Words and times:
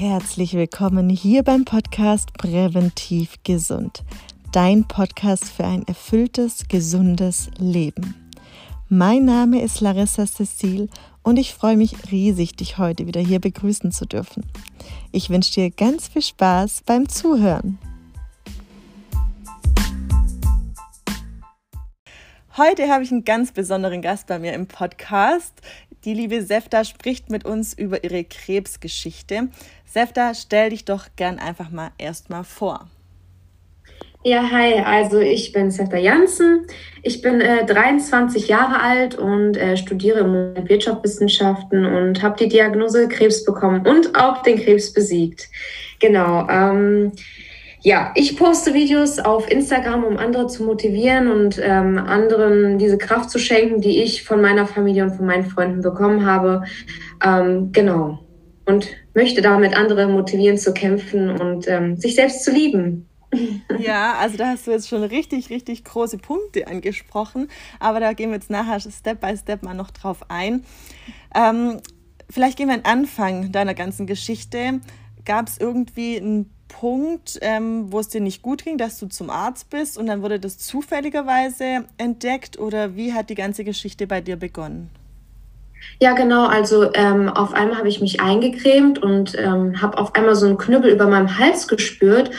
Herzlich 0.00 0.54
willkommen 0.54 1.08
hier 1.08 1.42
beim 1.42 1.64
Podcast 1.64 2.32
Präventiv 2.34 3.34
Gesund, 3.42 4.04
dein 4.52 4.86
Podcast 4.86 5.46
für 5.46 5.64
ein 5.64 5.84
erfülltes, 5.88 6.68
gesundes 6.68 7.50
Leben. 7.58 8.14
Mein 8.88 9.24
Name 9.24 9.60
ist 9.60 9.80
Larissa 9.80 10.24
Cecil 10.24 10.88
und 11.24 11.36
ich 11.36 11.52
freue 11.52 11.76
mich 11.76 12.12
riesig, 12.12 12.54
dich 12.54 12.78
heute 12.78 13.08
wieder 13.08 13.20
hier 13.20 13.40
begrüßen 13.40 13.90
zu 13.90 14.06
dürfen. 14.06 14.46
Ich 15.10 15.30
wünsche 15.30 15.54
dir 15.54 15.70
ganz 15.72 16.06
viel 16.06 16.22
Spaß 16.22 16.84
beim 16.86 17.08
Zuhören. 17.08 17.78
Heute 22.56 22.88
habe 22.88 23.04
ich 23.04 23.12
einen 23.12 23.24
ganz 23.24 23.52
besonderen 23.52 24.02
Gast 24.02 24.26
bei 24.26 24.38
mir 24.40 24.52
im 24.52 24.66
Podcast. 24.66 25.54
Die 26.08 26.14
liebe 26.14 26.40
Sefta 26.40 26.84
spricht 26.84 27.28
mit 27.28 27.44
uns 27.44 27.74
über 27.74 28.02
ihre 28.02 28.24
Krebsgeschichte. 28.24 29.48
Sefta, 29.84 30.32
stell 30.32 30.70
dich 30.70 30.86
doch 30.86 31.04
gern 31.16 31.38
einfach 31.38 31.68
mal 31.70 31.90
erstmal 31.98 32.44
vor. 32.44 32.88
Ja, 34.24 34.50
hi, 34.50 34.80
also 34.82 35.18
ich 35.18 35.52
bin 35.52 35.70
Sefta 35.70 35.98
Janssen. 35.98 36.66
Ich 37.02 37.20
bin 37.20 37.42
äh, 37.42 37.66
23 37.66 38.48
Jahre 38.48 38.80
alt 38.80 39.16
und 39.16 39.58
äh, 39.58 39.76
studiere 39.76 40.24
Wirtschaftswissenschaften 40.66 41.84
und 41.84 42.22
habe 42.22 42.38
die 42.42 42.48
Diagnose 42.48 43.06
Krebs 43.08 43.44
bekommen 43.44 43.86
und 43.86 44.18
auch 44.18 44.42
den 44.42 44.58
Krebs 44.58 44.90
besiegt. 44.90 45.50
Genau. 46.00 46.48
Ähm, 46.48 47.12
ja, 47.88 48.12
ich 48.14 48.36
poste 48.36 48.74
Videos 48.74 49.18
auf 49.18 49.50
Instagram, 49.50 50.04
um 50.04 50.18
andere 50.18 50.46
zu 50.46 50.62
motivieren 50.62 51.26
und 51.30 51.58
ähm, 51.58 51.96
anderen 51.96 52.76
diese 52.76 52.98
Kraft 52.98 53.30
zu 53.30 53.38
schenken, 53.38 53.80
die 53.80 54.02
ich 54.02 54.24
von 54.24 54.42
meiner 54.42 54.66
Familie 54.66 55.04
und 55.04 55.16
von 55.16 55.24
meinen 55.24 55.46
Freunden 55.46 55.80
bekommen 55.80 56.26
habe. 56.26 56.64
Ähm, 57.24 57.72
genau. 57.72 58.18
Und 58.66 58.88
möchte 59.14 59.40
damit 59.40 59.74
andere 59.74 60.06
motivieren 60.06 60.58
zu 60.58 60.74
kämpfen 60.74 61.30
und 61.30 61.66
ähm, 61.66 61.96
sich 61.96 62.14
selbst 62.14 62.44
zu 62.44 62.50
lieben. 62.50 63.08
Ja, 63.78 64.16
also 64.20 64.36
da 64.36 64.48
hast 64.48 64.66
du 64.66 64.70
jetzt 64.70 64.88
schon 64.88 65.02
richtig, 65.02 65.48
richtig 65.48 65.82
große 65.84 66.18
Punkte 66.18 66.66
angesprochen, 66.66 67.48
aber 67.80 68.00
da 68.00 68.12
gehen 68.12 68.30
wir 68.30 68.36
jetzt 68.36 68.50
nachher 68.50 68.80
Step 68.80 69.20
by 69.20 69.34
Step 69.34 69.62
mal 69.62 69.72
noch 69.72 69.90
drauf 69.90 70.26
ein. 70.28 70.62
Ähm, 71.34 71.80
vielleicht 72.28 72.58
gehen 72.58 72.68
wir 72.68 72.74
an 72.74 72.82
den 72.82 72.90
Anfang 72.90 73.50
deiner 73.50 73.72
ganzen 73.72 74.06
Geschichte. 74.06 74.80
Gab 75.24 75.48
es 75.48 75.58
irgendwie 75.58 76.18
einen 76.18 76.50
Punkt, 76.68 77.38
ähm, 77.40 77.90
wo 77.90 77.98
es 77.98 78.08
dir 78.08 78.20
nicht 78.20 78.42
gut 78.42 78.64
ging, 78.64 78.78
dass 78.78 78.98
du 78.98 79.06
zum 79.06 79.30
Arzt 79.30 79.70
bist 79.70 79.98
und 79.98 80.06
dann 80.06 80.22
wurde 80.22 80.38
das 80.38 80.58
zufälligerweise 80.58 81.84
entdeckt 81.96 82.58
oder 82.58 82.94
wie 82.94 83.14
hat 83.14 83.30
die 83.30 83.34
ganze 83.34 83.64
Geschichte 83.64 84.06
bei 84.06 84.20
dir 84.20 84.36
begonnen? 84.36 84.90
Ja, 86.00 86.12
genau. 86.12 86.46
Also 86.46 86.92
ähm, 86.94 87.28
auf 87.28 87.52
einmal 87.52 87.78
habe 87.78 87.88
ich 87.88 88.00
mich 88.00 88.20
eingecremt 88.20 89.02
und 89.02 89.36
ähm, 89.38 89.80
habe 89.80 89.98
auf 89.98 90.14
einmal 90.14 90.36
so 90.36 90.46
einen 90.46 90.58
Knüppel 90.58 90.90
über 90.90 91.06
meinem 91.06 91.38
Hals 91.38 91.66
gespürt. 91.68 92.30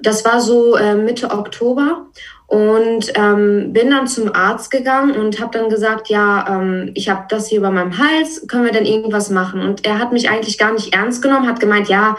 Das 0.00 0.24
war 0.24 0.40
so 0.40 0.76
äh, 0.76 0.94
Mitte 0.94 1.30
Oktober 1.30 2.06
und 2.50 3.12
ähm, 3.14 3.72
bin 3.72 3.92
dann 3.92 4.08
zum 4.08 4.34
Arzt 4.34 4.72
gegangen 4.72 5.12
und 5.12 5.40
habe 5.40 5.56
dann 5.56 5.70
gesagt, 5.70 6.08
ja, 6.08 6.44
ähm, 6.48 6.90
ich 6.94 7.08
habe 7.08 7.26
das 7.28 7.46
hier 7.46 7.58
über 7.58 7.70
meinem 7.70 7.96
Hals, 7.96 8.44
können 8.48 8.64
wir 8.64 8.72
denn 8.72 8.86
irgendwas 8.86 9.30
machen? 9.30 9.60
Und 9.60 9.86
er 9.86 10.00
hat 10.00 10.12
mich 10.12 10.28
eigentlich 10.28 10.58
gar 10.58 10.72
nicht 10.72 10.92
ernst 10.92 11.22
genommen, 11.22 11.46
hat 11.46 11.60
gemeint, 11.60 11.88
ja, 11.88 12.16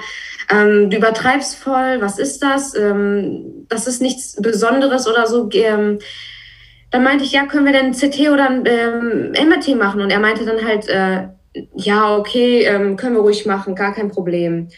ähm, 0.50 0.90
du 0.90 0.96
übertreibst 0.96 1.58
voll, 1.58 1.98
was 2.00 2.18
ist 2.18 2.42
das? 2.42 2.74
Ähm, 2.78 3.66
das 3.68 3.88
ist 3.88 4.02
nichts 4.02 4.42
Besonderes 4.42 5.06
oder 5.06 5.28
so. 5.28 5.50
Ähm, 5.52 6.00
dann 6.92 7.04
meinte 7.04 7.26
ich, 7.26 7.34
ja, 7.34 7.46
können 7.46 7.66
wir 7.66 7.74
denn 7.74 7.92
CT 7.92 8.30
oder 8.32 8.50
ähm, 8.64 9.34
MRT 9.34 9.76
machen? 9.76 10.00
Und 10.00 10.12
er 10.12 10.20
meinte 10.20 10.46
dann 10.46 10.66
halt, 10.66 10.88
äh, 10.88 11.28
ja, 11.76 12.16
okay, 12.16 12.64
ähm, 12.64 12.96
können 12.96 13.16
wir 13.16 13.22
ruhig 13.22 13.46
machen, 13.46 13.76
gar 13.76 13.94
kein 13.94 14.10
Problem. 14.10 14.70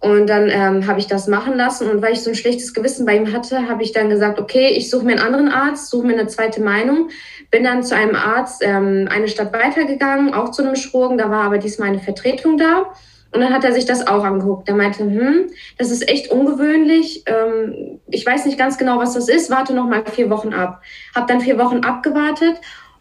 Und 0.00 0.28
dann 0.28 0.48
ähm, 0.48 0.86
habe 0.86 1.00
ich 1.00 1.08
das 1.08 1.26
machen 1.26 1.56
lassen 1.56 1.90
und 1.90 2.02
weil 2.02 2.12
ich 2.12 2.22
so 2.22 2.30
ein 2.30 2.36
schlechtes 2.36 2.72
Gewissen 2.72 3.04
bei 3.04 3.16
ihm 3.16 3.32
hatte, 3.32 3.68
habe 3.68 3.82
ich 3.82 3.90
dann 3.90 4.08
gesagt, 4.08 4.38
okay, 4.38 4.68
ich 4.68 4.90
suche 4.90 5.04
mir 5.04 5.12
einen 5.12 5.34
anderen 5.34 5.48
Arzt, 5.48 5.90
suche 5.90 6.06
mir 6.06 6.12
eine 6.12 6.28
zweite 6.28 6.62
Meinung. 6.62 7.10
Bin 7.50 7.64
dann 7.64 7.82
zu 7.82 7.96
einem 7.96 8.14
Arzt 8.14 8.62
ähm, 8.64 9.08
eine 9.10 9.26
Stadt 9.26 9.52
weitergegangen, 9.52 10.34
auch 10.34 10.50
zu 10.52 10.62
einem 10.62 10.76
Chirurgen, 10.76 11.18
da 11.18 11.30
war 11.30 11.44
aber 11.44 11.58
diesmal 11.58 11.88
eine 11.88 11.98
Vertretung 11.98 12.58
da. 12.58 12.92
Und 13.32 13.40
dann 13.40 13.52
hat 13.52 13.64
er 13.64 13.72
sich 13.72 13.84
das 13.84 14.06
auch 14.06 14.24
angeguckt. 14.24 14.68
Er 14.68 14.74
meinte, 14.74 15.00
hm, 15.00 15.50
das 15.76 15.90
ist 15.90 16.08
echt 16.08 16.30
ungewöhnlich. 16.30 17.24
Ähm, 17.26 18.00
ich 18.06 18.24
weiß 18.24 18.46
nicht 18.46 18.56
ganz 18.56 18.78
genau, 18.78 18.98
was 18.98 19.14
das 19.14 19.28
ist. 19.28 19.50
Warte 19.50 19.74
noch 19.74 19.86
mal 19.86 20.04
vier 20.06 20.30
Wochen 20.30 20.54
ab. 20.54 20.80
Hab 21.14 21.26
dann 21.26 21.40
vier 21.40 21.58
Wochen 21.58 21.80
abgewartet 21.80 22.56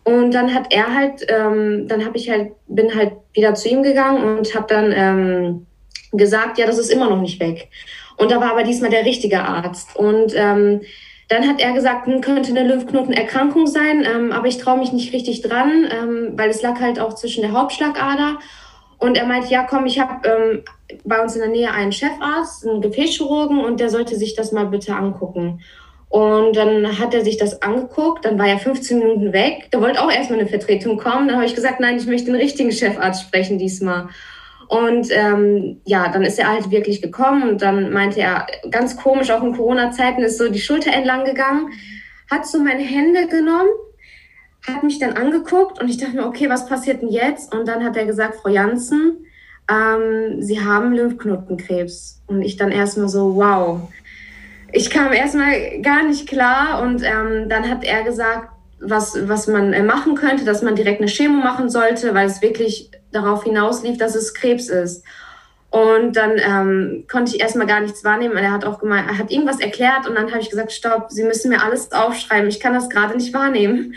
und 0.07 0.33
dann 0.33 0.53
hat 0.53 0.73
er 0.73 0.95
halt, 0.95 1.25
ähm, 1.27 1.85
dann 1.89 2.05
habe 2.05 2.15
ich 2.15 2.29
halt, 2.29 2.53
bin 2.67 2.95
halt 2.95 3.11
wieder 3.33 3.55
zu 3.55 3.67
ihm 3.67 3.83
gegangen 3.83 4.23
und 4.23 4.55
habe 4.55 4.65
dann 4.69 4.93
ähm, 4.95 5.66
gesagt, 6.13 6.57
ja, 6.57 6.65
das 6.65 6.77
ist 6.77 6.89
immer 6.89 7.09
noch 7.09 7.21
nicht 7.21 7.39
weg. 7.39 7.69
Und 8.17 8.31
da 8.31 8.39
war 8.39 8.51
aber 8.51 8.63
diesmal 8.63 8.89
der 8.89 9.05
richtige 9.05 9.41
Arzt. 9.41 9.95
Und 9.95 10.33
ähm, 10.35 10.81
dann 11.29 11.47
hat 11.47 11.59
er 11.59 11.73
gesagt, 11.73 12.07
hm, 12.07 12.21
könnte 12.21 12.51
eine 12.51 12.67
Lymphknotenerkrankung 12.67 13.67
sein, 13.67 14.05
ähm, 14.05 14.31
aber 14.31 14.47
ich 14.47 14.57
traue 14.57 14.77
mich 14.77 14.93
nicht 14.93 15.13
richtig 15.13 15.41
dran, 15.41 15.87
ähm, 15.91 16.33
weil 16.35 16.49
es 16.49 16.61
lag 16.61 16.79
halt 16.79 16.99
auch 16.99 17.13
zwischen 17.15 17.41
der 17.41 17.51
Hauptschlagader 17.51 18.37
und 18.99 19.17
er 19.17 19.25
meinte, 19.25 19.49
ja, 19.49 19.63
komm, 19.63 19.85
ich 19.85 19.99
habe 19.99 20.27
ähm, 20.27 20.63
bei 21.03 21.21
uns 21.21 21.35
in 21.35 21.41
der 21.41 21.49
Nähe 21.49 21.71
einen 21.71 21.91
Chefarzt, 21.91 22.65
einen 22.65 22.81
Gefäßchirurgen, 22.81 23.63
und 23.63 23.79
der 23.79 23.89
sollte 23.89 24.15
sich 24.15 24.35
das 24.35 24.51
mal 24.51 24.65
bitte 24.65 24.95
angucken. 24.95 25.61
Und 26.09 26.55
dann 26.55 26.97
hat 26.97 27.13
er 27.13 27.23
sich 27.23 27.37
das 27.37 27.61
angeguckt, 27.61 28.25
dann 28.25 28.39
war 28.39 28.47
er 28.47 28.57
15 28.57 28.97
Minuten 28.97 29.33
weg. 29.33 29.67
Da 29.71 29.81
wollte 29.81 30.01
auch 30.01 30.09
erstmal 30.09 30.39
eine 30.39 30.47
Vertretung 30.47 30.97
kommen. 30.97 31.27
Dann 31.27 31.35
habe 31.35 31.45
ich 31.45 31.53
gesagt, 31.53 31.81
nein, 31.81 31.97
ich 31.97 32.07
möchte 32.07 32.31
den 32.31 32.35
richtigen 32.35 32.71
Chefarzt 32.71 33.23
sprechen 33.23 33.57
diesmal. 33.57 34.07
Und 34.67 35.07
ähm, 35.11 35.81
ja, 35.85 36.09
dann 36.09 36.23
ist 36.23 36.39
er 36.39 36.51
halt 36.51 36.71
wirklich 36.71 37.01
gekommen 37.01 37.49
und 37.49 37.61
dann 37.61 37.93
meinte 37.93 38.19
er, 38.19 38.47
ganz 38.69 38.97
komisch, 38.97 39.31
auch 39.31 39.43
in 39.43 39.55
Corona-Zeiten 39.55 40.21
ist 40.23 40.37
so 40.37 40.49
die 40.49 40.59
Schulter 40.59 40.91
entlang 40.91 41.23
gegangen, 41.23 41.69
hat 42.29 42.45
so 42.45 42.59
meine 42.59 42.83
Hände 42.83 43.27
genommen 43.27 43.69
hat 44.67 44.83
mich 44.83 44.99
dann 44.99 45.13
angeguckt 45.13 45.81
und 45.81 45.89
ich 45.89 45.97
dachte 45.97 46.15
mir, 46.15 46.25
okay, 46.25 46.49
was 46.49 46.67
passiert 46.67 47.01
denn 47.01 47.09
jetzt? 47.09 47.53
Und 47.55 47.67
dann 47.67 47.83
hat 47.83 47.95
er 47.95 48.05
gesagt, 48.05 48.35
Frau 48.41 48.49
Janssen, 48.49 49.25
ähm, 49.69 50.41
Sie 50.41 50.63
haben 50.63 50.93
Lymphknotenkrebs. 50.93 52.21
Und 52.27 52.41
ich 52.41 52.57
dann 52.57 52.71
erstmal 52.71 53.09
so, 53.09 53.35
wow. 53.35 53.81
Ich 54.73 54.89
kam 54.89 55.13
erstmal 55.13 55.81
gar 55.81 56.03
nicht 56.03 56.27
klar 56.27 56.81
und 56.81 57.01
ähm, 57.03 57.47
dann 57.47 57.69
hat 57.69 57.85
er 57.85 58.03
gesagt, 58.03 58.49
was, 58.79 59.27
was 59.27 59.47
man 59.47 59.73
äh, 59.73 59.81
machen 59.81 60.15
könnte, 60.15 60.43
dass 60.43 60.61
man 60.61 60.75
direkt 60.75 61.01
eine 61.01 61.09
Chemo 61.09 61.41
machen 61.41 61.69
sollte, 61.69 62.13
weil 62.13 62.27
es 62.27 62.41
wirklich 62.41 62.91
darauf 63.11 63.43
hinauslief, 63.43 63.97
dass 63.97 64.15
es 64.15 64.33
Krebs 64.33 64.69
ist. 64.69 65.03
Und 65.69 66.15
dann 66.15 66.37
ähm, 66.37 67.05
konnte 67.11 67.35
ich 67.35 67.41
erstmal 67.41 67.67
gar 67.67 67.81
nichts 67.81 68.03
wahrnehmen. 68.03 68.35
Und 68.37 68.43
er 68.43 68.51
hat 68.51 68.65
auch 68.65 68.79
gemeint, 68.79 69.09
er 69.09 69.17
hat 69.17 69.31
irgendwas 69.31 69.59
erklärt 69.59 70.07
und 70.07 70.15
dann 70.15 70.31
habe 70.31 70.39
ich 70.39 70.49
gesagt, 70.49 70.71
stopp, 70.71 71.11
Sie 71.11 71.23
müssen 71.23 71.49
mir 71.49 71.61
alles 71.61 71.91
aufschreiben. 71.91 72.47
Ich 72.47 72.59
kann 72.59 72.73
das 72.73 72.89
gerade 72.89 73.15
nicht 73.15 73.33
wahrnehmen 73.33 73.93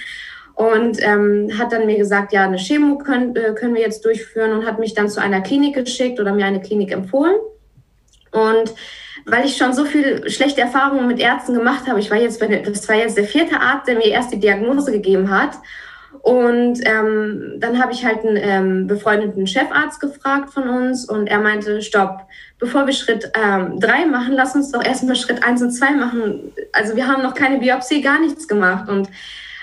und 0.61 1.03
ähm, 1.03 1.51
hat 1.59 1.73
dann 1.73 1.87
mir 1.87 1.97
gesagt, 1.97 2.33
ja, 2.33 2.45
eine 2.45 2.59
Chemo 2.59 2.99
können, 2.99 3.35
äh, 3.37 3.55
können 3.55 3.75
wir 3.75 3.81
jetzt 3.81 4.05
durchführen 4.05 4.53
und 4.53 4.67
hat 4.67 4.79
mich 4.79 4.95
dann 4.95 5.09
zu 5.09 5.21
einer 5.21 5.41
Klinik 5.41 5.75
geschickt 5.75 6.21
oder 6.21 6.35
mir 6.35 6.45
eine 6.45 6.61
Klinik 6.61 6.93
empfohlen. 6.93 7.37
Und 8.31 8.75
weil 9.25 9.47
ich 9.47 9.57
schon 9.57 9.73
so 9.73 9.85
viel 9.85 10.29
schlechte 10.29 10.61
Erfahrungen 10.61 11.07
mit 11.07 11.19
Ärzten 11.19 11.55
gemacht 11.55 11.87
habe, 11.89 12.01
ich 12.01 12.11
war 12.11 12.19
jetzt, 12.19 12.41
bei, 12.41 12.47
das 12.49 12.89
war 12.89 12.97
jetzt 12.97 13.17
der 13.17 13.25
vierte 13.25 13.61
Arzt, 13.61 13.89
der 13.89 13.97
mir 13.97 14.09
erst 14.09 14.33
die 14.33 14.41
Diagnose 14.41 14.93
gegeben 14.93 15.31
hat. 15.31 15.53
Und 16.23 16.81
ähm, 16.85 17.55
dann 17.59 17.83
habe 17.83 17.93
ich 17.93 18.05
halt 18.05 18.25
einen 18.25 18.37
ähm, 18.37 18.87
befreundeten 18.87 19.47
Chefarzt 19.47 20.01
gefragt 20.01 20.51
von 20.51 20.69
uns 20.69 21.09
und 21.09 21.29
er 21.29 21.39
meinte, 21.39 21.81
stopp, 21.81 22.27
bevor 22.59 22.87
wir 22.87 22.93
Schritt 22.93 23.33
ähm, 23.35 23.81
drei 23.81 24.05
machen, 24.05 24.35
lass 24.35 24.55
uns 24.55 24.71
doch 24.71 24.85
erstmal 24.85 25.17
Schritt 25.17 25.43
eins 25.43 25.63
und 25.63 25.71
zwei 25.71 25.93
machen. 25.93 26.53
Also 26.73 26.95
wir 26.95 27.09
haben 27.09 27.23
noch 27.23 27.35
keine 27.35 27.59
Biopsie, 27.59 28.03
gar 28.03 28.21
nichts 28.21 28.47
gemacht. 28.47 28.89
Und 28.89 29.09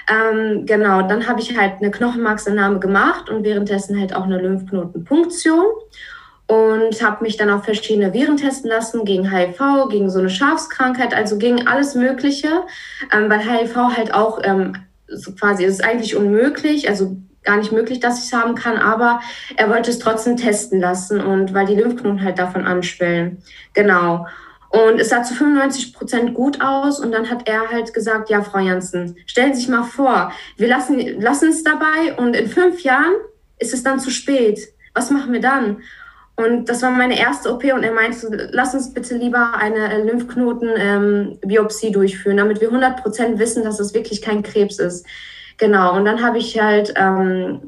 ähm, 0.10 0.66
genau, 0.66 1.04
dann 1.04 1.28
habe 1.28 1.42
ich 1.42 1.56
halt 1.56 1.74
eine 1.80 1.92
Knochenmarksentnahme 1.92 2.80
gemacht 2.80 3.30
und 3.30 3.44
währenddessen 3.44 4.00
halt 4.00 4.16
auch 4.16 4.24
eine 4.24 4.42
Lymphknotenpunktion 4.42 5.66
und 6.48 7.04
habe 7.04 7.24
mich 7.24 7.38
dann 7.38 7.50
auf 7.50 7.66
verschiedene 7.66 8.14
Viren 8.14 8.38
testen 8.38 8.70
lassen 8.70 9.06
gegen 9.06 9.30
HIV, 9.30 9.90
gegen 9.90 10.10
so 10.10 10.20
eine 10.20 10.30
Schafskrankheit, 10.30 11.14
also 11.14 11.38
gegen 11.38 11.68
alles 11.68 11.94
Mögliche, 11.94 12.64
ähm, 13.14 13.30
weil 13.30 13.42
HIV 13.42 13.76
halt 13.96 14.14
auch 14.14 14.40
ähm, 14.44 14.74
so 15.08 15.34
quasi 15.34 15.66
ist 15.66 15.84
eigentlich 15.84 16.16
unmöglich, 16.16 16.90
also 16.90 17.18
gar 17.44 17.58
nicht 17.58 17.72
möglich, 17.72 18.00
dass 18.00 18.20
ich 18.20 18.26
es 18.26 18.34
haben 18.34 18.56
kann, 18.56 18.78
aber 18.78 19.22
er 19.56 19.70
wollte 19.70 19.90
es 19.90 20.00
trotzdem 20.00 20.36
testen 20.36 20.82
lassen 20.82 21.22
und 21.22 21.54
weil 21.54 21.66
die 21.66 21.76
Lymphknoten 21.76 22.24
halt 22.24 22.40
davon 22.40 22.66
anschwellen. 22.66 23.42
Genau. 23.74 24.28
Und 24.70 25.00
es 25.00 25.10
sah 25.10 25.24
zu 25.24 25.34
95 25.34 25.94
Prozent 25.94 26.34
gut 26.34 26.62
aus. 26.62 27.00
Und 27.00 27.14
dann 27.14 27.30
hat 27.30 27.48
er 27.48 27.70
halt 27.72 27.94
gesagt, 27.94 28.30
ja, 28.30 28.42
Frau 28.42 28.60
Janssen, 28.60 29.16
stellen 29.26 29.54
Sie 29.54 29.62
sich 29.62 29.70
mal 29.70 29.84
vor, 29.84 30.32
wir 30.58 30.68
lassen, 30.68 31.00
lassen 31.22 31.50
es 31.50 31.64
dabei 31.64 32.16
und 32.18 32.36
in 32.36 32.50
fünf 32.50 32.82
Jahren 32.82 33.14
ist 33.60 33.74
es 33.74 33.84
dann 33.84 34.00
zu 34.00 34.12
spät. 34.12 34.60
Was 34.94 35.10
machen 35.10 35.32
wir 35.32 35.42
dann? 35.42 35.84
Und 36.38 36.70
das 36.70 36.82
war 36.84 36.92
meine 36.92 37.20
erste 37.20 37.52
OP 37.52 37.64
und 37.66 37.84
er 37.84 37.94
meinte, 37.94 38.50
lass 38.52 38.74
uns 38.74 38.94
bitte 38.94 39.16
lieber 39.16 39.56
eine 39.58 40.04
Lymphknoten-Biopsie 40.04 41.88
ähm, 41.88 41.94
durchführen, 41.94 42.38
damit 42.38 42.62
wir 42.62 42.68
100 42.68 43.02
Prozent 43.02 43.40
wissen, 43.40 43.64
dass 43.64 43.80
es 43.80 43.94
wirklich 43.94 44.22
kein 44.22 44.44
Krebs 44.44 44.78
ist. 44.80 45.06
Genau, 45.58 45.96
und 45.96 46.06
dann 46.06 46.22
habe 46.22 46.38
ich 46.38 46.60
halt 46.60 46.94
ähm, 46.96 47.62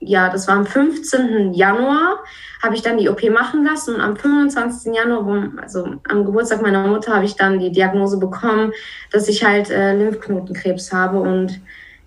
ja, 0.00 0.30
das 0.30 0.48
war 0.48 0.56
am 0.56 0.66
15. 0.66 1.52
Januar, 1.52 2.24
habe 2.62 2.74
ich 2.74 2.82
dann 2.82 2.96
die 2.96 3.08
OP 3.08 3.22
machen 3.30 3.64
lassen 3.64 3.96
und 3.96 4.00
am 4.00 4.16
25. 4.16 4.94
Januar, 4.94 5.50
also 5.60 5.94
am 6.08 6.24
Geburtstag 6.24 6.62
meiner 6.62 6.86
Mutter, 6.86 7.14
habe 7.14 7.26
ich 7.26 7.36
dann 7.36 7.58
die 7.58 7.70
Diagnose 7.70 8.18
bekommen, 8.18 8.72
dass 9.12 9.28
ich 9.28 9.44
halt 9.44 9.70
äh, 9.70 9.94
Lymphknotenkrebs 9.94 10.92
habe 10.92 11.20
und 11.20 11.60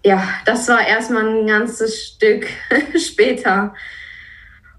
ja, 0.03 0.21
das 0.45 0.67
war 0.67 0.85
erstmal 0.85 1.27
ein 1.27 1.47
ganzes 1.47 2.03
Stück 2.03 2.47
später. 2.97 3.73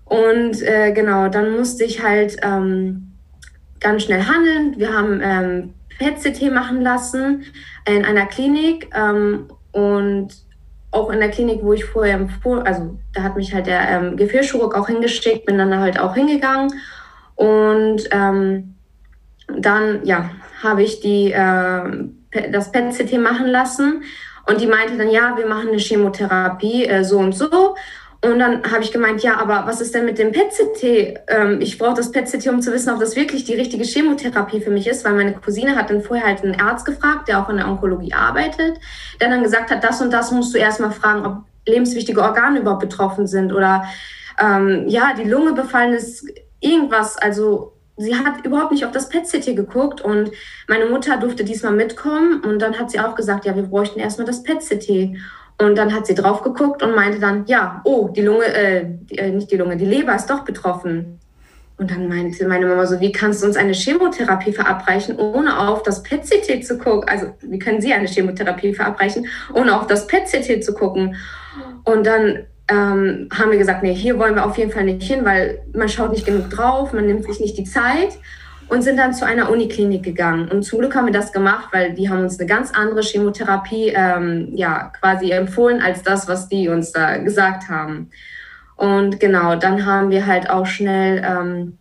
Und 0.04 0.62
äh, 0.62 0.92
genau, 0.92 1.28
dann 1.28 1.56
musste 1.56 1.84
ich 1.84 2.02
halt 2.02 2.36
ähm, 2.42 3.12
ganz 3.80 4.02
schnell 4.04 4.24
handeln. 4.24 4.78
Wir 4.78 4.92
haben 4.92 5.20
ähm, 5.22 5.74
PET-CT 5.98 6.52
machen 6.52 6.82
lassen 6.82 7.44
in 7.86 8.04
einer 8.04 8.26
Klinik 8.26 8.90
ähm, 8.94 9.48
und 9.72 10.28
auch 10.90 11.10
in 11.10 11.20
der 11.20 11.30
Klinik, 11.30 11.60
wo 11.62 11.72
ich 11.72 11.84
vorher 11.84 12.14
empfohlen, 12.14 12.66
also 12.66 12.98
da 13.12 13.22
hat 13.22 13.36
mich 13.36 13.52
halt 13.52 13.66
der 13.66 13.88
ähm, 13.88 14.16
Gefäßchirurg 14.16 14.76
auch 14.76 14.86
hingeschickt, 14.86 15.44
bin 15.44 15.58
dann 15.58 15.76
halt 15.78 15.98
auch 15.98 16.14
hingegangen 16.14 16.72
und 17.34 18.04
ähm, 18.12 18.76
dann 19.58 20.04
ja 20.04 20.30
habe 20.62 20.82
ich 20.82 21.00
die 21.00 21.32
äh, 21.32 22.08
das 22.50 22.72
PET-CT 22.72 23.18
machen 23.18 23.46
lassen 23.46 24.04
und 24.46 24.60
die 24.60 24.66
meinte 24.66 24.96
dann, 24.96 25.10
ja, 25.10 25.36
wir 25.36 25.46
machen 25.46 25.68
eine 25.68 25.78
Chemotherapie 25.78 26.86
äh, 26.86 27.04
so 27.04 27.18
und 27.18 27.32
so. 27.32 27.76
Und 28.24 28.38
dann 28.38 28.62
habe 28.70 28.82
ich 28.82 28.92
gemeint, 28.92 29.22
ja, 29.22 29.36
aber 29.36 29.66
was 29.66 29.80
ist 29.80 29.94
denn 29.94 30.06
mit 30.06 30.18
dem 30.18 30.32
PET-CT? 30.32 31.18
Ähm, 31.28 31.60
ich 31.60 31.78
brauche 31.78 31.94
das 31.94 32.10
PET-CT, 32.10 32.48
um 32.48 32.62
zu 32.62 32.72
wissen, 32.72 32.90
ob 32.90 33.00
das 33.00 33.16
wirklich 33.16 33.44
die 33.44 33.54
richtige 33.54 33.84
Chemotherapie 33.84 34.60
für 34.60 34.70
mich 34.70 34.86
ist, 34.86 35.04
weil 35.04 35.14
meine 35.14 35.34
Cousine 35.34 35.76
hat 35.76 35.90
dann 35.90 36.02
vorher 36.02 36.26
halt 36.26 36.42
einen 36.42 36.60
Arzt 36.60 36.86
gefragt, 36.86 37.28
der 37.28 37.40
auch 37.40 37.48
in 37.50 37.56
der 37.56 37.68
Onkologie 37.68 38.14
arbeitet, 38.14 38.78
der 39.20 39.28
dann 39.28 39.42
gesagt 39.42 39.70
hat, 39.70 39.84
das 39.84 40.00
und 40.00 40.12
das 40.12 40.30
musst 40.30 40.54
du 40.54 40.58
erstmal 40.58 40.92
fragen, 40.92 41.26
ob 41.26 41.36
lebenswichtige 41.66 42.22
Organe 42.22 42.60
überhaupt 42.60 42.82
betroffen 42.82 43.26
sind 43.26 43.52
oder 43.52 43.84
ähm, 44.40 44.84
ja, 44.88 45.14
die 45.14 45.28
Lunge 45.28 45.52
befallen 45.52 45.92
ist, 45.92 46.26
irgendwas. 46.60 47.16
Also 47.16 47.72
sie 47.96 48.16
hat 48.16 48.44
überhaupt 48.44 48.72
nicht 48.72 48.84
auf 48.84 48.92
das 48.92 49.08
PET-CT 49.08 49.54
geguckt 49.54 50.00
und 50.00 50.30
meine 50.68 50.86
Mutter 50.86 51.16
durfte 51.18 51.44
diesmal 51.44 51.72
mitkommen 51.72 52.40
und 52.40 52.60
dann 52.60 52.78
hat 52.78 52.90
sie 52.90 53.00
auch 53.00 53.14
gesagt, 53.14 53.44
ja, 53.44 53.54
wir 53.54 53.64
bräuchten 53.64 54.00
erstmal 54.00 54.26
das 54.26 54.42
PET-CT. 54.42 55.16
Und 55.58 55.76
dann 55.76 55.94
hat 55.94 56.06
sie 56.06 56.14
drauf 56.14 56.42
geguckt 56.42 56.82
und 56.82 56.94
meinte 56.94 57.20
dann, 57.20 57.46
ja, 57.46 57.80
oh, 57.84 58.08
die 58.08 58.22
Lunge, 58.22 58.46
äh, 58.46 58.84
die, 58.86 59.18
äh, 59.18 59.30
nicht 59.30 59.50
die 59.50 59.56
Lunge, 59.56 59.76
die 59.76 59.84
Leber 59.84 60.14
ist 60.14 60.28
doch 60.28 60.44
betroffen. 60.44 61.20
Und 61.76 61.90
dann 61.90 62.08
meinte 62.08 62.46
meine 62.46 62.66
Mama 62.66 62.86
so, 62.86 63.00
wie 63.00 63.12
kannst 63.12 63.42
du 63.42 63.46
uns 63.46 63.56
eine 63.56 63.72
Chemotherapie 63.72 64.52
verabreichen, 64.52 65.16
ohne 65.18 65.58
auf 65.58 65.82
das 65.82 66.02
PET-CT 66.02 66.64
zu 66.64 66.78
gucken? 66.78 67.08
Also, 67.08 67.34
wie 67.40 67.58
können 67.58 67.80
Sie 67.80 67.92
eine 67.92 68.06
Chemotherapie 68.06 68.74
verabreichen, 68.74 69.26
ohne 69.52 69.78
auf 69.78 69.86
das 69.86 70.06
PET-CT 70.06 70.62
zu 70.62 70.74
gucken? 70.74 71.16
Und 71.84 72.06
dann 72.06 72.46
ähm, 72.68 73.28
haben 73.36 73.50
wir 73.50 73.58
gesagt, 73.58 73.82
nee, 73.82 73.94
hier 73.94 74.18
wollen 74.18 74.36
wir 74.36 74.46
auf 74.46 74.56
jeden 74.56 74.70
Fall 74.70 74.84
nicht 74.84 75.02
hin, 75.02 75.24
weil 75.24 75.60
man 75.72 75.88
schaut 75.88 76.12
nicht 76.12 76.24
genug 76.24 76.50
drauf, 76.50 76.92
man 76.92 77.06
nimmt 77.06 77.24
sich 77.24 77.40
nicht 77.40 77.58
die 77.58 77.64
Zeit 77.64 78.18
und 78.68 78.82
sind 78.82 78.96
dann 78.96 79.14
zu 79.14 79.26
einer 79.26 79.50
Uniklinik 79.50 80.02
gegangen. 80.02 80.48
Und 80.48 80.62
zum 80.62 80.78
Glück 80.78 80.94
haben 80.94 81.06
wir 81.06 81.12
das 81.12 81.32
gemacht, 81.32 81.68
weil 81.72 81.94
die 81.94 82.08
haben 82.08 82.22
uns 82.22 82.38
eine 82.38 82.48
ganz 82.48 82.72
andere 82.72 83.02
Chemotherapie 83.02 83.92
ähm, 83.94 84.50
ja 84.54 84.92
quasi 85.00 85.30
empfohlen 85.30 85.80
als 85.80 86.02
das, 86.02 86.28
was 86.28 86.48
die 86.48 86.68
uns 86.68 86.92
da 86.92 87.18
gesagt 87.18 87.68
haben. 87.68 88.10
Und 88.76 89.20
genau, 89.20 89.56
dann 89.56 89.86
haben 89.86 90.10
wir 90.10 90.26
halt 90.26 90.50
auch 90.50 90.66
schnell 90.66 91.22
ähm, 91.24 91.78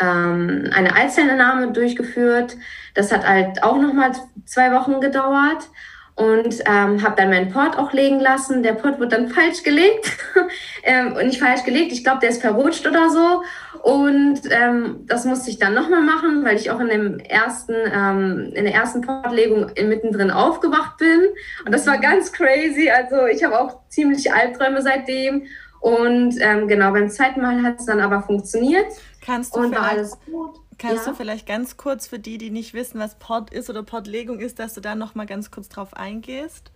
ähm, 0.00 0.70
eine 0.72 0.94
Eizellennahme 0.94 1.72
durchgeführt. 1.72 2.56
Das 2.94 3.12
hat 3.12 3.26
halt 3.26 3.62
auch 3.62 3.80
nochmal 3.80 4.12
zwei 4.44 4.72
Wochen 4.72 5.00
gedauert 5.00 5.68
und 6.14 6.60
ähm, 6.66 7.02
habe 7.02 7.14
dann 7.16 7.30
meinen 7.30 7.50
Port 7.50 7.78
auch 7.78 7.92
legen 7.92 8.20
lassen. 8.20 8.62
Der 8.62 8.74
Port 8.74 9.00
wird 9.00 9.12
dann 9.12 9.28
falsch 9.28 9.62
gelegt 9.62 10.18
ähm, 10.82 11.14
und 11.14 11.26
nicht 11.26 11.40
falsch 11.40 11.64
gelegt. 11.64 11.92
Ich 11.92 12.04
glaube, 12.04 12.20
der 12.20 12.30
ist 12.30 12.42
verrutscht 12.42 12.86
oder 12.86 13.10
so. 13.10 13.42
Und 13.82 14.42
ähm, 14.50 15.00
das 15.06 15.24
musste 15.24 15.50
ich 15.50 15.58
dann 15.58 15.74
nochmal 15.74 16.02
machen, 16.02 16.44
weil 16.44 16.56
ich 16.56 16.70
auch 16.70 16.78
in 16.78 16.88
dem 16.88 17.18
ersten, 17.18 17.74
ähm, 17.74 18.52
in 18.54 18.64
der 18.64 18.74
ersten 18.74 19.00
Portlegung 19.00 19.72
mittendrin 19.74 20.30
aufgewacht 20.30 20.98
bin. 20.98 21.20
Und 21.66 21.72
das 21.72 21.84
war 21.88 21.98
ganz 21.98 22.32
crazy. 22.32 22.90
Also 22.90 23.26
ich 23.26 23.42
habe 23.42 23.60
auch 23.60 23.80
ziemlich 23.88 24.32
Albträume 24.32 24.82
seitdem. 24.82 25.46
Und 25.80 26.36
ähm, 26.40 26.68
genau, 26.68 26.92
beim 26.92 27.10
zweiten 27.10 27.42
Mal 27.42 27.64
hat 27.64 27.80
es 27.80 27.86
dann 27.86 27.98
aber 27.98 28.22
funktioniert. 28.22 28.86
Kannst 29.20 29.56
du 29.56 29.60
und 29.60 29.74
war 29.74 29.90
alles 29.90 30.16
gut. 30.26 30.60
Kannst 30.78 31.06
ja. 31.06 31.10
du 31.10 31.16
vielleicht 31.16 31.48
ganz 31.48 31.76
kurz 31.76 32.06
für 32.06 32.20
die, 32.20 32.38
die 32.38 32.50
nicht 32.50 32.74
wissen, 32.74 33.00
was 33.00 33.16
Port 33.16 33.52
ist 33.52 33.68
oder 33.68 33.82
Portlegung 33.82 34.38
ist, 34.38 34.60
dass 34.60 34.74
du 34.74 34.80
da 34.80 34.94
noch 34.94 35.16
mal 35.16 35.26
ganz 35.26 35.50
kurz 35.50 35.68
drauf 35.68 35.94
eingehst? 35.94 36.70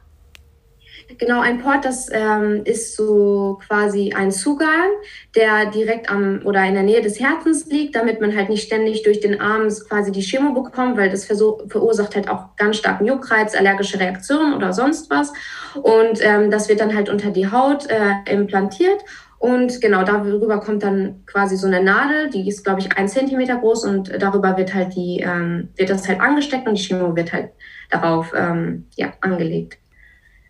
Genau, 1.19 1.40
ein 1.40 1.60
Port, 1.60 1.84
das 1.84 2.08
ähm, 2.12 2.62
ist 2.64 2.96
so 2.96 3.58
quasi 3.66 4.12
ein 4.14 4.31
Zugang, 4.31 4.90
der 5.34 5.66
direkt 5.70 6.10
am 6.10 6.40
oder 6.44 6.64
in 6.64 6.75
der 6.75 6.82
Nähe 6.82 7.00
des 7.00 7.20
Herzens 7.20 7.66
liegt, 7.66 7.96
damit 7.96 8.20
man 8.20 8.37
halt 8.37 8.48
nicht 8.48 8.66
ständig 8.66 9.02
durch 9.02 9.20
den 9.20 9.40
Arm 9.40 9.69
quasi 9.88 10.12
die 10.12 10.20
Chemo 10.20 10.52
bekommt, 10.52 10.96
weil 10.96 11.08
das 11.08 11.25
verursacht 11.25 12.16
halt 12.16 12.28
auch 12.28 12.56
ganz 12.56 12.76
starken 12.76 13.06
Juckreiz, 13.06 13.54
allergische 13.54 14.00
Reaktionen 14.00 14.54
oder 14.54 14.72
sonst 14.72 15.08
was. 15.10 15.32
Und 15.75 16.20
ähm, 16.22 16.50
das 16.50 16.69
wird 16.69 16.81
dann 16.81 16.94
halt 16.94 17.08
unter 17.08 17.31
die 17.31 17.50
Haut 17.50 17.87
äh, 17.88 18.32
implantiert 18.32 19.02
und 19.38 19.81
genau 19.82 20.02
darüber 20.02 20.60
kommt 20.60 20.82
dann 20.82 21.25
quasi 21.26 21.56
so 21.56 21.66
eine 21.66 21.82
Nadel, 21.82 22.31
die 22.31 22.49
ist, 22.49 22.64
glaube 22.64 22.81
ich, 22.81 22.96
ein 22.96 23.08
Zentimeter 23.08 23.56
groß 23.56 23.84
und 23.84 24.10
darüber 24.20 24.56
wird 24.56 24.72
halt 24.72 24.94
die, 24.94 25.20
ähm, 25.20 25.69
wird 25.76 25.90
das 25.90 26.08
halt 26.08 26.20
angesteckt 26.20 26.66
und 26.66 26.76
die 26.76 26.82
Chemo 26.82 27.14
wird 27.14 27.32
halt 27.32 27.50
darauf 27.90 28.32
ähm, 28.34 28.87
ja, 28.96 29.12
angelegt. 29.20 29.78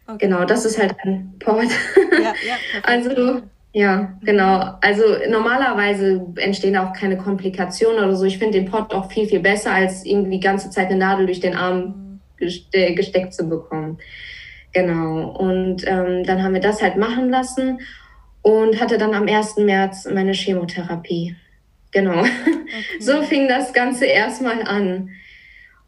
Okay. 0.08 0.26
Genau, 0.26 0.44
das 0.44 0.64
ist 0.64 0.78
halt 0.78 0.94
ein 1.04 1.34
Port. 1.38 1.68
Ja, 2.12 2.34
ja, 2.46 2.56
also 2.82 3.42
ja, 3.72 4.14
genau. 4.22 4.78
Also 4.80 5.04
normalerweise 5.28 6.24
entstehen 6.36 6.76
auch 6.76 6.92
keine 6.92 7.18
Komplikationen 7.18 8.04
oder 8.04 8.16
so. 8.16 8.24
Ich 8.24 8.38
finde 8.38 8.58
den 8.58 8.70
Port 8.70 8.94
auch 8.94 9.10
viel, 9.10 9.28
viel 9.28 9.40
besser, 9.40 9.72
als 9.72 10.06
irgendwie 10.06 10.38
die 10.38 10.40
ganze 10.40 10.70
Zeit 10.70 10.86
eine 10.86 10.96
Nadel 10.96 11.26
durch 11.26 11.40
den 11.40 11.54
Arm 11.54 12.20
geste 12.38 12.94
gesteckt 12.94 13.34
zu 13.34 13.48
bekommen. 13.48 13.98
Genau. 14.72 15.30
Und 15.30 15.86
ähm, 15.86 16.24
dann 16.24 16.42
haben 16.42 16.54
wir 16.54 16.60
das 16.60 16.80
halt 16.80 16.96
machen 16.96 17.28
lassen 17.28 17.80
und 18.42 18.80
hatte 18.80 18.96
dann 18.96 19.14
am 19.14 19.26
1. 19.26 19.56
März 19.58 20.08
meine 20.12 20.32
Chemotherapie. 20.32 21.36
Genau. 21.92 22.20
Okay. 22.20 22.30
So 23.00 23.22
fing 23.22 23.48
das 23.48 23.72
Ganze 23.72 24.06
erstmal 24.06 24.62
an. 24.62 25.10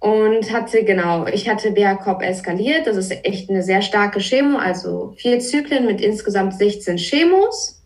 Und 0.00 0.52
hatte, 0.52 0.84
genau, 0.84 1.26
ich 1.26 1.48
hatte 1.48 1.72
BH-Corp 1.72 2.22
eskaliert. 2.22 2.86
Das 2.86 2.96
ist 2.96 3.10
echt 3.24 3.50
eine 3.50 3.62
sehr 3.62 3.82
starke 3.82 4.20
Chemo, 4.20 4.58
also 4.58 5.12
vier 5.16 5.40
Zyklen 5.40 5.86
mit 5.86 6.00
insgesamt 6.00 6.54
16 6.54 6.98
Chemos. 6.98 7.82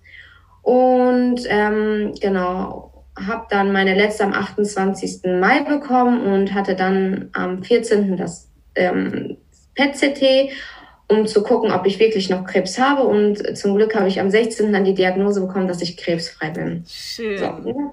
Und 0.61 1.41
ähm, 1.49 2.13
genau, 2.21 2.93
habe 3.17 3.47
dann 3.51 3.73
meine 3.73 3.95
letzte 3.95 4.25
am 4.25 4.33
28. 4.33 5.23
Mai 5.25 5.61
bekommen 5.61 6.33
und 6.33 6.55
hatte 6.55 6.75
dann 6.75 7.31
am 7.33 7.63
14. 7.63 8.17
das 8.17 8.51
ähm, 8.75 9.39
PET-CT 9.75 10.51
um 11.13 11.27
zu 11.27 11.43
gucken, 11.43 11.71
ob 11.73 11.87
ich 11.87 11.99
wirklich 11.99 12.31
noch 12.31 12.45
Krebs 12.45 12.79
habe. 12.79 13.03
Und 13.05 13.57
zum 13.57 13.77
Glück 13.77 13.95
habe 13.95 14.09
ich 14.09 14.21
am 14.21 14.31
16. 14.31 14.73
dann 14.73 14.85
die 14.85 14.95
Diagnose 14.95 15.41
bekommen, 15.41 15.69
dass 15.69 15.83
ich 15.83 15.97
krebsfrei 15.97 16.51
bin. 16.51 16.85
Schön. 16.89 17.39
So, 17.39 17.45
ja. 17.45 17.61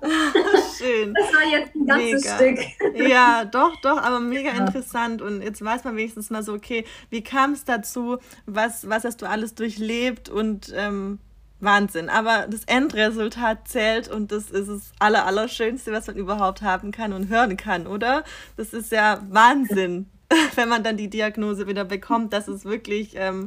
Schön. 0.77 1.13
Das 1.13 1.33
war 1.33 1.59
jetzt 1.59 1.75
ein 1.75 1.85
ganzes 1.85 2.23
mega. 2.23 2.35
Stück. 2.35 3.09
Ja, 3.09 3.45
doch, 3.45 3.75
doch, 3.81 3.97
aber 4.01 4.19
mega 4.19 4.51
ja. 4.51 4.65
interessant. 4.65 5.21
Und 5.21 5.41
jetzt 5.41 5.63
weiß 5.63 5.83
man 5.83 5.95
wenigstens 5.97 6.29
mal 6.29 6.43
so, 6.43 6.53
okay, 6.53 6.85
wie 7.09 7.23
kam 7.23 7.53
es 7.53 7.65
dazu? 7.65 8.17
Was, 8.45 8.89
was 8.89 9.03
hast 9.03 9.21
du 9.21 9.29
alles 9.29 9.55
durchlebt? 9.55 10.29
Und 10.29 10.73
ähm, 10.75 11.19
Wahnsinn. 11.59 12.09
Aber 12.09 12.47
das 12.49 12.63
Endresultat 12.65 13.67
zählt 13.67 14.07
und 14.07 14.31
das 14.31 14.49
ist 14.49 14.69
das 14.69 14.91
Aller, 14.99 15.25
Allerschönste, 15.25 15.91
was 15.91 16.07
man 16.07 16.15
überhaupt 16.15 16.61
haben 16.61 16.91
kann 16.91 17.13
und 17.13 17.29
hören 17.29 17.57
kann, 17.57 17.87
oder? 17.87 18.23
Das 18.55 18.73
ist 18.73 18.91
ja 18.91 19.21
Wahnsinn. 19.29 20.07
wenn 20.55 20.69
man 20.69 20.83
dann 20.83 20.97
die 20.97 21.09
Diagnose 21.09 21.67
wieder 21.67 21.85
bekommt, 21.85 22.33
dass 22.33 22.47
es 22.47 22.65
wirklich, 22.65 23.13
ähm, 23.15 23.45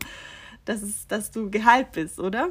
dass, 0.64 0.82
es, 0.82 1.06
dass 1.06 1.30
du 1.30 1.50
geheilt 1.50 1.92
bist, 1.92 2.18
oder? 2.18 2.50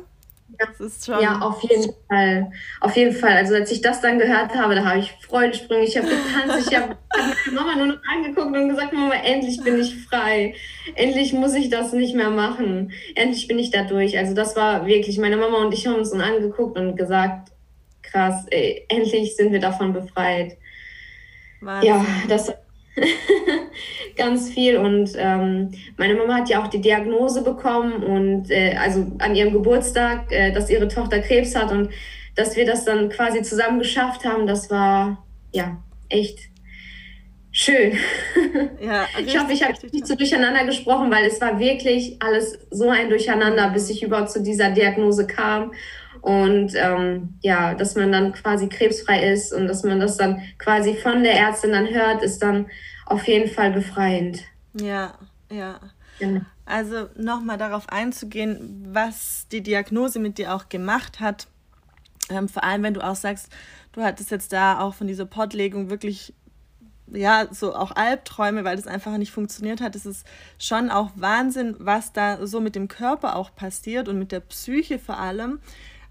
Ja. 0.59 0.65
Das 0.67 0.79
ist 0.81 1.05
schon 1.05 1.21
ja, 1.21 1.39
auf 1.39 1.61
jeden 1.63 1.93
Fall. 2.09 2.51
Auf 2.81 2.95
jeden 2.95 3.15
Fall. 3.15 3.37
Also 3.37 3.55
als 3.55 3.71
ich 3.71 3.81
das 3.81 4.01
dann 4.01 4.19
gehört 4.19 4.53
habe, 4.53 4.75
da 4.75 4.83
habe 4.83 4.99
ich 4.99 5.13
Freudensprünge, 5.25 5.83
ich 5.83 5.97
habe 5.97 6.07
getanzt, 6.07 6.69
ich 6.69 6.77
habe 6.77 6.97
meine 7.45 7.55
Mama 7.55 7.75
nur 7.75 7.87
noch 7.87 8.01
angeguckt 8.13 8.55
und 8.55 8.69
gesagt, 8.69 8.93
Mama, 8.93 9.13
endlich 9.15 9.63
bin 9.63 9.79
ich 9.79 10.05
frei. 10.07 10.53
Endlich 10.95 11.33
muss 11.33 11.53
ich 11.53 11.69
das 11.69 11.93
nicht 11.93 12.15
mehr 12.15 12.29
machen. 12.29 12.91
Endlich 13.15 13.47
bin 13.47 13.59
ich 13.59 13.71
da 13.71 13.83
durch. 13.83 14.17
Also 14.17 14.33
das 14.33 14.55
war 14.55 14.85
wirklich, 14.85 15.17
meine 15.19 15.37
Mama 15.37 15.57
und 15.59 15.73
ich 15.73 15.87
haben 15.87 15.95
uns 15.95 16.11
dann 16.11 16.21
angeguckt 16.21 16.77
und 16.77 16.97
gesagt, 16.97 17.51
krass, 18.01 18.45
ey, 18.49 18.85
endlich 18.89 19.35
sind 19.35 19.53
wir 19.53 19.59
davon 19.59 19.93
befreit. 19.93 20.57
Wahnsinn. 21.61 21.89
Ja, 21.89 22.05
das 22.27 22.51
ganz 24.17 24.49
viel. 24.49 24.77
Und 24.77 25.11
ähm, 25.15 25.71
meine 25.97 26.15
Mama 26.15 26.35
hat 26.35 26.49
ja 26.49 26.61
auch 26.61 26.67
die 26.67 26.81
Diagnose 26.81 27.43
bekommen 27.43 28.03
und 28.03 28.49
äh, 28.51 28.75
also 28.75 29.07
an 29.19 29.35
ihrem 29.35 29.53
Geburtstag, 29.53 30.31
äh, 30.31 30.51
dass 30.51 30.69
ihre 30.69 30.87
Tochter 30.87 31.19
Krebs 31.19 31.55
hat 31.55 31.71
und 31.71 31.89
dass 32.35 32.55
wir 32.55 32.65
das 32.65 32.85
dann 32.85 33.09
quasi 33.09 33.41
zusammen 33.41 33.79
geschafft 33.79 34.25
haben, 34.25 34.47
das 34.47 34.69
war 34.69 35.23
ja 35.51 35.77
echt 36.09 36.39
schön. 37.51 37.97
Ja, 38.81 39.05
ich 39.23 39.39
hoffe, 39.39 39.53
ich 39.53 39.63
habe 39.63 39.73
nicht 39.91 40.07
so 40.07 40.15
durcheinander 40.15 40.65
gesprochen, 40.65 41.11
weil 41.11 41.25
es 41.25 41.39
war 41.39 41.59
wirklich 41.59 42.17
alles 42.19 42.57
so 42.71 42.89
ein 42.89 43.09
Durcheinander, 43.09 43.69
bis 43.69 43.89
ich 43.91 44.01
überhaupt 44.01 44.31
zu 44.31 44.41
dieser 44.41 44.71
Diagnose 44.71 45.27
kam. 45.27 45.71
Und 46.21 46.73
ähm, 46.75 47.35
ja, 47.41 47.73
dass 47.73 47.95
man 47.95 48.11
dann 48.11 48.33
quasi 48.33 48.69
krebsfrei 48.69 49.31
ist 49.31 49.53
und 49.53 49.67
dass 49.67 49.83
man 49.83 49.99
das 49.99 50.17
dann 50.17 50.41
quasi 50.59 50.95
von 50.95 51.23
der 51.23 51.33
Ärztin 51.33 51.71
dann 51.71 51.87
hört, 51.87 52.21
ist 52.21 52.43
dann 52.43 52.67
auf 53.07 53.27
jeden 53.27 53.49
Fall 53.49 53.71
befreiend. 53.71 54.39
Ja, 54.73 55.13
ja. 55.49 55.79
Genau. 56.19 56.41
Also 56.65 57.09
nochmal 57.15 57.57
darauf 57.57 57.89
einzugehen, 57.89 58.87
was 58.91 59.47
die 59.51 59.61
Diagnose 59.61 60.19
mit 60.19 60.37
dir 60.37 60.53
auch 60.53 60.69
gemacht 60.69 61.19
hat. 61.19 61.47
Ähm, 62.29 62.47
vor 62.47 62.63
allem, 62.63 62.83
wenn 62.83 62.93
du 62.93 63.01
auch 63.01 63.15
sagst, 63.15 63.51
du 63.93 64.03
hattest 64.03 64.31
jetzt 64.31 64.53
da 64.53 64.79
auch 64.79 64.93
von 64.93 65.07
dieser 65.07 65.25
Pottlegung 65.25 65.89
wirklich 65.89 66.33
ja, 67.13 67.47
so 67.51 67.75
auch 67.75 67.91
Albträume, 67.95 68.63
weil 68.63 68.75
das 68.75 68.87
einfach 68.87 69.17
nicht 69.17 69.31
funktioniert 69.31 69.81
hat. 69.81 69.95
Es 69.95 70.05
ist 70.05 70.25
schon 70.57 70.89
auch 70.89 71.11
Wahnsinn, 71.15 71.75
was 71.79 72.13
da 72.13 72.45
so 72.47 72.61
mit 72.61 72.75
dem 72.75 72.87
Körper 72.87 73.35
auch 73.35 73.53
passiert 73.53 74.07
und 74.07 74.17
mit 74.17 74.31
der 74.31 74.39
Psyche 74.39 74.97
vor 74.97 75.17
allem. 75.17 75.59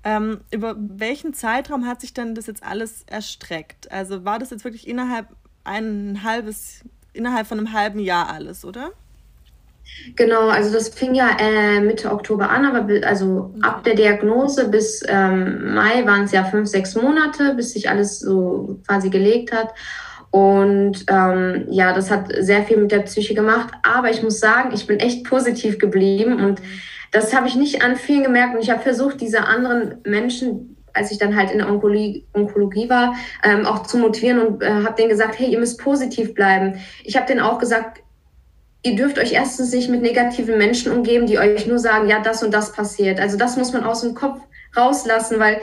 Ähm, 0.03 0.41
über 0.51 0.77
welchen 0.79 1.35
Zeitraum 1.35 1.87
hat 1.87 2.01
sich 2.01 2.15
denn 2.15 2.35
das 2.35 2.47
jetzt 2.47 2.63
alles 2.63 3.05
erstreckt? 3.07 3.91
Also 3.93 4.25
war 4.25 4.39
das 4.39 4.51
jetzt 4.51 4.65
wirklich 4.65 4.89
innerhalb 4.89 5.27
ein 5.65 6.21
halbes, 6.25 6.81
innerhalb 7.13 7.47
von 7.47 7.59
einem 7.59 7.73
halben 7.73 8.01
Jahr 8.01 8.31
alles, 8.31 8.65
oder? 8.65 8.93
Genau, 10.17 10.49
also 10.49 10.73
das 10.73 10.89
fing 10.89 11.15
ja 11.15 11.37
äh, 11.39 11.81
Mitte 11.81 12.13
Oktober 12.13 12.49
an, 12.49 12.65
aber 12.65 13.07
also 13.07 13.53
ab 13.61 13.85
der 13.85 13.95
Diagnose 13.95 14.69
bis 14.69 15.03
ähm, 15.07 15.75
Mai 15.75 16.07
waren 16.07 16.25
es 16.25 16.33
ja 16.33 16.45
fünf, 16.45 16.69
sechs 16.69 16.95
Monate, 16.95 17.55
bis 17.55 17.73
sich 17.73 17.91
alles 17.91 18.21
so 18.21 18.79
quasi 18.87 19.11
gelegt 19.11 19.53
hat. 19.53 19.75
Und 20.31 21.05
ähm, 21.09 21.67
ja, 21.71 21.93
das 21.93 22.11
hat 22.11 22.29
sehr 22.39 22.63
viel 22.63 22.77
mit 22.77 22.93
der 22.93 23.01
Psyche 23.01 23.35
gemacht. 23.35 23.75
Aber 23.83 24.11
ich 24.11 24.23
muss 24.23 24.39
sagen, 24.39 24.71
ich 24.73 24.87
bin 24.87 25.01
echt 25.01 25.25
positiv 25.25 25.79
geblieben 25.79 26.43
und 26.43 26.61
das 27.11 27.35
habe 27.35 27.49
ich 27.49 27.57
nicht 27.57 27.83
an 27.83 27.97
vielen 27.97 28.23
gemerkt. 28.23 28.55
Und 28.55 28.63
ich 28.63 28.71
habe 28.71 28.83
versucht, 28.83 29.21
diese 29.21 29.45
anderen 29.45 29.99
Menschen, 30.05 30.77
als 30.93 31.11
ich 31.11 31.19
dann 31.19 31.37
halt 31.37 31.51
in 31.51 31.59
der 31.59 31.69
Onkologie, 31.69 32.27
Onkologie 32.33 32.89
war, 32.89 33.15
ähm, 33.43 33.67
auch 33.67 33.85
zu 33.85 33.99
motivieren 33.99 34.41
und 34.41 34.63
äh, 34.63 34.69
habe 34.69 34.95
denen 34.97 35.09
gesagt, 35.09 35.39
hey, 35.39 35.51
ihr 35.51 35.59
müsst 35.59 35.81
positiv 35.81 36.35
bleiben. 36.35 36.81
Ich 37.05 37.17
habe 37.17 37.27
denen 37.27 37.41
auch 37.41 37.59
gesagt, 37.59 38.03
ihr 38.83 38.97
dürft 38.97 39.19
euch 39.19 39.33
erstens 39.33 39.73
nicht 39.73 39.89
mit 39.89 40.03
negativen 40.03 40.57
Menschen 40.57 40.93
umgeben, 40.93 41.27
die 41.27 41.39
euch 41.39 41.67
nur 41.67 41.79
sagen, 41.79 42.09
ja, 42.09 42.21
das 42.21 42.43
und 42.43 42.55
das 42.55 42.73
passiert. 42.73 43.21
Also 43.21 43.37
das 43.37 43.57
muss 43.57 43.73
man 43.73 43.85
aus 43.85 44.01
dem 44.01 44.15
Kopf 44.15 44.41
rauslassen, 44.77 45.39
weil 45.39 45.61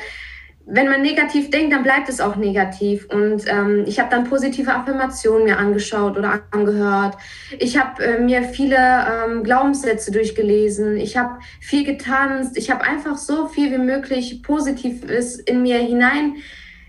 wenn 0.70 0.90
man 0.90 1.02
negativ 1.02 1.50
denkt, 1.50 1.72
dann 1.74 1.84
bleibt 1.84 2.10
es 2.10 2.20
auch 2.20 2.36
negativ. 2.36 3.08
Und 3.10 3.44
ähm, 3.48 3.86
ich 3.88 4.00
habe 4.00 4.10
dann 4.10 4.26
positive 4.26 4.74
Affirmationen 4.74 5.46
mir 5.46 5.58
angeschaut 5.58 6.18
oder 6.18 6.42
angehört. 6.52 7.16
Ich 7.58 7.78
habe 7.78 8.04
äh, 8.04 8.20
mir 8.20 8.44
viele 8.44 8.78
ähm, 8.78 9.44
Glaubenssätze 9.44 10.12
durchgelesen. 10.12 10.98
Ich 10.98 11.16
habe 11.16 11.40
viel 11.62 11.86
getanzt. 11.86 12.58
Ich 12.58 12.70
habe 12.70 12.84
einfach 12.84 13.18
so 13.18 13.48
viel 13.48 13.72
wie 13.72 13.78
möglich 13.78 14.44
Positives 14.44 15.40
in 15.40 15.62
mir 15.62 15.78
hinein 15.78 16.36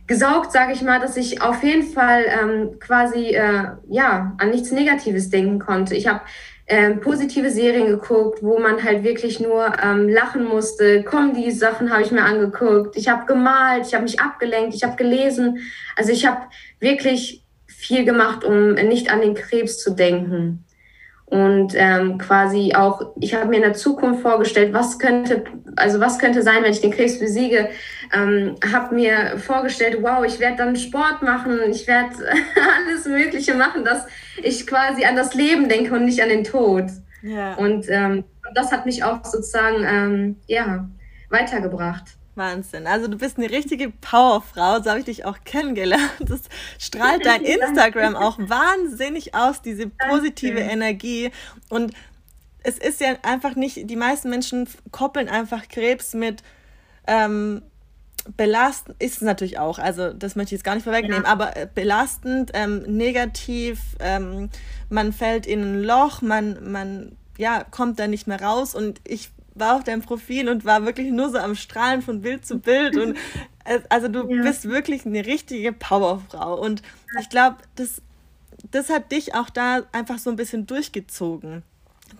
gesaugt, 0.08 0.50
sage 0.50 0.73
ich 0.73 0.82
mal, 0.82 0.99
dass 0.99 1.16
ich 1.16 1.42
auf 1.42 1.62
jeden 1.62 1.85
Fall 1.85 2.25
ähm, 2.26 2.80
quasi 2.80 3.26
äh, 3.26 3.68
ja 3.88 4.35
an 4.38 4.50
nichts 4.50 4.73
Negatives 4.73 5.30
denken 5.30 5.61
konnte. 5.61 5.94
Ich 5.94 6.08
habe 6.08 6.23
ähm, 6.69 7.01
positive 7.01 7.51
Serien 7.51 7.87
geguckt, 7.87 8.43
wo 8.43 8.59
man 8.59 8.83
halt 8.85 9.03
wirklich 9.03 9.41
nur 9.41 9.73
ähm, 9.83 10.09
lachen 10.09 10.45
musste. 10.45 11.03
Comedy-Sachen 11.03 11.91
habe 11.91 12.03
ich 12.03 12.13
mir 12.13 12.23
angeguckt. 12.23 12.97
Ich 12.97 13.09
habe 13.09 13.27
gemalt, 13.27 13.87
ich 13.87 13.95
habe 13.95 14.05
mich 14.05 14.21
abgelenkt, 14.21 14.75
ich 14.75 14.85
habe 14.85 14.97
gelesen. 14.97 15.59
Also 15.97 16.13
ich 16.13 16.27
habe 16.27 16.43
wirklich 16.79 17.43
viel 17.67 18.05
gemacht, 18.05 18.45
um 18.45 18.75
nicht 18.75 19.11
an 19.11 19.23
den 19.23 19.35
Krebs 19.35 19.79
zu 19.79 19.95
denken. 19.95 20.65
Und 21.25 21.75
ähm, 21.75 22.17
quasi 22.19 22.73
auch, 22.75 23.13
ich 23.21 23.35
habe 23.35 23.49
mir 23.49 23.57
in 23.57 23.63
der 23.63 23.75
Zukunft 23.75 24.23
vorgestellt, 24.23 24.73
was 24.73 24.99
könnte, 24.99 25.45
also 25.77 26.01
was 26.01 26.19
könnte 26.19 26.43
sein, 26.43 26.63
wenn 26.63 26.73
ich 26.73 26.81
den 26.81 26.91
Krebs 26.91 27.19
besiege. 27.19 27.69
Ähm, 28.15 28.57
habe 28.73 28.95
mir 28.95 29.39
vorgestellt, 29.39 29.99
wow, 30.01 30.25
ich 30.25 30.41
werde 30.41 30.57
dann 30.57 30.77
Sport 30.77 31.23
machen, 31.23 31.61
ich 31.71 31.87
werde 31.87 32.15
alles 32.87 33.07
Mögliche 33.07 33.55
machen, 33.55 33.85
dass 33.85 34.07
ich 34.42 34.66
quasi 34.66 35.04
an 35.04 35.16
das 35.16 35.35
Leben 35.35 35.68
denke 35.68 35.95
und 35.95 36.04
nicht 36.04 36.23
an 36.23 36.28
den 36.28 36.45
Tod. 36.45 36.87
Ja. 37.23 37.54
Und 37.54 37.87
ähm, 37.88 38.25
das 38.54 38.73
hat 38.73 38.87
mich 38.87 39.04
auch 39.04 39.25
sozusagen 39.25 39.85
ähm, 39.85 40.37
ja, 40.47 40.88
weitergebracht. 41.30 42.16
Wahnsinn. 42.38 42.87
Also 42.87 43.09
du 43.09 43.18
bist 43.18 43.37
eine 43.37 43.50
richtige 43.50 43.90
Powerfrau, 43.90 44.80
so 44.80 44.90
habe 44.90 45.00
ich 45.00 45.04
dich 45.04 45.25
auch 45.25 45.38
kennengelernt. 45.45 46.12
Das 46.21 46.42
strahlt 46.78 47.26
dein 47.26 47.42
Instagram 47.42 48.16
auch 48.16 48.38
wahnsinnig 48.38 49.35
aus, 49.35 49.61
diese 49.61 49.88
positive 49.88 50.61
Danke. 50.61 50.73
Energie. 50.73 51.30
Und 51.68 51.92
es 52.62 52.78
ist 52.78 53.00
ja 53.00 53.16
einfach 53.23 53.57
nicht, 53.57 53.90
die 53.90 53.97
meisten 53.97 54.30
Menschen 54.30 54.68
koppeln 54.90 55.28
einfach 55.28 55.68
Krebs 55.68 56.14
mit 56.14 56.42
ähm, 57.07 57.62
belastend, 58.37 58.97
ist 58.99 59.17
es 59.17 59.23
natürlich 59.23 59.59
auch, 59.59 59.79
also 59.79 60.13
das 60.13 60.37
möchte 60.37 60.55
ich 60.55 60.59
jetzt 60.59 60.65
gar 60.65 60.75
nicht 60.75 60.85
vorwegnehmen, 60.85 61.25
ja. 61.25 61.29
aber 61.29 61.57
äh, 61.57 61.69
belastend, 61.73 62.51
ähm, 62.55 62.83
negativ, 62.83 63.81
ähm, 64.01 64.51
man 64.91 65.13
fällt 65.13 65.47
in 65.47 65.63
ein 65.63 65.83
Loch, 65.83 66.23
man, 66.23 66.71
man 66.71 67.17
ja, 67.39 67.65
kommt 67.65 67.99
da 67.99 68.07
nicht 68.07 68.27
mehr 68.27 68.43
raus 68.43 68.75
und 68.75 69.01
ich 69.05 69.31
war 69.55 69.77
auf 69.77 69.85
deinem 69.85 70.03
Profil 70.03 70.49
und 70.49 70.65
war 70.65 70.85
wirklich 70.85 71.11
nur 71.11 71.31
so 71.31 71.39
am 71.39 71.55
Strahlen 71.55 72.03
von 72.03 72.21
Bild 72.21 72.47
zu 72.47 72.59
Bild. 72.59 72.97
Und 72.97 73.17
also 73.89 74.09
du 74.09 74.29
ja. 74.29 74.43
bist 74.43 74.69
wirklich 74.69 75.05
eine 75.05 75.27
richtige 75.27 75.73
Powerfrau. 75.73 76.61
Und 76.61 76.83
ich 77.21 77.29
glaube, 77.29 77.57
das, 77.77 78.03
das 78.71 78.89
hat 78.89 79.11
dich 79.13 79.35
auch 79.35 79.51
da 79.51 79.83
einfach 79.93 80.19
so 80.19 80.31
ein 80.31 80.37
bisschen 80.37 80.67
durchgezogen 80.67 81.63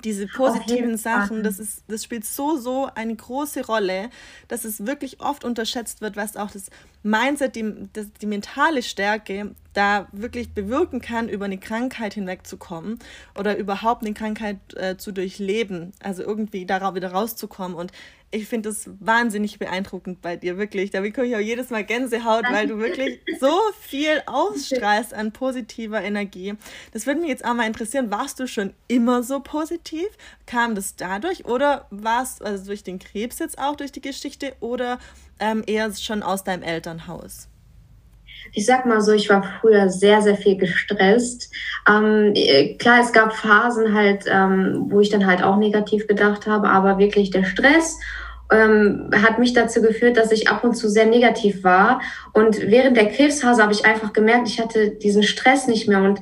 diese 0.05 0.27
positiven 0.27 0.97
Sachen, 0.97 1.43
das, 1.43 1.59
ist, 1.59 1.83
das 1.89 2.05
spielt 2.05 2.25
so, 2.25 2.57
so 2.57 2.89
eine 2.95 3.15
große 3.15 3.67
Rolle, 3.67 4.11
dass 4.49 4.65
es 4.65 4.87
wirklich 4.87 5.21
oft 5.21 5.45
unterschätzt 5.45 6.01
wird, 6.01 6.17
was 6.17 6.37
auch 6.37 6.51
das 6.51 6.71
Mindset, 7.03 7.57
die, 7.57 7.89
das, 7.93 8.13
die 8.21 8.27
mentale 8.27 8.83
Stärke 8.83 9.55
da 9.73 10.09
wirklich 10.13 10.55
bewirken 10.55 11.01
kann, 11.01 11.29
über 11.29 11.45
eine 11.45 11.59
Krankheit 11.59 12.15
hinwegzukommen 12.15 12.99
oder 13.39 13.57
überhaupt 13.57 14.03
eine 14.03 14.15
Krankheit 14.15 14.59
äh, 14.75 14.97
zu 14.97 15.13
durchleben, 15.13 15.93
also 16.03 16.23
irgendwie 16.23 16.67
darauf 16.67 16.95
wieder 16.95 17.13
rauszukommen. 17.13 17.77
Und 17.77 17.93
ich 18.31 18.47
finde 18.47 18.69
das 18.69 18.91
wahnsinnig 19.01 19.59
beeindruckend 19.59 20.21
bei 20.21 20.37
dir, 20.37 20.59
wirklich. 20.59 20.91
Da 20.91 21.01
bekomme 21.01 21.29
ich 21.29 21.37
auch 21.37 21.41
jedes 21.41 21.71
Mal 21.71 21.85
Gänsehaut, 21.85 22.45
weil 22.51 22.67
du 22.67 22.79
wirklich 22.79 23.21
so 23.41 23.57
viel 23.81 24.23
ausstrahlst 24.27 25.15
an 25.15 25.33
positiver 25.33 26.03
Energie. 26.03 26.55
Das 26.93 27.07
würde 27.07 27.21
mich 27.21 27.31
jetzt 27.31 27.45
auch 27.45 27.55
mal 27.55 27.67
interessieren. 27.67 28.11
Warst 28.11 28.39
du 28.39 28.47
schon 28.47 28.75
immer 28.87 29.23
so 29.23 29.41
positiv? 29.41 30.09
Kam 30.45 30.75
das 30.75 30.97
dadurch 30.97 31.47
oder 31.47 31.87
war 31.91 32.23
es 32.23 32.43
also 32.43 32.67
durch 32.67 32.83
den 32.83 32.99
Krebs 32.99 33.39
jetzt 33.39 33.59
auch 33.59 33.77
durch 33.77 33.93
die 33.93 34.03
Geschichte 34.03 34.55
oder 34.61 34.99
ähm, 35.41 35.63
eher 35.67 35.93
schon 35.95 36.23
aus 36.23 36.45
deinem 36.45 36.63
Elternhaus? 36.89 37.49
ich 38.53 38.65
sag 38.65 38.87
mal 38.87 39.03
so, 39.03 39.13
ich 39.13 39.29
war 39.29 39.43
früher 39.61 39.91
sehr, 39.91 40.23
sehr 40.23 40.37
viel 40.37 40.57
gestresst. 40.57 41.53
Ähm, 41.87 42.33
klar, 42.79 43.01
es 43.01 43.13
gab 43.13 43.35
Phasen 43.35 43.95
halt, 43.95 44.25
ähm, 44.27 44.87
wo 44.89 45.01
ich 45.01 45.11
dann 45.11 45.27
halt 45.27 45.43
auch 45.43 45.57
negativ 45.57 46.07
gedacht 46.07 46.47
habe, 46.47 46.69
aber 46.71 46.99
wirklich 46.99 47.31
der 47.31 47.45
Stress 47.45 47.99
ähm, 48.51 49.11
hat 49.13 49.39
mich 49.39 49.53
dazu 49.53 49.83
geführt, 49.83 50.17
dass 50.17 50.33
ich 50.33 50.49
ab 50.49 50.65
und 50.65 50.75
zu 50.75 50.89
sehr 50.89 51.05
negativ 51.05 51.63
war. 51.63 52.01
Und 52.33 52.59
während 52.71 52.97
der 52.97 53.11
Krebsphase 53.11 53.63
habe 53.63 53.73
ich 53.73 53.85
einfach 53.85 54.15
gemerkt, 54.15 54.49
ich 54.49 54.61
hatte 54.61 54.91
diesen 54.91 55.25
Stress 55.25 55.67
nicht 55.67 55.87
mehr 55.87 56.01
und 56.01 56.21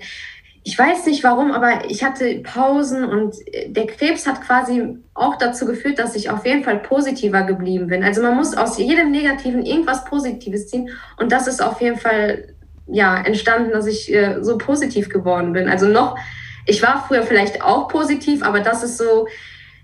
ich 0.66 0.76
weiß 0.76 1.06
nicht 1.06 1.22
warum, 1.22 1.52
aber 1.52 1.88
ich 1.88 2.02
hatte 2.02 2.40
Pausen 2.40 3.04
und 3.04 3.36
der 3.68 3.86
Krebs 3.86 4.26
hat 4.26 4.42
quasi 4.42 4.96
auch 5.14 5.36
dazu 5.36 5.64
geführt, 5.64 6.00
dass 6.00 6.16
ich 6.16 6.28
auf 6.28 6.44
jeden 6.44 6.64
Fall 6.64 6.78
positiver 6.80 7.44
geblieben 7.44 7.86
bin. 7.86 8.02
Also 8.02 8.20
man 8.20 8.34
muss 8.34 8.56
aus 8.56 8.76
jedem 8.76 9.12
Negativen 9.12 9.64
irgendwas 9.64 10.04
Positives 10.04 10.66
ziehen 10.66 10.90
und 11.18 11.30
das 11.30 11.46
ist 11.46 11.62
auf 11.62 11.80
jeden 11.80 11.98
Fall 11.98 12.48
ja 12.88 13.16
entstanden, 13.16 13.70
dass 13.70 13.86
ich 13.86 14.12
äh, 14.12 14.42
so 14.42 14.58
positiv 14.58 15.08
geworden 15.08 15.52
bin. 15.52 15.68
Also 15.68 15.86
noch, 15.86 16.18
ich 16.66 16.82
war 16.82 17.04
früher 17.06 17.22
vielleicht 17.22 17.62
auch 17.62 17.86
positiv, 17.86 18.42
aber 18.42 18.58
das 18.58 18.82
ist 18.82 18.98
so, 18.98 19.28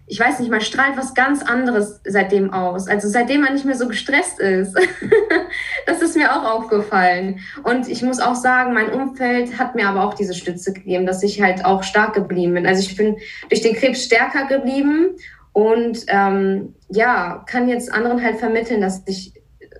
ich 0.06 0.18
weiß 0.18 0.40
nicht, 0.40 0.50
man 0.50 0.60
strahlt 0.60 0.96
was 0.96 1.14
ganz 1.14 1.42
anderes 1.42 2.00
seitdem 2.04 2.52
aus. 2.52 2.88
Also 2.88 3.08
seitdem 3.08 3.42
man 3.42 3.54
nicht 3.54 3.64
mehr 3.64 3.76
so 3.76 3.88
gestresst 3.88 4.40
ist. 4.40 4.76
das 5.86 6.02
ist 6.02 6.16
mir 6.16 6.32
auch 6.32 6.44
aufgefallen. 6.44 7.40
Und 7.62 7.88
ich 7.88 8.02
muss 8.02 8.20
auch 8.20 8.34
sagen, 8.34 8.74
mein 8.74 8.90
Umfeld 8.90 9.58
hat 9.58 9.74
mir 9.74 9.88
aber 9.88 10.04
auch 10.04 10.14
diese 10.14 10.34
Stütze 10.34 10.72
gegeben, 10.72 11.06
dass 11.06 11.22
ich 11.22 11.40
halt 11.40 11.64
auch 11.64 11.82
stark 11.82 12.14
geblieben 12.14 12.54
bin. 12.54 12.66
Also 12.66 12.82
ich 12.82 12.96
bin 12.96 13.16
durch 13.48 13.62
den 13.62 13.74
Krebs 13.74 14.04
stärker 14.04 14.46
geblieben 14.46 15.16
und 15.52 16.04
ähm, 16.08 16.74
ja, 16.88 17.44
kann 17.46 17.68
jetzt 17.68 17.92
anderen 17.92 18.22
halt 18.22 18.38
vermitteln, 18.38 18.80
dass 18.80 19.02
ich, 19.06 19.34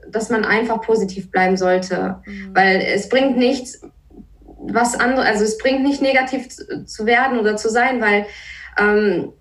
dass 0.09 0.31
man 0.31 0.45
einfach 0.45 0.81
positiv 0.83 1.31
bleiben 1.31 1.57
sollte. 1.57 2.23
Mhm. 2.25 2.55
Weil 2.55 2.81
es 2.95 3.09
bringt 3.09 3.37
nichts, 3.37 3.83
was 4.65 4.99
andere, 4.99 5.25
also 5.25 5.45
es 5.45 5.59
bringt 5.59 5.83
nicht 5.83 6.01
negativ 6.01 6.49
zu, 6.49 6.85
zu 6.85 7.07
werden 7.07 7.39
oder 7.39 7.57
zu 7.57 7.69
sein, 7.69 8.01
weil 8.01 8.27
ähm, 8.79 9.33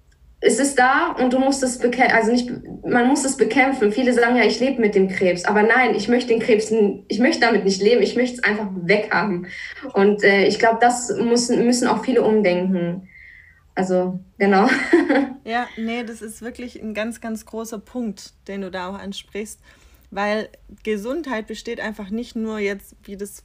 es 0.44 0.58
ist 0.58 0.78
da 0.80 1.12
und 1.12 1.34
du 1.34 1.40
musst 1.40 1.62
es 1.62 1.78
bekämpfen, 1.78 2.16
also 2.16 2.32
nicht, 2.32 2.50
man 2.84 3.08
muss 3.08 3.24
es 3.24 3.38
bekämpfen. 3.38 3.92
Viele 3.92 4.12
sagen 4.12 4.36
ja, 4.36 4.44
ich 4.44 4.60
lebe 4.60 4.82
mit 4.82 4.96
dem 4.96 5.08
Krebs, 5.08 5.46
aber 5.46 5.62
nein, 5.62 5.94
ich 5.94 6.08
möchte 6.08 6.30
den 6.30 6.40
Krebs, 6.40 6.72
ich 7.08 7.20
möchte 7.20 7.42
damit 7.42 7.64
nicht 7.64 7.82
leben, 7.82 8.02
ich 8.02 8.16
möchte 8.16 8.38
es 8.38 8.44
einfach 8.44 8.68
weghaben. 8.74 9.48
Und 9.94 10.24
äh, 10.24 10.48
ich 10.48 10.58
glaube, 10.58 10.80
das 10.82 11.16
müssen, 11.16 11.64
müssen 11.64 11.88
auch 11.88 12.04
viele 12.04 12.24
umdenken. 12.24 13.08
Also, 13.76 14.20
genau. 14.38 14.68
Ja, 15.44 15.68
nee, 15.76 16.04
das 16.04 16.22
ist 16.22 16.44
wirklich 16.44 16.80
ein 16.80 16.94
ganz, 16.94 17.20
ganz 17.20 17.48
großer 17.48 17.80
Punkt, 17.80 18.34
den 18.48 18.62
du 18.62 18.70
da 18.70 18.90
auch 18.90 19.00
ansprichst, 19.00 19.60
weil 20.12 20.50
Gesundheit 20.84 21.48
besteht 21.48 21.80
einfach 21.80 22.12
nicht 22.12 22.36
nur 22.36 22.60
jetzt, 22.60 22.96
wie 23.04 23.18
das 23.18 23.42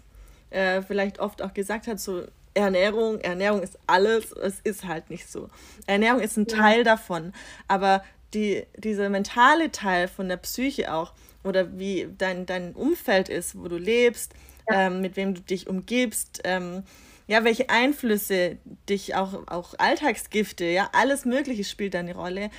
äh, 0.51 0.83
vielleicht 0.83 1.21
oft 1.21 1.41
auch 1.41 1.55
gesagt 1.55 1.87
hat, 1.87 1.99
so 1.99 2.25
Ernährung, 2.57 3.21
Ernährung 3.21 3.63
ist 3.63 3.79
alles, 3.87 4.33
es 4.33 4.61
ist 4.61 4.85
halt 4.85 5.11
nicht 5.11 5.31
so. 5.31 5.49
Ernährung 5.87 6.21
ist 6.21 6.37
ein 6.37 6.47
ja. 6.49 6.57
Teil 6.57 6.85
davon, 6.85 7.33
aber 7.69 8.03
die, 8.35 8.65
dieser 8.77 9.09
mentale 9.09 9.71
Teil 9.71 10.09
von 10.09 10.29
der 10.29 10.39
Psyche 10.39 10.93
auch 10.93 11.13
oder 11.45 11.79
wie 11.79 12.09
dein, 12.17 12.47
dein 12.47 12.73
Umfeld 12.73 13.29
ist, 13.29 13.59
wo 13.59 13.69
du 13.69 13.77
lebst, 13.77 14.33
ja. 14.69 14.87
ähm, 14.87 15.01
mit 15.01 15.17
wem 15.17 15.35
du 15.35 15.41
dich 15.43 15.69
umgibst, 15.69 16.41
ähm, 16.45 16.83
ja, 17.29 17.45
welche 17.45 17.71
Einflüsse 17.71 18.57
dich 18.89 19.15
auch, 19.15 19.47
auch 19.47 19.75
Alltagsgifte, 19.79 20.65
ja, 20.65 20.89
alles 20.93 21.25
Mögliche 21.25 21.65
spielt 21.65 21.95
eine 21.95 22.15
Rolle. 22.15 22.51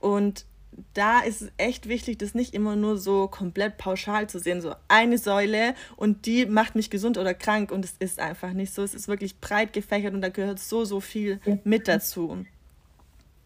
Und 0.00 0.44
da 0.94 1.20
ist 1.20 1.42
es 1.42 1.52
echt 1.56 1.88
wichtig, 1.88 2.18
das 2.18 2.34
nicht 2.34 2.54
immer 2.54 2.76
nur 2.76 2.98
so 2.98 3.28
komplett 3.28 3.78
pauschal 3.78 4.28
zu 4.28 4.38
sehen, 4.38 4.60
so 4.60 4.74
eine 4.88 5.18
Säule 5.18 5.74
und 5.96 6.26
die 6.26 6.46
macht 6.46 6.74
mich 6.74 6.90
gesund 6.90 7.18
oder 7.18 7.34
krank 7.34 7.70
und 7.70 7.84
es 7.84 7.94
ist 7.98 8.20
einfach 8.20 8.52
nicht 8.52 8.72
so. 8.72 8.82
Es 8.82 8.94
ist 8.94 9.08
wirklich 9.08 9.40
breit 9.40 9.72
gefächert 9.72 10.14
und 10.14 10.22
da 10.22 10.28
gehört 10.28 10.58
so, 10.58 10.84
so 10.84 11.00
viel 11.00 11.40
mit 11.64 11.88
dazu 11.88 12.44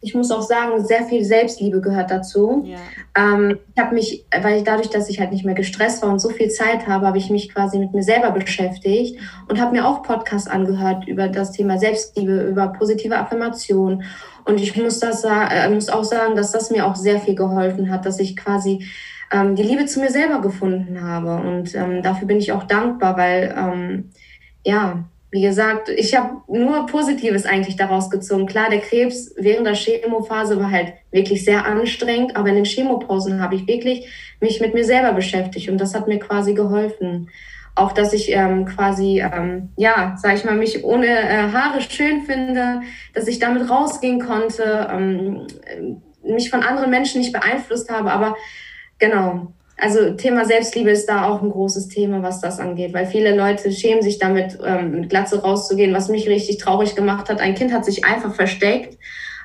ich 0.05 0.15
muss 0.15 0.33
auch 0.33 0.43
sagen, 0.43 0.85
sehr 0.85 1.05
viel 1.05 1.25
Selbstliebe 1.25 1.81
gehört 1.81 2.11
dazu. 2.11 2.65
Ja. 2.67 2.77
Ähm, 3.17 3.61
ich 3.73 3.81
habe 3.81 3.95
mich, 3.95 4.27
weil 4.43 4.59
ich 4.59 4.65
dadurch, 4.65 4.91
dass 4.91 5.09
ich 5.09 5.21
halt 5.21 5.31
nicht 5.31 5.45
mehr 5.45 5.55
gestresst 5.55 6.03
war 6.03 6.11
und 6.11 6.19
so 6.19 6.29
viel 6.29 6.51
Zeit 6.51 6.89
habe, 6.89 7.07
habe 7.07 7.19
ich 7.19 7.31
mich 7.31 7.55
quasi 7.55 7.79
mit 7.79 7.95
mir 7.95 8.03
selber 8.03 8.33
beschäftigt 8.33 9.21
und 9.49 9.61
habe 9.61 9.73
mir 9.73 9.87
auch 9.87 10.03
Podcasts 10.03 10.49
angehört 10.49 11.07
über 11.07 11.29
das 11.29 11.53
Thema 11.53 11.79
Selbstliebe, 11.79 12.43
über 12.43 12.69
positive 12.69 13.17
Affirmation. 13.17 14.03
Und 14.45 14.61
ich 14.61 14.77
muss 14.77 14.99
das 14.99 15.23
äh, 15.23 15.71
muss 15.71 15.89
auch 15.89 16.05
sagen, 16.05 16.35
dass 16.35 16.51
das 16.51 16.71
mir 16.71 16.85
auch 16.85 16.97
sehr 16.97 17.21
viel 17.21 17.37
geholfen 17.37 17.89
hat, 17.89 18.05
dass 18.05 18.19
ich 18.19 18.37
quasi 18.37 18.85
ähm, 19.31 19.55
die 19.55 19.63
Liebe 19.63 19.87
zu 19.87 20.01
mir 20.01 20.11
selber 20.11 20.41
gefunden 20.41 21.01
habe. 21.01 21.37
Und 21.49 21.77
ähm, 21.77 22.03
dafür 22.03 22.27
bin 22.27 22.39
ich 22.39 22.51
auch 22.51 22.65
dankbar, 22.65 23.17
weil 23.17 23.55
ähm, 23.57 24.11
ja, 24.65 25.05
wie 25.33 25.41
gesagt, 25.41 25.89
ich 25.89 26.15
habe 26.15 26.43
nur 26.47 26.85
Positives 26.85 27.47
eigentlich 27.47 27.77
daraus 27.77 28.11
gezogen. 28.11 28.45
Klar, 28.45 28.69
der 28.69 28.81
Krebs 28.81 29.35
während 29.39 29.67
der 29.67 29.75
Chemophase 29.75 30.61
war 30.61 30.71
halt 30.71 30.93
wirklich 31.11 31.43
sehr 31.43 31.65
anstrengend, 31.65 32.37
aber 32.37 32.51
in 32.51 32.57
den 32.57 32.65
Chemopausen 32.67 33.41
habe 33.41 33.55
ich 33.55 33.67
wirklich 33.67 34.07
mich 34.41 34.61
mit 34.61 34.75
mir 34.75 34.85
selber 34.85 35.15
beschäftigt 35.15 35.71
und 35.71 35.79
das 35.81 35.95
hat 35.95 36.07
mir 36.07 36.19
quasi 36.19 36.53
geholfen. 36.53 37.31
Auch, 37.75 37.93
dass 37.93 38.13
ich 38.13 38.31
ähm, 38.31 38.67
quasi, 38.67 39.21
ähm, 39.23 39.71
ja, 39.79 40.17
sag 40.19 40.37
ich 40.37 40.45
mal, 40.45 40.55
mich 40.55 40.85
ohne 40.85 41.07
äh, 41.07 41.51
Haare 41.51 41.81
schön 41.81 42.27
finde, 42.27 42.83
dass 43.15 43.27
ich 43.27 43.39
damit 43.39 43.71
rausgehen 43.71 44.21
konnte, 44.21 44.87
ähm, 44.93 45.47
mich 46.23 46.51
von 46.51 46.63
anderen 46.63 46.91
Menschen 46.91 47.23
nicht 47.23 47.33
beeinflusst 47.33 47.91
habe, 47.91 48.13
aber 48.13 48.37
genau, 48.99 49.55
also 49.83 50.13
Thema 50.13 50.45
Selbstliebe 50.45 50.91
ist 50.91 51.09
da 51.09 51.25
auch 51.25 51.43
ein 51.43 51.51
großes 51.51 51.89
Thema, 51.89 52.23
was 52.23 52.41
das 52.41 52.61
angeht, 52.61 52.95
weil 52.95 53.05
viele 53.05 53.35
Leute 53.35 53.73
schämen 53.73 54.01
sich 54.01 54.21
damit, 54.21 54.57
ähm, 54.65 54.93
mit 54.93 55.11
Glatze 55.11 55.43
rauszugehen, 55.43 55.93
was 55.93 56.09
mich 56.09 56.29
richtig 56.29 56.59
traurig 56.59 56.95
gemacht 56.95 57.29
hat. 57.29 57.41
Ein 57.41 57.57
Kind 57.57 57.73
hat 57.73 57.85
sich 57.85 58.05
einfach 58.05 58.33
versteckt. 58.33 58.97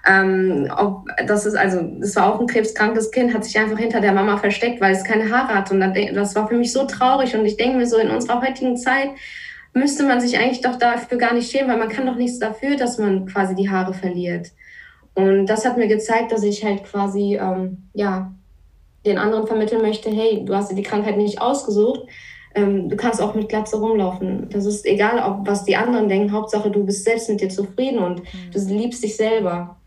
Ähm, 0.07 0.71
ob, 0.77 1.07
das 1.25 1.47
ist 1.47 1.55
also, 1.55 1.81
das 1.99 2.15
war 2.15 2.31
auch 2.31 2.39
ein 2.39 2.45
krebskrankes 2.45 3.09
Kind, 3.09 3.33
hat 3.33 3.45
sich 3.45 3.57
einfach 3.57 3.79
hinter 3.79 3.99
der 3.99 4.13
Mama 4.13 4.37
versteckt, 4.37 4.79
weil 4.79 4.93
es 4.93 5.03
keine 5.03 5.31
Haare 5.31 5.55
hat. 5.55 5.71
Und 5.71 5.81
das 6.13 6.35
war 6.35 6.47
für 6.47 6.55
mich 6.55 6.71
so 6.71 6.85
traurig. 6.85 7.35
Und 7.35 7.43
ich 7.43 7.57
denke 7.57 7.77
mir 7.77 7.87
so, 7.87 7.97
in 7.97 8.11
unserer 8.11 8.39
heutigen 8.39 8.77
Zeit 8.77 9.09
müsste 9.73 10.03
man 10.03 10.21
sich 10.21 10.37
eigentlich 10.37 10.61
doch 10.61 10.77
dafür 10.77 11.17
gar 11.17 11.33
nicht 11.33 11.51
schämen, 11.51 11.69
weil 11.69 11.79
man 11.79 11.89
kann 11.89 12.05
doch 12.05 12.15
nichts 12.15 12.37
dafür, 12.37 12.77
dass 12.77 12.99
man 12.99 13.25
quasi 13.25 13.55
die 13.55 13.71
Haare 13.71 13.95
verliert. 13.95 14.51
Und 15.15 15.47
das 15.47 15.65
hat 15.65 15.79
mir 15.79 15.87
gezeigt, 15.87 16.31
dass 16.31 16.43
ich 16.43 16.63
halt 16.63 16.83
quasi, 16.83 17.39
ähm, 17.41 17.89
ja, 17.95 18.31
den 19.07 19.17
anderen 19.17 19.47
vermitteln 19.47 19.81
möchte, 19.81 20.09
hey, 20.09 20.43
du 20.45 20.55
hast 20.55 20.71
dir 20.71 20.75
die 20.75 20.83
Krankheit 20.83 21.17
nicht 21.17 21.41
ausgesucht, 21.41 22.01
ähm, 22.55 22.89
du 22.89 22.95
kannst 22.95 23.21
auch 23.21 23.35
mit 23.35 23.49
Glatze 23.49 23.77
rumlaufen. 23.77 24.49
Das 24.49 24.65
ist 24.65 24.85
egal, 24.85 25.19
ob 25.19 25.47
was 25.47 25.65
die 25.65 25.75
anderen 25.75 26.09
denken, 26.09 26.31
Hauptsache 26.31 26.69
du 26.69 26.85
bist 26.85 27.03
selbst 27.03 27.29
mit 27.29 27.41
dir 27.41 27.49
zufrieden 27.49 27.99
und 27.99 28.19
mhm. 28.19 28.51
du 28.51 28.59
liebst 28.59 29.03
dich 29.03 29.15
selber. 29.15 29.77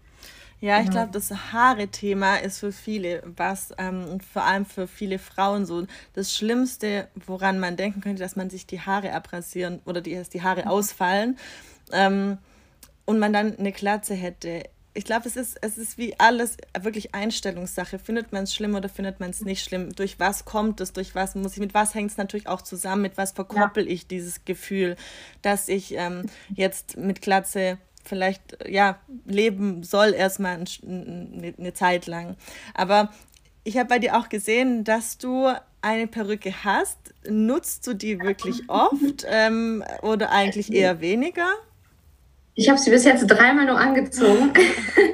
Ja, 0.62 0.82
ich 0.82 0.90
glaube, 0.90 1.08
das 1.10 1.30
Haare-Thema 1.30 2.36
ist 2.36 2.58
für 2.58 2.70
viele, 2.70 3.22
was 3.24 3.72
ähm, 3.78 4.20
vor 4.20 4.44
allem 4.44 4.66
für 4.66 4.86
viele 4.86 5.18
Frauen 5.18 5.64
so 5.64 5.86
das 6.12 6.36
Schlimmste, 6.36 7.08
woran 7.26 7.58
man 7.58 7.76
denken 7.76 8.02
könnte, 8.02 8.22
dass 8.22 8.36
man 8.36 8.50
sich 8.50 8.66
die 8.66 8.80
Haare 8.80 9.14
abrasieren 9.14 9.80
oder 9.86 10.02
die, 10.02 10.14
dass 10.14 10.28
die 10.28 10.42
Haare 10.42 10.64
mhm. 10.64 10.68
ausfallen 10.68 11.38
ähm, 11.92 12.36
und 13.06 13.18
man 13.18 13.32
dann 13.32 13.58
eine 13.58 13.72
Glatze 13.72 14.12
hätte 14.12 14.64
ich 15.00 15.06
glaube, 15.06 15.26
es 15.26 15.34
ist, 15.34 15.56
es 15.62 15.78
ist 15.78 15.96
wie 15.96 16.20
alles 16.20 16.58
wirklich 16.78 17.14
Einstellungssache. 17.14 17.98
Findet 17.98 18.32
man 18.32 18.44
es 18.44 18.54
schlimm 18.54 18.74
oder 18.74 18.90
findet 18.90 19.18
man 19.18 19.30
es 19.30 19.40
nicht 19.40 19.64
schlimm? 19.64 19.94
Durch 19.94 20.20
was 20.20 20.44
kommt 20.44 20.78
es? 20.82 20.92
Durch 20.92 21.14
was 21.14 21.34
muss 21.34 21.54
ich, 21.54 21.58
mit 21.58 21.72
was 21.72 21.94
hängt 21.94 22.10
es 22.10 22.18
natürlich 22.18 22.46
auch 22.46 22.60
zusammen? 22.60 23.00
Mit 23.00 23.16
was 23.16 23.32
verkoppel 23.32 23.86
ja. 23.86 23.92
ich 23.92 24.08
dieses 24.08 24.44
Gefühl, 24.44 24.96
dass 25.40 25.68
ich 25.68 25.94
ähm, 25.94 26.26
jetzt 26.54 26.98
mit 26.98 27.22
Glatze 27.22 27.78
vielleicht 28.04 28.58
ja 28.68 28.98
leben 29.24 29.84
soll 29.84 30.12
erstmal 30.12 30.62
eine, 30.86 31.54
eine 31.56 31.72
Zeit 31.72 32.06
lang. 32.06 32.36
Aber 32.74 33.10
ich 33.64 33.78
habe 33.78 33.88
bei 33.88 34.00
dir 34.00 34.18
auch 34.18 34.28
gesehen, 34.28 34.84
dass 34.84 35.16
du 35.16 35.48
eine 35.80 36.08
Perücke 36.08 36.62
hast. 36.62 36.98
Nutzt 37.26 37.86
du 37.86 37.94
die 37.94 38.20
wirklich 38.20 38.64
oft 38.68 39.24
ähm, 39.26 39.82
oder 40.02 40.30
eigentlich 40.30 40.70
eher 40.70 41.00
weniger? 41.00 41.54
Ich 42.54 42.68
habe 42.68 42.78
sie 42.78 42.90
bis 42.90 43.04
jetzt 43.04 43.26
dreimal 43.26 43.66
nur 43.66 43.78
angezogen. 43.78 44.52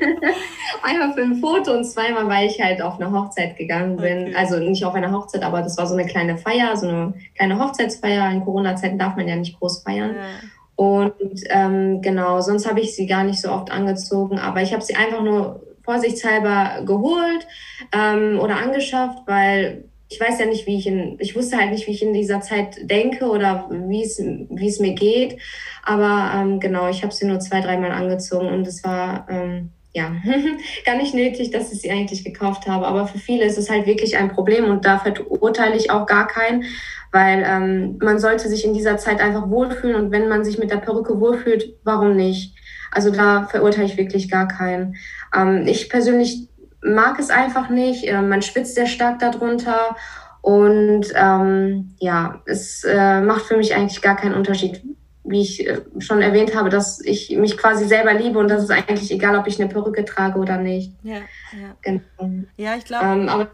Einmal 0.82 1.12
für 1.12 1.22
ein 1.22 1.36
Foto 1.36 1.72
und 1.72 1.84
zweimal, 1.84 2.28
weil 2.28 2.46
ich 2.48 2.60
halt 2.60 2.80
auf 2.80 3.00
eine 3.00 3.12
Hochzeit 3.12 3.56
gegangen 3.56 3.96
bin. 3.96 4.28
Okay. 4.28 4.34
Also 4.36 4.58
nicht 4.58 4.84
auf 4.84 4.94
eine 4.94 5.12
Hochzeit, 5.12 5.42
aber 5.42 5.62
das 5.62 5.76
war 5.76 5.86
so 5.86 5.94
eine 5.94 6.06
kleine 6.06 6.38
Feier, 6.38 6.76
so 6.76 6.88
eine 6.88 7.14
kleine 7.34 7.58
Hochzeitsfeier. 7.58 8.30
In 8.30 8.44
Corona-Zeiten 8.44 8.98
darf 8.98 9.16
man 9.16 9.28
ja 9.28 9.36
nicht 9.36 9.58
groß 9.58 9.82
feiern. 9.82 10.14
Ja. 10.14 10.48
Und 10.76 11.42
ähm, 11.48 12.02
genau, 12.02 12.40
sonst 12.40 12.68
habe 12.68 12.80
ich 12.80 12.94
sie 12.94 13.06
gar 13.06 13.24
nicht 13.24 13.40
so 13.40 13.50
oft 13.50 13.70
angezogen, 13.70 14.38
aber 14.38 14.60
ich 14.60 14.72
habe 14.72 14.82
sie 14.82 14.94
einfach 14.94 15.22
nur 15.22 15.62
vorsichtshalber 15.84 16.84
geholt 16.84 17.46
ähm, 17.92 18.38
oder 18.38 18.56
angeschafft, 18.56 19.20
weil 19.26 19.84
ich 20.08 20.20
weiß 20.20 20.38
ja 20.38 20.46
nicht, 20.46 20.66
wie 20.66 20.78
ich 20.78 20.86
in, 20.86 21.16
ich 21.18 21.34
wusste 21.34 21.56
halt 21.56 21.72
nicht, 21.72 21.86
wie 21.86 21.92
ich 21.92 22.02
in 22.02 22.12
dieser 22.12 22.40
Zeit 22.40 22.78
denke 22.88 23.26
oder 23.26 23.68
wie 23.70 24.02
es, 24.02 24.18
wie 24.18 24.68
es 24.68 24.78
mir 24.78 24.94
geht. 24.94 25.38
Aber 25.82 26.32
ähm, 26.34 26.60
genau, 26.60 26.88
ich 26.88 27.02
habe 27.02 27.12
sie 27.12 27.26
nur 27.26 27.40
zwei, 27.40 27.60
dreimal 27.60 27.90
angezogen 27.90 28.48
und 28.48 28.66
es 28.66 28.84
war 28.84 29.26
ähm, 29.28 29.70
ja 29.92 30.12
gar 30.84 30.96
nicht 30.96 31.14
nötig, 31.14 31.50
dass 31.50 31.72
ich 31.72 31.80
sie 31.80 31.90
eigentlich 31.90 32.24
gekauft 32.24 32.68
habe. 32.68 32.86
Aber 32.86 33.06
für 33.08 33.18
viele 33.18 33.44
ist 33.44 33.58
es 33.58 33.68
halt 33.68 33.86
wirklich 33.86 34.16
ein 34.16 34.30
Problem 34.30 34.66
und 34.66 34.84
da 34.84 34.98
verurteile 34.98 35.76
ich 35.76 35.90
auch 35.90 36.06
gar 36.06 36.28
keinen, 36.28 36.64
weil 37.10 37.44
ähm, 37.44 37.98
man 38.00 38.20
sollte 38.20 38.48
sich 38.48 38.64
in 38.64 38.74
dieser 38.74 38.98
Zeit 38.98 39.20
einfach 39.20 39.50
wohlfühlen 39.50 39.96
und 39.96 40.12
wenn 40.12 40.28
man 40.28 40.44
sich 40.44 40.58
mit 40.58 40.70
der 40.70 40.76
Perücke 40.76 41.18
wohlfühlt, 41.18 41.74
warum 41.82 42.14
nicht? 42.14 42.54
Also 42.92 43.10
da 43.10 43.46
verurteile 43.46 43.86
ich 43.86 43.96
wirklich 43.96 44.30
gar 44.30 44.46
keinen. 44.46 44.94
Ähm, 45.34 45.66
ich 45.66 45.88
persönlich 45.88 46.48
mag 46.82 47.18
es 47.18 47.30
einfach 47.30 47.68
nicht. 47.68 48.04
Äh, 48.04 48.22
man 48.22 48.42
schwitzt 48.42 48.74
sehr 48.74 48.86
stark 48.86 49.18
darunter. 49.18 49.96
Und 50.42 51.06
ähm, 51.14 51.94
ja, 51.98 52.40
es 52.46 52.84
äh, 52.84 53.20
macht 53.20 53.46
für 53.46 53.56
mich 53.56 53.74
eigentlich 53.74 54.00
gar 54.00 54.16
keinen 54.16 54.34
Unterschied, 54.34 54.80
wie 55.26 55.42
ich 55.42 55.66
äh, 55.66 55.80
schon 55.98 56.22
erwähnt 56.22 56.54
habe, 56.54 56.70
dass 56.70 57.00
ich 57.04 57.30
mich 57.36 57.56
quasi 57.56 57.86
selber 57.86 58.14
liebe 58.14 58.38
und 58.38 58.48
das 58.48 58.62
ist 58.62 58.70
eigentlich 58.70 59.10
egal, 59.10 59.36
ob 59.36 59.46
ich 59.46 59.60
eine 59.60 59.68
Perücke 59.68 60.04
trage 60.04 60.38
oder 60.38 60.58
nicht. 60.58 60.92
Ja, 61.02 61.16
ja. 61.52 61.76
Genau. 61.82 62.46
Ja, 62.56 62.76
ich 62.76 62.84
glaube. 62.84 63.04
Ähm, 63.04 63.28
aber 63.28 63.50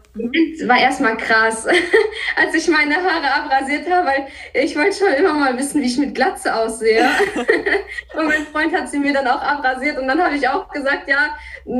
es 0.53 0.67
war 0.67 0.79
erstmal 0.79 1.17
krass, 1.17 1.65
als 2.35 2.55
ich 2.55 2.67
meine 2.67 2.95
Haare 2.95 3.43
abrasiert 3.43 3.89
habe, 3.89 4.07
weil 4.07 4.27
ich 4.63 4.75
wollte 4.75 4.97
schon 4.97 5.13
immer 5.13 5.33
mal 5.33 5.57
wissen, 5.57 5.81
wie 5.81 5.87
ich 5.87 5.97
mit 5.97 6.13
Glatze 6.15 6.55
aussehe. 6.55 7.03
und 8.15 8.25
mein 8.25 8.45
Freund 8.45 8.73
hat 8.75 8.89
sie 8.89 8.99
mir 8.99 9.13
dann 9.13 9.27
auch 9.27 9.41
abrasiert 9.41 9.97
und 9.97 10.07
dann 10.07 10.21
habe 10.21 10.35
ich 10.35 10.47
auch 10.47 10.69
gesagt, 10.69 11.07
ja, 11.07 11.37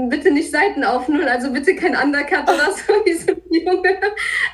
bitte 0.10 0.32
nicht 0.32 0.52
Seiten 0.52 0.84
aufnull, 0.84 1.28
also 1.28 1.52
bitte 1.52 1.76
kein 1.76 1.96
Undercut 1.96 2.44
oder 2.44 2.72
so, 2.72 2.94
wie 3.06 3.14
so 3.14 3.32
Junge. 3.50 3.98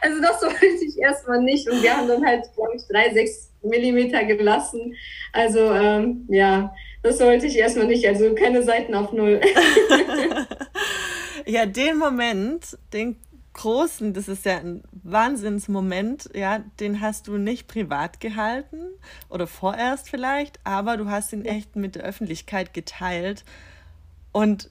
Also 0.01 0.21
das 0.21 0.41
wollte 0.41 0.85
ich 0.85 0.97
erstmal 0.97 1.41
nicht 1.41 1.69
und 1.69 1.81
wir 1.81 1.95
haben 1.95 2.07
dann 2.07 2.25
halt, 2.25 2.43
glaube 2.55 2.75
ich, 2.75 2.83
drei, 2.87 3.13
sechs 3.13 3.48
Millimeter 3.63 4.23
gelassen. 4.25 4.95
Also 5.33 5.73
ähm, 5.73 6.25
ja, 6.29 6.73
das 7.03 7.19
wollte 7.19 7.47
ich 7.47 7.57
erstmal 7.57 7.87
nicht. 7.87 8.07
Also 8.07 8.33
keine 8.35 8.63
Seiten 8.63 8.93
auf 8.95 9.11
Null. 9.13 9.41
ja, 11.45 11.65
den 11.65 11.97
Moment, 11.97 12.77
den 12.93 13.17
großen, 13.53 14.13
das 14.13 14.27
ist 14.27 14.45
ja 14.45 14.57
ein 14.57 14.83
Wahnsinnsmoment, 14.91 16.29
ja, 16.33 16.63
den 16.79 17.01
hast 17.01 17.27
du 17.27 17.37
nicht 17.37 17.67
privat 17.67 18.19
gehalten 18.19 18.77
oder 19.27 19.47
vorerst 19.47 20.09
vielleicht, 20.09 20.59
aber 20.63 20.95
du 20.97 21.09
hast 21.09 21.33
ihn 21.33 21.43
echt 21.43 21.75
mit 21.75 21.95
der 21.95 22.03
Öffentlichkeit 22.03 22.73
geteilt. 22.73 23.43
Und 24.31 24.69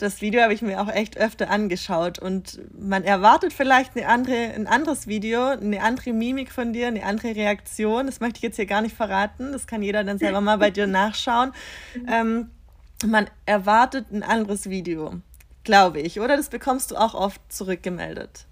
das 0.00 0.22
Video 0.22 0.40
habe 0.40 0.54
ich 0.54 0.62
mir 0.62 0.80
auch 0.80 0.88
echt 0.88 1.18
öfter 1.18 1.50
angeschaut 1.50 2.18
und 2.18 2.58
man 2.72 3.04
erwartet 3.04 3.52
vielleicht 3.52 3.94
eine 3.94 4.08
andere, 4.08 4.34
ein 4.54 4.66
anderes 4.66 5.06
Video, 5.06 5.48
eine 5.48 5.82
andere 5.82 6.14
Mimik 6.14 6.50
von 6.50 6.72
dir, 6.72 6.86
eine 6.86 7.04
andere 7.04 7.36
Reaktion. 7.36 8.06
Das 8.06 8.18
möchte 8.18 8.38
ich 8.38 8.42
jetzt 8.42 8.56
hier 8.56 8.64
gar 8.64 8.80
nicht 8.80 8.96
verraten. 8.96 9.52
Das 9.52 9.66
kann 9.66 9.82
jeder 9.82 10.02
dann 10.02 10.18
selber 10.18 10.40
mal 10.40 10.56
bei 10.56 10.70
dir 10.70 10.86
nachschauen. 10.88 11.52
Ähm, 12.10 12.50
man 13.06 13.26
erwartet 13.44 14.06
ein 14.10 14.22
anderes 14.22 14.70
Video, 14.70 15.16
glaube 15.64 16.00
ich, 16.00 16.18
oder? 16.18 16.38
Das 16.38 16.48
bekommst 16.48 16.90
du 16.92 16.96
auch 16.96 17.14
oft 17.14 17.40
zurückgemeldet. 17.52 18.46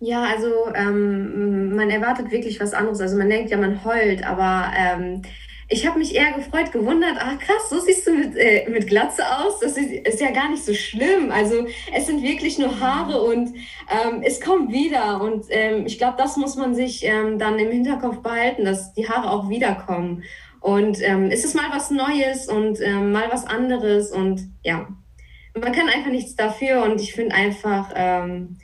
Ja, 0.00 0.24
also 0.24 0.72
ähm, 0.74 1.76
man 1.76 1.90
erwartet 1.90 2.30
wirklich 2.30 2.58
was 2.58 2.72
anderes. 2.72 3.02
Also 3.02 3.18
man 3.18 3.28
denkt 3.28 3.50
ja, 3.50 3.58
man 3.58 3.84
heult, 3.84 4.24
aber 4.24 4.72
ähm, 4.74 5.22
ich 5.70 5.86
habe 5.86 5.98
mich 5.98 6.14
eher 6.14 6.32
gefreut, 6.32 6.72
gewundert, 6.72 7.16
ach 7.18 7.38
krass, 7.38 7.68
so 7.68 7.78
siehst 7.78 8.06
du 8.06 8.12
mit, 8.12 8.34
äh, 8.36 8.68
mit 8.70 8.86
Glatze 8.86 9.22
aus. 9.38 9.60
Das 9.60 9.76
ist, 9.76 9.90
ist, 9.90 10.20
ja 10.20 10.30
gar 10.30 10.50
nicht 10.50 10.64
so 10.64 10.72
schlimm. 10.72 11.30
Also 11.30 11.66
es 11.94 12.06
sind 12.06 12.22
wirklich 12.22 12.58
nur 12.58 12.80
Haare 12.80 13.20
und 13.22 13.54
ähm, 13.90 14.22
es 14.22 14.40
kommt 14.40 14.72
wieder. 14.72 15.20
Und 15.20 15.44
ähm, 15.50 15.84
ich 15.84 15.98
glaube, 15.98 16.16
das 16.16 16.38
muss 16.38 16.56
man 16.56 16.74
sich 16.74 17.04
ähm, 17.04 17.38
dann 17.38 17.58
im 17.58 17.70
Hinterkopf 17.70 18.22
behalten, 18.22 18.64
dass 18.64 18.94
die 18.94 19.08
Haare 19.08 19.30
auch 19.30 19.50
wiederkommen. 19.50 20.24
Und 20.60 21.02
ähm, 21.02 21.30
es 21.30 21.44
ist 21.44 21.54
mal 21.54 21.70
was 21.70 21.90
Neues 21.90 22.48
und 22.48 22.80
ähm, 22.80 23.12
mal 23.12 23.28
was 23.30 23.46
anderes. 23.46 24.10
Und 24.10 24.50
ja, 24.64 24.88
man 25.54 25.72
kann 25.72 25.88
einfach 25.88 26.10
nichts 26.10 26.34
dafür. 26.34 26.82
Und 26.82 26.98
ich 27.02 27.12
finde 27.12 27.34
einfach, 27.34 27.92
ähm, 27.94 28.56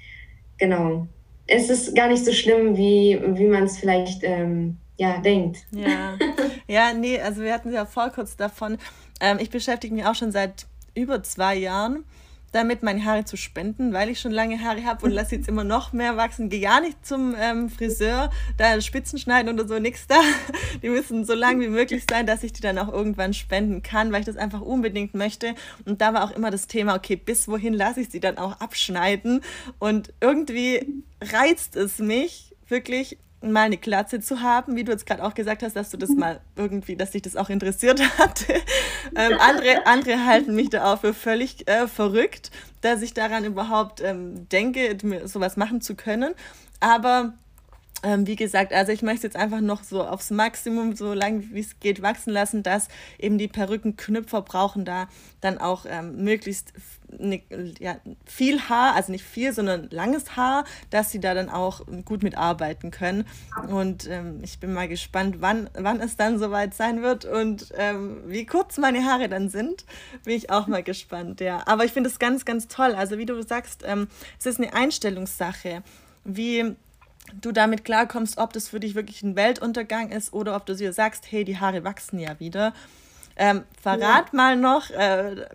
genau, 0.57 1.07
es 1.47 1.69
ist 1.69 1.95
gar 1.95 2.09
nicht 2.09 2.25
so 2.25 2.33
schlimm, 2.33 2.79
wie, 2.79 3.21
wie 3.35 3.47
man 3.47 3.65
es 3.65 3.77
vielleicht 3.77 4.23
ähm, 4.23 4.79
ja, 4.97 5.19
denkt. 5.19 5.65
Ja. 5.71 6.17
ja, 6.69 6.93
nee, 6.93 7.21
also 7.21 7.43
wir 7.43 7.53
hatten 7.53 7.73
ja 7.73 7.87
vor 7.87 8.11
kurz 8.11 8.37
davon. 8.37 8.79
Ähm, 9.21 9.39
ich 9.41 9.51
beschäftige 9.51 9.95
mich 9.95 10.07
auch 10.07 10.15
schon 10.15 10.33
seit 10.33 10.67
über 10.95 11.23
zwei 11.23 11.57
Jahren 11.57 12.05
damit, 12.55 12.83
meine 12.83 13.05
Haare 13.05 13.25
zu 13.25 13.37
spenden, 13.37 13.93
weil 13.93 14.09
ich 14.09 14.21
schon 14.21 14.31
lange 14.31 14.61
Haare 14.61 14.85
habe 14.85 15.05
und 15.05 15.11
lasse 15.11 15.35
jetzt 15.35 15.49
immer 15.49 15.65
noch 15.65 15.93
mehr 15.93 16.17
wachsen. 16.17 16.49
Gehe 16.49 16.61
gar 16.61 16.81
nicht 16.81 17.05
zum 17.05 17.35
ähm, 17.37 17.69
Friseur, 17.69 18.31
da 18.57 18.81
Spitzen 18.81 19.19
schneiden 19.19 19.53
oder 19.53 19.67
so, 19.67 19.79
nichts 19.79 20.07
da. 20.07 20.21
Die 20.83 20.89
müssen 20.89 21.25
so 21.25 21.35
lang 21.35 21.61
wie 21.61 21.69
möglich 21.69 22.05
sein, 22.09 22.27
dass 22.27 22.45
ich 22.45 22.53
die 22.53 22.61
dann 22.61 22.79
auch 22.79 22.93
irgendwann 22.93 23.35
spenden 23.35 23.83
kann, 23.83 24.13
weil 24.13 24.21
ich 24.21 24.27
das 24.27 24.37
einfach 24.37 24.61
unbedingt 24.61 25.15
möchte. 25.15 25.55
Und 25.85 26.01
da 26.01 26.15
war 26.15 26.25
auch 26.25 26.31
immer 26.31 26.51
das 26.51 26.69
Thema, 26.69 26.95
okay, 26.95 27.17
bis 27.17 27.49
wohin 27.49 27.75
lasse 27.75 28.01
ich 28.01 28.11
sie 28.11 28.21
dann 28.21 28.39
auch 28.39 28.61
abschneiden? 28.61 29.41
Und 29.81 30.13
irgendwie 30.21 31.03
reizt 31.21 31.75
es 31.75 31.99
mich 31.99 32.55
wirklich 32.69 33.19
mal 33.53 33.63
eine 33.63 33.77
Glatze 33.77 34.21
zu 34.21 34.41
haben, 34.41 34.77
wie 34.77 34.85
du 34.85 34.93
jetzt 34.93 35.07
gerade 35.07 35.25
auch 35.25 35.35
gesagt 35.35 35.63
hast, 35.63 35.77
dass 35.77 35.91
du 35.91 35.97
das 35.97 36.11
mal 36.11 36.41
irgendwie, 36.57 36.97
dass 36.97 37.13
dich 37.13 37.23
das 37.23 37.37
auch 37.37 37.49
interessiert 37.51 38.01
hatte. 38.19 38.55
Ähm, 39.17 39.37
andere, 39.39 39.87
andere 39.87 40.25
halten 40.25 40.55
mich 40.57 40.71
da 40.71 40.93
auch 40.93 41.01
für 41.01 41.13
völlig 41.13 41.69
äh, 41.69 41.87
verrückt, 41.87 42.51
dass 42.81 43.03
ich 43.03 43.13
daran 43.13 43.45
überhaupt 43.45 44.01
ähm, 44.01 44.49
denke, 44.49 44.97
sowas 45.25 45.57
machen 45.57 45.83
zu 45.83 45.95
können. 45.95 46.35
Aber 46.81 47.35
ähm, 48.03 48.27
wie 48.27 48.37
gesagt, 48.37 48.73
also 48.73 48.93
ich 48.93 49.03
möchte 49.03 49.27
jetzt 49.27 49.37
einfach 49.37 49.61
noch 49.61 49.83
so 49.83 50.05
aufs 50.05 50.31
Maximum, 50.31 50.95
so 50.95 51.15
lange 51.15 51.43
wie 51.53 51.61
es 51.61 51.81
geht, 51.81 52.03
wachsen 52.03 52.31
lassen, 52.31 52.63
dass 52.63 52.89
eben 53.19 53.39
die 53.39 53.49
Perückenknüpfer 53.49 54.43
brauchen 54.43 54.85
da 54.85 55.09
dann 55.41 55.59
auch 55.59 55.87
ähm, 55.89 56.25
möglichst 56.25 56.73
ne, 57.19 57.43
ja, 57.79 57.97
viel 58.25 58.61
Haar, 58.69 58.95
also 58.95 59.13
nicht 59.13 59.25
viel, 59.25 59.53
sondern 59.53 59.89
langes 59.91 60.37
Haar, 60.37 60.65
dass 60.91 61.11
sie 61.11 61.21
da 61.21 61.35
dann 61.35 61.49
auch 61.49 61.83
gut 62.05 62.23
mitarbeiten 62.23 62.91
können. 62.91 63.27
Und 63.69 64.09
ähm, 64.09 64.41
ich 64.43 64.59
bin 64.59 64.73
mal 64.73 64.89
gespannt, 64.89 65.37
wann, 65.41 65.71
wann 65.75 66.01
es 66.01 66.17
dann 66.17 66.39
soweit 66.39 66.75
sein 66.75 67.03
wird 67.03 67.25
und 67.25 67.73
ähm, 67.77 68.23
wie 68.27 68.47
kurz 68.47 68.79
meine 68.79 69.05
Haare 69.05 69.29
dann 69.29 69.49
sind. 69.49 69.85
Bin 70.25 70.35
ich 70.35 70.51
auch 70.51 70.67
mal 70.67 70.83
gespannt, 70.83 71.41
ja. 71.41 71.63
Aber 71.67 71.85
ich 71.85 71.93
finde 71.93 72.11
es 72.11 72.19
ganz, 72.19 72.45
ganz 72.45 72.69
toll. 72.69 72.95
Also 72.95 73.19
wie 73.19 73.27
du 73.27 73.43
sagst, 73.43 73.83
ähm, 73.87 74.09
es 74.39 74.47
ist 74.47 74.59
eine 74.59 74.75
Einstellungssache. 74.75 75.83
Wie 76.25 76.75
du 77.41 77.53
damit 77.53 77.85
klarkommst, 77.85 78.39
ob 78.39 78.53
das 78.53 78.69
für 78.69 78.81
dich 78.81 78.95
wirklich 78.95 79.23
ein 79.23 79.37
Weltuntergang 79.37 80.11
ist 80.11 80.33
oder 80.33 80.57
ob 80.57 80.67
du 80.67 80.75
dir 80.75 80.93
sagst, 80.93 81.31
hey, 81.31 81.45
die 81.45 81.59
Haare 81.59 81.85
wachsen 81.85 82.19
ja 82.19 82.39
wieder. 82.41 82.73
Ähm, 83.37 83.65
verrat 83.81 84.27
ja. 84.33 84.37
mal 84.37 84.57
noch, 84.57 84.91
äh, 84.91 85.47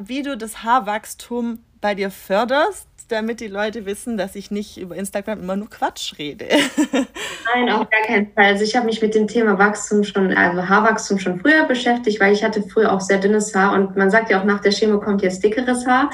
wie 0.00 0.22
du 0.22 0.36
das 0.36 0.62
Haarwachstum 0.62 1.60
bei 1.80 1.94
dir 1.94 2.10
förderst, 2.10 2.87
damit 3.08 3.40
die 3.40 3.48
Leute 3.48 3.86
wissen, 3.86 4.16
dass 4.16 4.34
ich 4.34 4.50
nicht 4.50 4.78
über 4.78 4.94
Instagram 4.96 5.40
immer 5.40 5.56
nur 5.56 5.68
Quatsch 5.68 6.18
rede. 6.18 6.46
Nein, 7.54 7.70
auf 7.70 7.88
gar 7.90 8.02
keinen 8.06 8.32
Fall. 8.32 8.44
Also 8.44 8.64
ich 8.64 8.76
habe 8.76 8.86
mich 8.86 9.02
mit 9.02 9.14
dem 9.14 9.26
Thema 9.26 9.58
Wachstum 9.58 10.04
schon, 10.04 10.32
also 10.32 10.68
Haarwachstum 10.68 11.18
schon 11.18 11.40
früher 11.40 11.64
beschäftigt, 11.64 12.20
weil 12.20 12.32
ich 12.32 12.44
hatte 12.44 12.62
früher 12.62 12.92
auch 12.92 13.00
sehr 13.00 13.18
dünnes 13.18 13.54
Haar 13.54 13.74
und 13.74 13.96
man 13.96 14.10
sagt 14.10 14.30
ja 14.30 14.40
auch 14.40 14.44
nach 14.44 14.60
der 14.60 14.72
Chemo 14.72 15.00
kommt 15.00 15.22
jetzt 15.22 15.42
dickeres 15.42 15.86
Haar. 15.86 16.10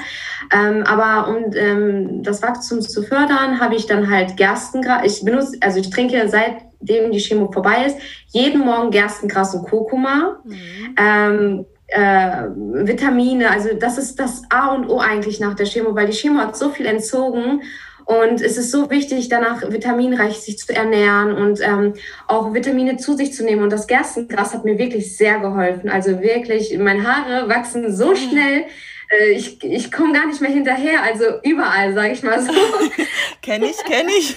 Ähm, 0.53 0.83
aber 0.83 1.29
um 1.29 1.53
ähm, 1.53 2.23
das 2.23 2.41
Wachstum 2.41 2.81
zu 2.81 3.03
fördern, 3.03 3.59
habe 3.59 3.75
ich 3.75 3.85
dann 3.85 4.09
halt 4.09 4.37
Gerstengras. 4.37 5.01
Ich 5.03 5.23
benutze, 5.23 5.57
also 5.61 5.79
ich 5.79 5.89
trinke 5.89 6.27
seitdem 6.29 7.11
die 7.11 7.19
Chemo 7.19 7.51
vorbei 7.51 7.85
ist, 7.85 7.97
jeden 8.27 8.61
Morgen 8.61 8.91
Gerstengras 8.91 9.53
und 9.53 9.67
Kurkuma. 9.67 10.39
Mhm. 10.43 10.95
Ähm, 10.97 11.65
äh, 11.87 12.43
Vitamine, 12.55 13.51
also 13.51 13.69
das 13.79 13.97
ist 13.97 14.19
das 14.19 14.43
A 14.49 14.73
und 14.73 14.89
O 14.89 14.99
eigentlich 14.99 15.39
nach 15.39 15.55
der 15.55 15.65
Chemo, 15.65 15.95
weil 15.95 16.07
die 16.07 16.17
Chemo 16.17 16.39
hat 16.39 16.57
so 16.57 16.69
viel 16.69 16.85
entzogen 16.85 17.61
und 18.05 18.39
es 18.41 18.57
ist 18.57 18.69
so 18.69 18.91
wichtig, 18.91 19.29
danach 19.29 19.63
vitaminreich 19.67 20.39
sich 20.39 20.59
zu 20.59 20.73
ernähren 20.75 21.33
und 21.35 21.59
ähm, 21.61 21.95
auch 22.27 22.53
Vitamine 22.53 22.97
zu 22.97 23.15
sich 23.17 23.33
zu 23.33 23.43
nehmen. 23.43 23.63
Und 23.63 23.71
das 23.71 23.87
Gerstengras 23.87 24.53
hat 24.53 24.63
mir 24.63 24.77
wirklich 24.77 25.17
sehr 25.17 25.39
geholfen. 25.39 25.89
Also 25.89 26.21
wirklich, 26.21 26.77
meine 26.77 27.03
Haare 27.03 27.49
wachsen 27.49 27.95
so 27.95 28.11
mhm. 28.11 28.15
schnell. 28.15 28.65
Äh, 29.09 29.31
ich, 29.31 29.63
ich 29.63 29.91
komme 29.91 30.13
gar 30.13 30.27
nicht 30.27 30.41
mehr 30.41 30.51
hinterher, 30.51 31.03
also 31.03 31.25
überall, 31.43 31.93
sage 31.93 32.13
ich 32.13 32.23
mal 32.23 32.41
so. 32.41 32.51
kenne 33.41 33.67
ich, 33.67 33.77
kenne 33.83 34.11
ich. 34.17 34.35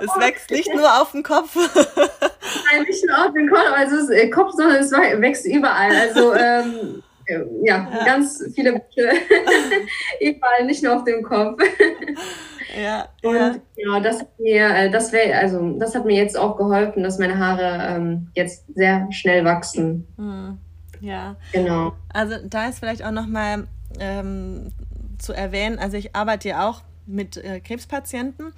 Es 0.00 0.20
wächst 0.20 0.50
nicht 0.50 0.72
nur 0.74 1.00
auf 1.00 1.12
dem 1.12 1.22
Kopf. 1.22 1.54
Nein, 1.56 2.82
nicht 2.86 3.04
nur 3.06 3.26
auf 3.26 3.32
dem 3.32 3.48
Kopf, 3.48 3.72
also 3.74 3.96
es, 3.96 4.10
äh, 4.10 4.28
Kopf, 4.30 4.52
sondern 4.56 4.76
es 4.76 4.92
wächst 4.92 5.46
überall. 5.46 5.94
Also 5.94 6.34
ähm, 6.34 7.02
ja, 7.28 7.44
ja, 7.62 8.04
ganz 8.04 8.44
viele 8.54 8.72
Büsche. 8.72 9.10
überall, 10.20 10.64
nicht 10.66 10.82
nur 10.82 10.96
auf 10.96 11.04
dem 11.04 11.22
Kopf. 11.22 11.60
Ja, 12.80 13.08
und 13.22 13.34
ja. 13.34 13.54
genau, 13.76 14.00
das 14.00 14.20
hat 14.20 14.38
mir, 14.38 14.68
äh, 14.68 14.90
das 14.90 15.12
wäre, 15.12 15.38
also 15.38 15.78
das 15.78 15.94
hat 15.94 16.04
mir 16.04 16.16
jetzt 16.16 16.36
auch 16.36 16.56
geholfen, 16.56 17.02
dass 17.02 17.18
meine 17.18 17.38
Haare 17.38 17.96
ähm, 17.96 18.28
jetzt 18.34 18.64
sehr 18.74 19.08
schnell 19.10 19.44
wachsen. 19.44 20.06
Hm. 20.16 20.58
Ja. 21.00 21.36
Genau. 21.52 21.92
Also 22.12 22.36
da 22.44 22.68
ist 22.68 22.78
vielleicht 22.78 23.04
auch 23.04 23.10
nochmal 23.10 23.66
ähm, 24.00 24.72
zu 25.18 25.32
erwähnen, 25.32 25.78
also 25.78 25.96
ich 25.96 26.14
arbeite 26.14 26.48
ja 26.48 26.68
auch 26.68 26.82
mit 27.06 27.36
äh, 27.36 27.60
Krebspatienten. 27.60 28.52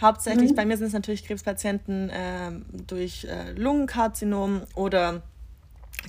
Hauptsächlich 0.00 0.50
mhm. 0.50 0.56
bei 0.56 0.64
mir 0.66 0.76
sind 0.76 0.88
es 0.88 0.92
natürlich 0.92 1.24
Krebspatienten 1.24 2.10
äh, 2.10 2.50
durch 2.86 3.24
äh, 3.24 3.52
Lungenkarzinom 3.52 4.62
oder 4.74 5.22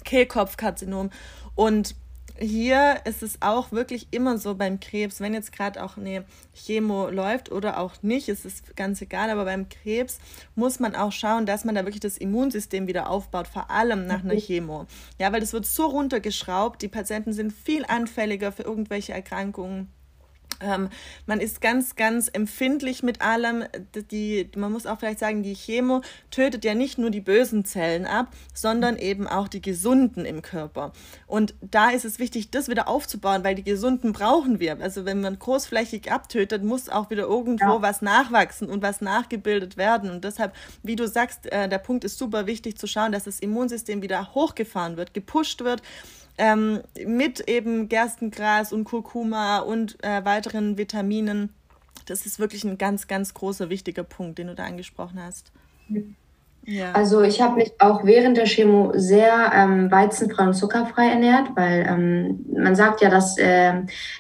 Kehlkopfkarzinom. 0.04 1.12
Und 1.56 1.96
hier 2.40 3.02
ist 3.06 3.24
es 3.24 3.42
auch 3.42 3.72
wirklich 3.72 4.08
immer 4.12 4.38
so 4.38 4.56
beim 4.56 4.80
Krebs, 4.80 5.20
wenn 5.20 5.34
jetzt 5.34 5.52
gerade 5.52 5.84
auch 5.84 5.98
eine 5.98 6.26
Chemo 6.54 7.10
läuft 7.10 7.52
oder 7.52 7.80
auch 7.80 8.02
nicht, 8.02 8.30
ist 8.30 8.46
es 8.46 8.64
ganz 8.76 9.02
egal, 9.02 9.30
aber 9.30 9.46
beim 9.46 9.70
Krebs 9.70 10.20
muss 10.56 10.80
man 10.80 10.96
auch 10.96 11.12
schauen, 11.12 11.46
dass 11.46 11.64
man 11.64 11.76
da 11.76 11.86
wirklich 11.86 12.00
das 12.00 12.18
Immunsystem 12.18 12.88
wieder 12.88 13.10
aufbaut, 13.10 13.48
vor 13.48 13.70
allem 13.70 14.08
nach 14.08 14.24
einer. 14.24 14.34
Chemo. 14.36 14.88
Ja, 15.20 15.32
weil 15.32 15.40
das 15.40 15.54
wird 15.54 15.66
so 15.66 15.86
runtergeschraubt, 15.86 16.82
die 16.82 16.88
Patienten 16.88 17.34
sind 17.34 17.54
viel 17.54 17.86
anfälliger 17.86 18.52
für 18.52 18.64
irgendwelche 18.64 19.14
Erkrankungen 19.14 19.90
ähm, 20.64 20.90
man 21.26 21.40
ist 21.40 21.62
ganz, 21.62 21.96
ganz 21.96 22.30
empfindlich 22.32 23.04
mit 23.04 23.22
allem. 23.22 23.64
Die, 24.12 24.50
man 24.56 24.72
muss 24.72 24.86
auch 24.86 25.00
vielleicht 25.00 25.20
sagen, 25.20 25.44
die 25.44 25.56
Chemo 25.56 26.02
tötet 26.32 26.66
ja 26.66 26.74
nicht 26.74 26.98
nur 26.98 27.10
die 27.10 27.22
bösen 27.22 27.66
Zellen 27.66 28.06
ab, 28.06 28.28
sondern 28.54 28.98
eben 28.98 29.28
auch 29.28 29.48
die 29.48 29.62
gesunden 29.62 30.26
im 30.26 30.42
Körper. 30.42 30.94
Und 31.28 31.54
da 31.62 31.90
ist 31.90 32.06
es 32.06 32.20
wichtig, 32.20 32.52
das 32.52 32.70
wieder 32.70 32.88
aufzubauen, 32.88 33.44
weil 33.44 33.56
die 33.56 33.64
gesunden 33.64 34.14
brauchen 34.14 34.60
wir. 34.60 34.80
Also 34.82 35.06
wenn 35.06 35.22
man 35.22 35.38
großflächig 35.38 36.12
abtötet, 36.12 36.64
muss 36.64 36.90
auch 36.90 37.10
wieder 37.10 37.24
irgendwo 37.24 37.66
ja. 37.66 37.82
was 37.82 38.02
nachwachsen 38.02 38.70
und 38.70 38.82
was 38.82 39.02
nachgebildet 39.02 39.78
werden. 39.78 40.10
Und 40.10 40.24
deshalb, 40.24 40.54
wie 40.82 40.96
du 40.96 41.08
sagst, 41.08 41.52
äh, 41.52 41.68
der 41.68 41.80
Punkt 41.80 42.04
ist 42.04 42.18
super 42.18 42.48
wichtig 42.48 42.78
zu 42.78 42.88
schauen, 42.88 43.12
dass 43.12 43.26
das 43.26 43.40
Immunsystem 43.40 44.02
wieder 44.02 44.34
hochgefahren 44.34 44.98
wird, 44.98 45.14
gepusht 45.14 45.64
wird 45.64 45.82
ähm, 46.38 46.82
mit 47.06 47.48
eben 47.48 47.90
Gerstengras 47.90 48.74
und 48.74 48.86
Kurkuma 48.86 49.60
und 49.60 50.04
äh, 50.04 50.24
weiteren 50.26 50.78
Vitaminen. 50.78 51.54
Das 52.06 52.26
ist 52.26 52.40
wirklich 52.40 52.64
ein 52.64 52.78
ganz, 52.78 53.08
ganz 53.08 53.34
großer, 53.34 53.70
wichtiger 53.70 54.04
Punkt, 54.04 54.38
den 54.38 54.48
du 54.48 54.56
da 54.56 54.66
angesprochen 54.66 55.22
hast. 55.22 55.52
Ja. 56.66 56.94
Also 56.94 57.22
ich 57.22 57.42
habe 57.42 57.56
mich 57.56 57.74
auch 57.80 58.06
während 58.06 58.38
der 58.38 58.46
Chemo 58.46 58.94
sehr 58.96 59.52
ähm, 59.54 59.92
weizenfrei 59.92 60.46
und 60.46 60.54
zuckerfrei 60.54 61.10
ernährt, 61.10 61.50
weil 61.56 61.86
ähm, 61.90 62.46
man 62.56 62.76
sagt 62.76 63.02
ja, 63.02 63.10
dass 63.10 63.38
äh, 63.38 63.74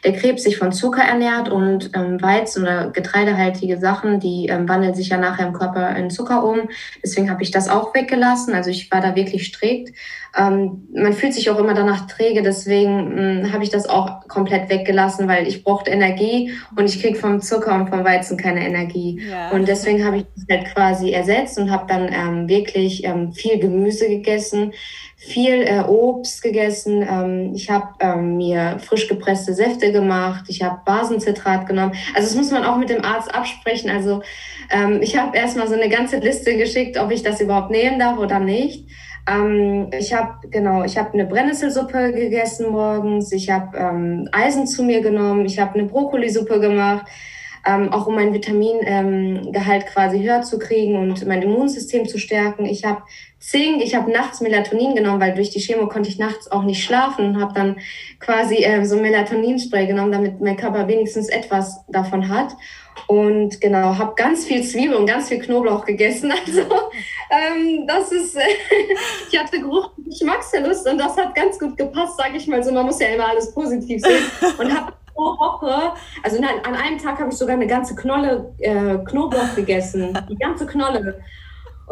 der 0.03 0.13
Krebs 0.13 0.43
sich 0.43 0.57
von 0.57 0.73
Zucker 0.73 1.03
ernährt 1.03 1.47
und 1.47 1.91
ähm, 1.95 2.21
Weizen 2.21 2.63
oder 2.63 2.89
getreidehaltige 2.89 3.79
Sachen, 3.79 4.19
die 4.19 4.47
ähm, 4.47 4.67
wandeln 4.67 4.93
sich 4.93 5.07
ja 5.09 5.17
nachher 5.17 5.47
im 5.47 5.53
Körper 5.53 5.95
in 5.95 6.09
Zucker 6.09 6.43
um. 6.43 6.69
Deswegen 7.01 7.29
habe 7.31 7.43
ich 7.43 7.51
das 7.51 7.69
auch 7.69 7.95
weggelassen. 7.95 8.53
Also 8.53 8.71
ich 8.71 8.91
war 8.91 8.99
da 8.99 9.15
wirklich 9.15 9.45
strikt. 9.45 9.95
Ähm, 10.35 10.87
man 10.93 11.13
fühlt 11.13 11.33
sich 11.33 11.49
auch 11.51 11.59
immer 11.59 11.75
danach 11.75 12.07
träge, 12.07 12.41
deswegen 12.41 13.43
hm, 13.43 13.53
habe 13.53 13.63
ich 13.63 13.69
das 13.69 13.87
auch 13.87 14.27
komplett 14.27 14.67
weggelassen, 14.69 15.27
weil 15.27 15.47
ich 15.47 15.63
brauchte 15.63 15.91
Energie 15.91 16.53
und 16.75 16.85
ich 16.85 17.01
krieg 17.01 17.17
vom 17.17 17.39
Zucker 17.39 17.75
und 17.75 17.89
vom 17.89 18.03
Weizen 18.03 18.35
keine 18.35 18.65
Energie. 18.65 19.21
Ja. 19.29 19.51
Und 19.51 19.67
deswegen 19.67 20.03
habe 20.03 20.17
ich 20.17 20.25
das 20.35 20.45
halt 20.49 20.73
quasi 20.73 21.11
ersetzt 21.11 21.59
und 21.59 21.69
habe 21.69 21.85
dann 21.87 22.09
ähm, 22.11 22.49
wirklich 22.49 23.03
ähm, 23.03 23.31
viel 23.33 23.59
Gemüse 23.59 24.07
gegessen, 24.07 24.73
viel 25.17 25.61
äh, 25.61 25.83
Obst 25.87 26.41
gegessen. 26.41 27.07
Ähm, 27.07 27.51
ich 27.53 27.69
habe 27.69 27.89
ähm, 27.99 28.37
mir 28.37 28.79
frisch 28.79 29.07
gepresste 29.07 29.53
Säfte 29.53 29.91
gemacht. 29.91 30.45
Ich 30.47 30.63
habe 30.63 30.81
Basenzitrat 30.83 31.67
genommen. 31.67 31.93
Also 32.15 32.27
das 32.27 32.35
muss 32.35 32.51
man 32.51 32.65
auch 32.65 32.77
mit 32.77 32.89
dem 32.89 33.05
Arzt 33.05 33.33
absprechen. 33.33 33.91
Also 33.91 34.23
ähm, 34.71 34.99
ich 35.01 35.15
habe 35.15 35.37
erstmal 35.37 35.67
so 35.67 35.75
eine 35.75 35.89
ganze 35.89 36.17
Liste 36.17 36.57
geschickt, 36.57 36.97
ob 36.97 37.11
ich 37.11 37.21
das 37.21 37.39
überhaupt 37.39 37.69
nehmen 37.69 37.99
darf 37.99 38.17
oder 38.17 38.39
nicht. 38.39 38.89
Ähm, 39.27 39.89
ich 39.97 40.13
habe 40.13 40.47
genau, 40.49 40.83
ich 40.83 40.97
habe 40.97 41.13
eine 41.13 41.25
Brennnesselsuppe 41.25 42.11
gegessen 42.13 42.71
morgens. 42.71 43.31
Ich 43.31 43.49
habe 43.49 43.77
ähm, 43.77 44.27
Eisen 44.31 44.67
zu 44.67 44.83
mir 44.83 45.01
genommen. 45.01 45.45
Ich 45.45 45.59
habe 45.59 45.75
eine 45.75 45.87
Brokkolisuppe 45.87 46.59
gemacht, 46.59 47.05
ähm, 47.65 47.93
auch 47.93 48.07
um 48.07 48.15
mein 48.15 48.33
Vitamingehalt 48.33 49.85
quasi 49.87 50.21
höher 50.21 50.41
zu 50.41 50.59
kriegen 50.59 50.97
und 50.97 51.25
mein 51.25 51.41
Immunsystem 51.41 52.07
zu 52.07 52.17
stärken. 52.17 52.65
Ich 52.65 52.83
habe 52.83 53.03
Zink, 53.39 53.81
ich 53.81 53.95
habe 53.95 54.11
nachts 54.11 54.41
Melatonin 54.41 54.95
genommen, 54.95 55.21
weil 55.21 55.33
durch 55.33 55.49
die 55.49 55.59
Chemo 55.59 55.87
konnte 55.87 56.09
ich 56.09 56.17
nachts 56.17 56.51
auch 56.51 56.63
nicht 56.63 56.83
schlafen 56.83 57.25
und 57.25 57.41
habe 57.41 57.53
dann 57.53 57.77
quasi 58.19 58.63
äh, 58.63 58.85
so 58.85 58.97
Melatoninspray 58.97 59.87
genommen, 59.87 60.11
damit 60.11 60.41
mein 60.41 60.57
Körper 60.57 60.87
wenigstens 60.87 61.29
etwas 61.29 61.85
davon 61.87 62.27
hat. 62.27 62.55
Und 63.07 63.59
genau, 63.59 63.97
habe 63.97 64.13
ganz 64.15 64.45
viel 64.45 64.63
Zwiebel 64.63 64.95
und 64.95 65.05
ganz 65.05 65.29
viel 65.29 65.39
Knoblauch 65.39 65.85
gegessen. 65.85 66.31
Also 66.45 66.61
ähm, 66.61 67.87
das 67.87 68.11
ist, 68.11 68.37
ich 69.31 69.39
hatte 69.39 69.59
Geruch 69.59 69.91
Geschmacksverlust 69.97 70.87
und 70.87 70.99
das 70.99 71.17
hat 71.17 71.33
ganz 71.33 71.57
gut 71.57 71.75
gepasst, 71.77 72.17
sage 72.17 72.37
ich 72.37 72.47
mal 72.47 72.63
so. 72.63 72.71
Man 72.71 72.85
muss 72.85 72.99
ja 72.99 73.07
immer 73.07 73.27
alles 73.29 73.53
positiv 73.53 74.01
sehen. 74.01 74.23
Und 74.59 74.71
habe 74.71 74.93
pro 75.13 75.37
Woche, 75.37 75.93
also 76.23 76.39
nein, 76.39 76.55
an 76.63 76.75
einem 76.75 76.97
Tag 76.97 77.19
habe 77.19 77.29
ich 77.29 77.37
sogar 77.37 77.55
eine 77.55 77.67
ganze 77.67 77.95
Knolle 77.95 78.53
äh, 78.59 78.97
Knoblauch 79.05 79.55
gegessen. 79.55 80.17
Die 80.29 80.37
ganze 80.37 80.65
Knolle. 80.65 81.21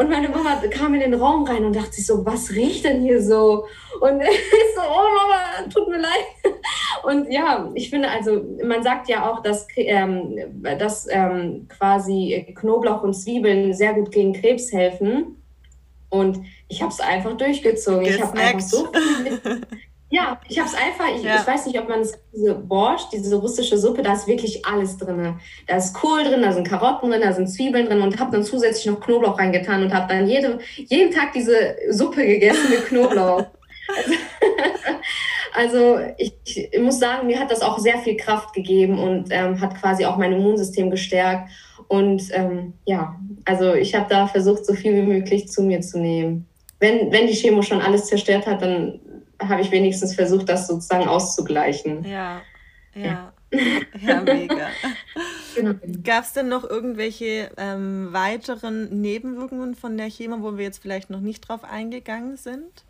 Und 0.02 0.10
meine 0.10 0.30
Mama 0.30 0.56
kam 0.72 0.96
in 0.96 1.02
den 1.02 1.14
Raum 1.14 1.44
rein 1.44 1.64
und 1.64 1.76
dachte 1.76 1.92
sich 1.92 2.08
so, 2.08 2.26
was 2.26 2.50
riecht 2.50 2.86
denn 2.86 3.04
hier 3.04 3.22
so? 3.22 3.68
Und 4.00 4.20
ich 4.22 4.76
so, 4.76 4.82
oh 4.82 5.08
Mama, 5.16 5.70
tut 5.72 5.88
mir 5.90 6.00
leid. 6.00 6.56
Und 7.04 7.32
ja, 7.32 7.70
ich 7.76 7.92
finde 7.92 8.10
also, 8.10 8.44
man 8.64 8.82
sagt 8.82 9.10
ja 9.10 9.30
auch, 9.30 9.44
dass, 9.44 9.68
ähm, 9.76 10.36
dass 10.80 11.08
ähm, 11.08 11.68
quasi 11.70 12.52
Knoblauch 12.56 13.04
und 13.04 13.14
Zwiebeln 13.14 13.76
sehr 13.76 13.94
gut 13.94 14.12
gegen 14.12 14.34
Krebs 14.34 14.74
helfen. 14.74 15.40
Und 16.10 16.40
ich 16.68 16.82
habe 16.82 16.92
es 16.92 17.00
einfach 17.00 17.38
durchgezogen. 17.38 18.02
Ich 18.02 18.20
habe 18.20 18.40
einfach 18.40 18.60
so 18.60 18.88
viel 18.92 19.62
Ja, 20.12 20.42
ich 20.50 20.60
habe 20.60 20.68
es 20.68 20.76
einfach, 20.76 21.08
ich, 21.16 21.24
ja. 21.24 21.40
ich, 21.40 21.48
weiß 21.48 21.68
nicht, 21.68 21.80
ob 21.80 21.88
man 21.88 22.02
es, 22.02 22.20
diese 22.34 22.54
Borscht, 22.54 23.14
diese 23.14 23.38
russische 23.38 23.78
Suppe, 23.78 24.02
da 24.02 24.12
ist 24.12 24.28
wirklich 24.28 24.66
alles 24.66 24.98
drin. 24.98 25.40
Da 25.68 25.78
ist 25.78 25.94
Kohl 25.94 26.26
drin, 26.26 26.42
da 26.42 26.52
sind 26.52 26.68
Karotten 26.68 27.10
drin, 27.10 27.22
da 27.22 27.32
sind 27.32 27.48
Zwiebeln 27.48 27.86
drin 27.86 28.02
und 28.02 28.20
habe 28.20 28.30
dann 28.30 28.44
zusätzlich 28.44 28.88
noch 28.88 29.00
Knoblauch 29.00 29.40
reingetan 29.40 29.82
und 29.84 29.94
habe 29.94 30.14
dann 30.14 30.28
jede, 30.28 30.60
jeden 30.76 31.14
Tag 31.14 31.32
diese 31.32 31.78
Suppe 31.90 32.26
gegessen 32.26 32.70
mit 32.70 32.88
Knoblauch. 32.88 33.46
also 35.54 36.00
ich, 36.18 36.34
ich, 36.44 36.82
muss 36.82 37.00
sagen, 37.00 37.28
mir 37.28 37.40
hat 37.40 37.50
das 37.50 37.62
auch 37.62 37.80
sehr 37.80 37.98
viel 38.00 38.18
Kraft 38.18 38.54
gegeben 38.54 39.00
und 39.00 39.30
ähm, 39.30 39.62
hat 39.62 39.80
quasi 39.80 40.04
auch 40.04 40.18
mein 40.18 40.34
Immunsystem 40.34 40.92
gestärkt. 40.92 41.50
Und 41.88 42.24
ähm, 42.34 42.74
ja, 42.86 43.16
also 43.46 43.76
ich 43.76 43.96
habe 43.96 44.08
da 44.10 44.28
versucht, 44.28 44.66
so 44.66 44.74
viel 44.74 44.94
wie 44.94 45.08
möglich 45.08 45.48
zu 45.48 45.64
mir 45.64 45.80
zu 45.80 46.00
nehmen. 46.00 46.48
Wenn, 46.82 47.14
wenn 47.14 47.28
die 47.28 47.34
Chemo 47.34 47.62
schon 47.62 47.80
alles 47.80 48.08
zerstört 48.08 48.46
hat, 48.46 48.62
dann 48.62 49.00
habe 49.48 49.62
ich 49.62 49.72
wenigstens 49.72 50.16
versucht, 50.16 50.50
das 50.50 50.68
sozusagen 50.68 51.08
auszugleichen. 51.08 52.04
Ja, 52.06 52.42
ja. 52.96 53.34
Ja, 54.02 54.22
mega. 54.26 54.68
Genau. 55.54 55.74
Gab 56.06 56.24
es 56.24 56.32
denn 56.32 56.48
noch 56.48 56.64
irgendwelche 56.64 57.52
ähm, 57.58 58.14
weiteren 58.14 59.02
Nebenwirkungen 59.02 59.76
von 59.76 59.98
der 59.98 60.10
Chemo, 60.10 60.42
wo 60.42 60.56
wir 60.56 60.64
jetzt 60.64 60.82
vielleicht 60.82 61.10
noch 61.10 61.20
nicht 61.20 61.42
drauf 61.42 61.66
eingegangen 61.66 62.38
sind? 62.38 62.86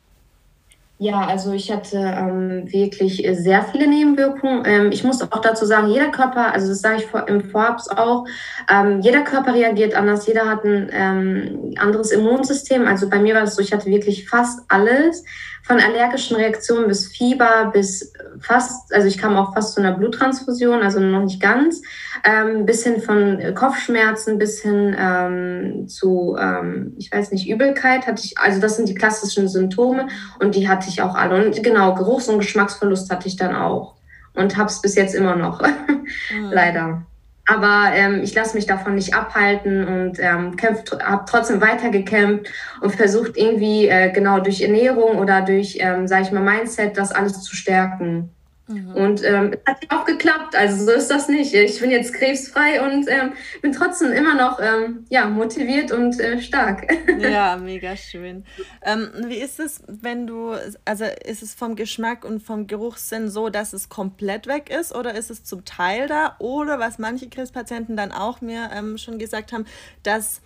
Ja, 1.03 1.21
also 1.21 1.51
ich 1.51 1.71
hatte 1.71 1.97
ähm, 1.97 2.71
wirklich 2.71 3.27
sehr 3.31 3.63
viele 3.63 3.87
Nebenwirkungen. 3.87 4.61
Ähm, 4.67 4.91
ich 4.91 5.03
muss 5.03 5.19
auch 5.23 5.41
dazu 5.41 5.65
sagen, 5.65 5.87
jeder 5.87 6.11
Körper, 6.11 6.53
also 6.53 6.67
das 6.67 6.81
sage 6.81 6.97
ich 6.97 7.07
vor, 7.07 7.27
im 7.27 7.49
Vorabs 7.49 7.87
auch, 7.87 8.27
ähm, 8.69 8.99
jeder 9.01 9.21
Körper 9.21 9.55
reagiert 9.55 9.95
anders, 9.95 10.27
jeder 10.27 10.47
hat 10.47 10.63
ein 10.63 10.91
ähm, 10.93 11.73
anderes 11.79 12.11
Immunsystem. 12.11 12.85
Also 12.85 13.09
bei 13.09 13.17
mir 13.17 13.33
war 13.33 13.41
es 13.41 13.55
so, 13.55 13.63
ich 13.63 13.73
hatte 13.73 13.87
wirklich 13.87 14.29
fast 14.29 14.59
alles 14.67 15.23
von 15.63 15.79
allergischen 15.79 16.37
Reaktionen 16.37 16.87
bis 16.87 17.07
Fieber 17.07 17.71
bis 17.73 18.13
fast, 18.39 18.93
also 18.93 19.07
ich 19.07 19.17
kam 19.17 19.35
auch 19.37 19.55
fast 19.55 19.73
zu 19.73 19.81
einer 19.81 19.93
Bluttransfusion, 19.93 20.83
also 20.83 20.99
noch 20.99 21.23
nicht 21.23 21.41
ganz, 21.41 21.81
ähm, 22.23 22.65
bis 22.65 22.83
hin 22.83 23.01
von 23.01 23.39
Kopfschmerzen 23.55 24.37
bis 24.37 24.61
hin 24.61 24.95
ähm, 24.97 25.87
zu, 25.87 26.35
ähm, 26.39 26.93
ich 26.97 27.11
weiß 27.11 27.31
nicht, 27.31 27.49
Übelkeit 27.49 28.07
hatte 28.07 28.23
ich, 28.23 28.37
also 28.37 28.59
das 28.59 28.77
sind 28.77 28.89
die 28.89 28.95
klassischen 28.95 29.47
Symptome 29.47 30.07
und 30.39 30.55
die 30.55 30.67
hatte 30.67 30.89
ich 30.89 31.01
auch 31.01 31.15
alle. 31.15 31.45
Und 31.45 31.63
genau, 31.63 31.95
Geruchs- 31.95 32.27
und 32.27 32.39
Geschmacksverlust 32.39 33.11
hatte 33.11 33.27
ich 33.27 33.37
dann 33.37 33.55
auch 33.55 33.95
und 34.33 34.57
habe 34.57 34.69
es 34.69 34.81
bis 34.81 34.95
jetzt 34.95 35.15
immer 35.15 35.35
noch, 35.35 35.61
mhm. 35.61 36.05
leider. 36.51 37.03
Aber 37.47 37.91
ähm, 37.93 38.21
ich 38.23 38.33
lasse 38.33 38.55
mich 38.55 38.65
davon 38.65 38.95
nicht 38.95 39.13
abhalten 39.13 39.85
und 39.85 40.19
ähm, 40.19 40.55
habe 41.03 41.25
trotzdem 41.27 41.59
weitergekämpft 41.59 42.47
und 42.81 42.95
versucht 42.95 43.35
irgendwie 43.35 43.87
äh, 43.87 44.11
genau 44.11 44.39
durch 44.39 44.61
Ernährung 44.61 45.17
oder 45.17 45.41
durch, 45.41 45.77
ähm, 45.79 46.07
sage 46.07 46.23
ich 46.23 46.31
mal, 46.31 46.43
Mindset 46.43 46.97
das 46.97 47.11
alles 47.11 47.41
zu 47.41 47.55
stärken. 47.55 48.29
Mhm. 48.71 48.95
Und 48.95 49.23
ähm, 49.23 49.53
es 49.53 49.59
hat 49.65 49.77
auch 49.89 50.05
geklappt. 50.05 50.55
Also 50.55 50.85
so 50.85 50.91
ist 50.91 51.09
das 51.09 51.27
nicht. 51.27 51.53
Ich 51.53 51.79
bin 51.79 51.91
jetzt 51.91 52.13
krebsfrei 52.13 52.81
und 52.81 53.07
ähm, 53.09 53.33
bin 53.61 53.71
trotzdem 53.71 54.11
immer 54.11 54.35
noch 54.35 54.59
ähm, 54.61 55.05
ja, 55.09 55.27
motiviert 55.27 55.91
und 55.91 56.19
äh, 56.19 56.41
stark. 56.41 56.91
Ja, 57.21 57.57
mega 57.57 57.95
schön. 57.95 58.45
Ähm, 58.83 59.11
wie 59.27 59.37
ist 59.37 59.59
es, 59.59 59.83
wenn 59.87 60.25
du, 60.25 60.53
also 60.85 61.05
ist 61.25 61.43
es 61.43 61.53
vom 61.53 61.75
Geschmack 61.75 62.25
und 62.25 62.41
vom 62.41 62.65
Geruchssinn 62.65 63.29
so, 63.29 63.49
dass 63.49 63.73
es 63.73 63.89
komplett 63.89 64.47
weg 64.47 64.69
ist 64.69 64.95
oder 64.95 65.13
ist 65.13 65.29
es 65.29 65.43
zum 65.43 65.63
Teil 65.65 66.07
da? 66.07 66.35
Oder 66.39 66.79
was 66.79 66.97
manche 66.99 67.29
Krebspatienten 67.29 67.95
dann 67.95 68.11
auch 68.11 68.41
mir 68.41 68.71
ähm, 68.73 68.97
schon 68.97 69.19
gesagt 69.19 69.51
haben, 69.51 69.65
dass 70.03 70.41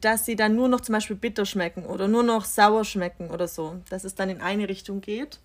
dass 0.00 0.26
sie 0.26 0.36
dann 0.36 0.56
nur 0.56 0.68
noch 0.68 0.80
zum 0.80 0.94
Beispiel 0.94 1.16
bitter 1.16 1.46
schmecken 1.46 1.86
oder 1.86 2.08
nur 2.08 2.22
noch 2.22 2.44
sauer 2.44 2.84
schmecken 2.84 3.30
oder 3.30 3.48
so, 3.48 3.76
dass 3.88 4.04
es 4.04 4.14
dann 4.14 4.30
in 4.30 4.40
eine 4.40 4.68
Richtung 4.68 5.00
geht? 5.00 5.38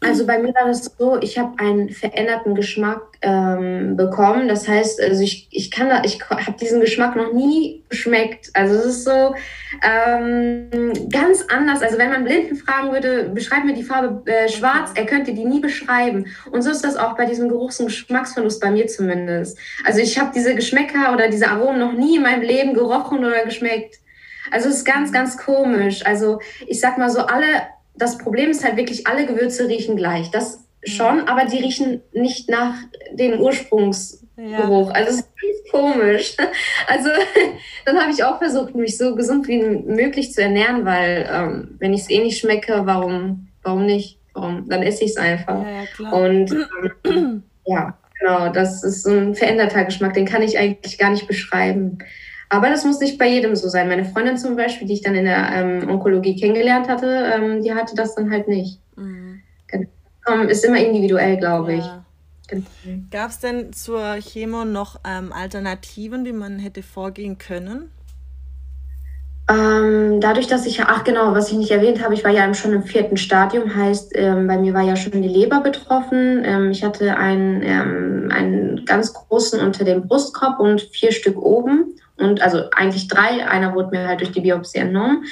Also 0.00 0.26
bei 0.26 0.38
mir 0.38 0.54
war 0.54 0.66
das 0.68 0.84
so, 0.96 1.18
ich 1.20 1.38
habe 1.38 1.58
einen 1.58 1.90
veränderten 1.90 2.54
Geschmack 2.54 3.02
ähm, 3.20 3.96
bekommen. 3.96 4.46
Das 4.46 4.68
heißt, 4.68 5.00
also 5.02 5.22
ich, 5.22 5.48
ich 5.50 5.72
kann 5.72 5.88
da, 5.88 6.02
ich 6.04 6.20
habe 6.30 6.56
diesen 6.60 6.80
Geschmack 6.80 7.16
noch 7.16 7.32
nie 7.32 7.82
geschmeckt. 7.88 8.50
Also 8.54 8.76
es 8.76 8.84
ist 8.84 9.04
so 9.04 9.34
ähm, 9.82 10.92
ganz 11.10 11.44
anders. 11.48 11.82
Also 11.82 11.98
wenn 11.98 12.10
man 12.10 12.24
Blinden 12.24 12.54
fragen 12.54 12.92
würde, 12.92 13.30
beschreib 13.34 13.64
mir 13.64 13.74
die 13.74 13.82
Farbe 13.82 14.22
äh, 14.30 14.48
schwarz, 14.48 14.92
er 14.94 15.04
könnte 15.04 15.34
die 15.34 15.44
nie 15.44 15.60
beschreiben. 15.60 16.26
Und 16.52 16.62
so 16.62 16.70
ist 16.70 16.84
das 16.84 16.96
auch 16.96 17.16
bei 17.16 17.26
diesem 17.26 17.48
Geruchs- 17.48 17.80
und 17.80 17.86
Geschmacksverlust 17.86 18.60
bei 18.60 18.70
mir 18.70 18.86
zumindest. 18.86 19.58
Also 19.84 19.98
ich 19.98 20.16
habe 20.16 20.30
diese 20.32 20.54
Geschmäcker 20.54 21.12
oder 21.12 21.28
diese 21.28 21.48
Aromen 21.48 21.80
noch 21.80 21.92
nie 21.92 22.16
in 22.16 22.22
meinem 22.22 22.42
Leben 22.42 22.72
gerochen 22.72 23.24
oder 23.24 23.44
geschmeckt. 23.44 23.96
Also 24.52 24.68
es 24.68 24.76
ist 24.76 24.84
ganz, 24.84 25.12
ganz 25.12 25.36
komisch. 25.36 26.06
Also 26.06 26.40
ich 26.68 26.80
sag 26.80 26.98
mal 26.98 27.10
so, 27.10 27.20
alle 27.20 27.46
das 27.98 28.18
Problem 28.18 28.50
ist 28.50 28.64
halt 28.64 28.76
wirklich, 28.76 29.06
alle 29.06 29.26
Gewürze 29.26 29.68
riechen 29.68 29.96
gleich. 29.96 30.30
Das 30.30 30.64
schon, 30.84 31.16
mhm. 31.16 31.28
aber 31.28 31.44
die 31.44 31.58
riechen 31.58 32.02
nicht 32.12 32.48
nach 32.48 32.74
dem 33.12 33.40
Ursprungsgeruch. 33.40 34.88
Ja. 34.88 34.94
Also 34.94 35.10
es 35.10 35.16
ist 35.18 35.70
komisch. 35.70 36.36
Also 36.86 37.10
dann 37.84 38.00
habe 38.00 38.10
ich 38.10 38.24
auch 38.24 38.38
versucht, 38.38 38.74
mich 38.74 38.96
so 38.96 39.14
gesund 39.14 39.46
wie 39.46 39.60
möglich 39.60 40.32
zu 40.32 40.42
ernähren, 40.42 40.86
weil 40.86 41.28
ähm, 41.30 41.76
wenn 41.78 41.92
ich 41.92 42.02
es 42.02 42.10
eh 42.10 42.20
nicht 42.20 42.38
schmecke, 42.38 42.82
warum, 42.84 43.48
warum 43.62 43.84
nicht? 43.84 44.18
Warum? 44.32 44.68
Dann 44.68 44.82
esse 44.82 45.04
ich 45.04 45.10
es 45.10 45.16
einfach. 45.16 45.62
Ja, 45.62 45.84
ja, 45.98 46.12
Und 46.12 46.56
ähm, 47.04 47.42
ja, 47.66 47.98
genau, 48.18 48.48
das 48.48 48.82
ist 48.84 49.02
so 49.02 49.10
ein 49.10 49.34
veränderter 49.34 49.84
Geschmack, 49.84 50.14
den 50.14 50.24
kann 50.24 50.42
ich 50.42 50.58
eigentlich 50.58 50.96
gar 50.96 51.10
nicht 51.10 51.26
beschreiben. 51.26 51.98
Aber 52.50 52.70
das 52.70 52.84
muss 52.84 53.00
nicht 53.00 53.18
bei 53.18 53.28
jedem 53.28 53.54
so 53.56 53.68
sein. 53.68 53.88
Meine 53.88 54.04
Freundin 54.04 54.38
zum 54.38 54.56
Beispiel, 54.56 54.88
die 54.88 54.94
ich 54.94 55.02
dann 55.02 55.14
in 55.14 55.26
der 55.26 55.50
ähm, 55.52 55.90
Onkologie 55.90 56.36
kennengelernt 56.36 56.88
hatte, 56.88 57.32
ähm, 57.34 57.62
die 57.62 57.74
hatte 57.74 57.94
das 57.94 58.14
dann 58.14 58.30
halt 58.30 58.48
nicht. 58.48 58.80
Mhm. 58.96 59.42
Ist 60.48 60.64
immer 60.64 60.78
individuell, 60.78 61.38
glaube 61.38 61.74
ich. 61.74 61.84
Genau. 62.48 62.66
Gab 63.10 63.30
es 63.30 63.40
denn 63.40 63.72
zur 63.72 64.16
Chemo 64.20 64.64
noch 64.64 65.00
ähm, 65.06 65.32
Alternativen, 65.32 66.24
wie 66.24 66.32
man 66.32 66.58
hätte 66.58 66.82
vorgehen 66.82 67.38
können? 67.38 67.90
Ähm, 69.50 70.20
dadurch, 70.20 70.46
dass 70.46 70.66
ich, 70.66 70.82
ach 70.82 71.04
genau, 71.04 71.34
was 71.34 71.50
ich 71.50 71.56
nicht 71.56 71.70
erwähnt 71.70 72.04
habe, 72.04 72.12
ich 72.12 72.24
war 72.24 72.30
ja 72.30 72.52
schon 72.52 72.74
im 72.74 72.82
vierten 72.82 73.16
Stadium, 73.16 73.74
heißt, 73.74 74.12
ähm, 74.14 74.46
bei 74.46 74.58
mir 74.58 74.74
war 74.74 74.82
ja 74.82 74.96
schon 74.96 75.22
die 75.22 75.28
Leber 75.28 75.60
betroffen. 75.60 76.42
Ähm, 76.44 76.70
ich 76.70 76.84
hatte 76.84 77.16
einen, 77.16 77.62
ähm, 77.62 78.28
einen 78.30 78.84
ganz 78.84 79.14
großen 79.14 79.60
unter 79.60 79.84
dem 79.84 80.06
Brustkorb 80.06 80.60
und 80.60 80.82
vier 80.82 81.12
Stück 81.12 81.38
oben. 81.38 81.94
Und 82.18 82.42
also 82.42 82.64
eigentlich 82.74 83.08
drei. 83.08 83.46
Einer 83.48 83.74
wurde 83.74 83.90
mir 83.90 84.08
halt 84.08 84.20
durch 84.20 84.32
die 84.32 84.40
Biopsie 84.40 84.78
entnommen. 84.78 85.24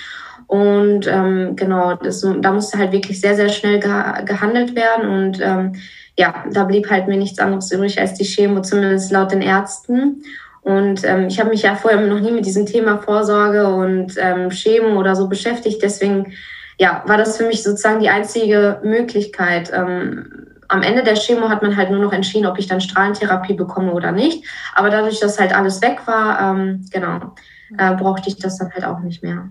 Und 0.47 1.07
ähm, 1.07 1.57
genau, 1.57 1.95
das, 1.95 2.25
da 2.41 2.53
musste 2.53 2.79
halt 2.79 2.93
wirklich 2.93 3.21
sehr, 3.21 3.35
sehr 3.35 3.49
schnell 3.49 3.81
ge 3.81 3.91
gehandelt 4.25 4.77
werden. 4.77 5.09
Und 5.09 5.41
ähm, 5.41 5.73
ja, 6.17 6.45
da 6.53 6.65
blieb 6.65 6.91
halt 6.91 7.09
mir 7.09 7.17
nichts 7.17 7.39
anderes 7.39 7.71
übrig 7.73 8.01
als 8.01 8.15
die 8.15 8.25
Chemo, 8.25 8.63
zumindest 8.63 9.11
laut 9.11 9.33
den 9.33 9.43
Ärzten. 9.43 10.23
Und 10.63 11.05
ähm, 11.05 11.29
ich 11.29 11.39
habe 11.39 11.51
mich 11.51 11.63
ja 11.63 11.77
vorher 11.77 12.01
noch 12.01 12.21
nie 12.21 12.33
mit 12.33 12.47
diesem 12.47 12.67
Thema 12.67 12.99
Vorsorge 12.99 13.69
und 13.69 14.15
ähm, 14.19 14.51
Chemo 14.51 14.99
oder 14.99 15.15
so 15.15 15.29
beschäftigt. 15.29 15.83
Deswegen 15.83 16.33
ja, 16.79 17.03
war 17.07 17.17
das 17.17 17.37
für 17.37 17.47
mich 17.47 17.63
sozusagen 17.63 18.01
die 18.01 18.09
einzige 18.09 18.81
Möglichkeit. 18.83 19.71
Ähm, 19.73 20.46
am 20.69 20.83
Ende 20.83 21.03
der 21.03 21.15
Chemo 21.15 21.49
hat 21.49 21.63
man 21.63 21.77
halt 21.77 21.91
nur 21.91 22.01
noch 22.01 22.13
entschieden, 22.13 22.47
ob 22.47 22.59
ich 22.59 22.67
dann 22.67 22.81
Strahlentherapie 22.81 23.55
bekomme 23.55 23.93
oder 23.93 24.13
nicht. 24.13 24.45
Aber 24.75 24.91
dadurch, 24.91 25.21
dass 25.21 25.39
halt 25.39 25.55
alles 25.55 25.83
weg 25.83 26.01
war, 26.07 26.41
ähm, 26.41 26.85
genau, 26.91 27.35
äh, 27.79 27.95
brauchte 27.95 28.29
ich 28.29 28.37
das 28.37 28.59
dann 28.59 28.73
halt 28.73 28.85
auch 28.85 29.01
nicht 29.01 29.23
mehr. 29.23 29.49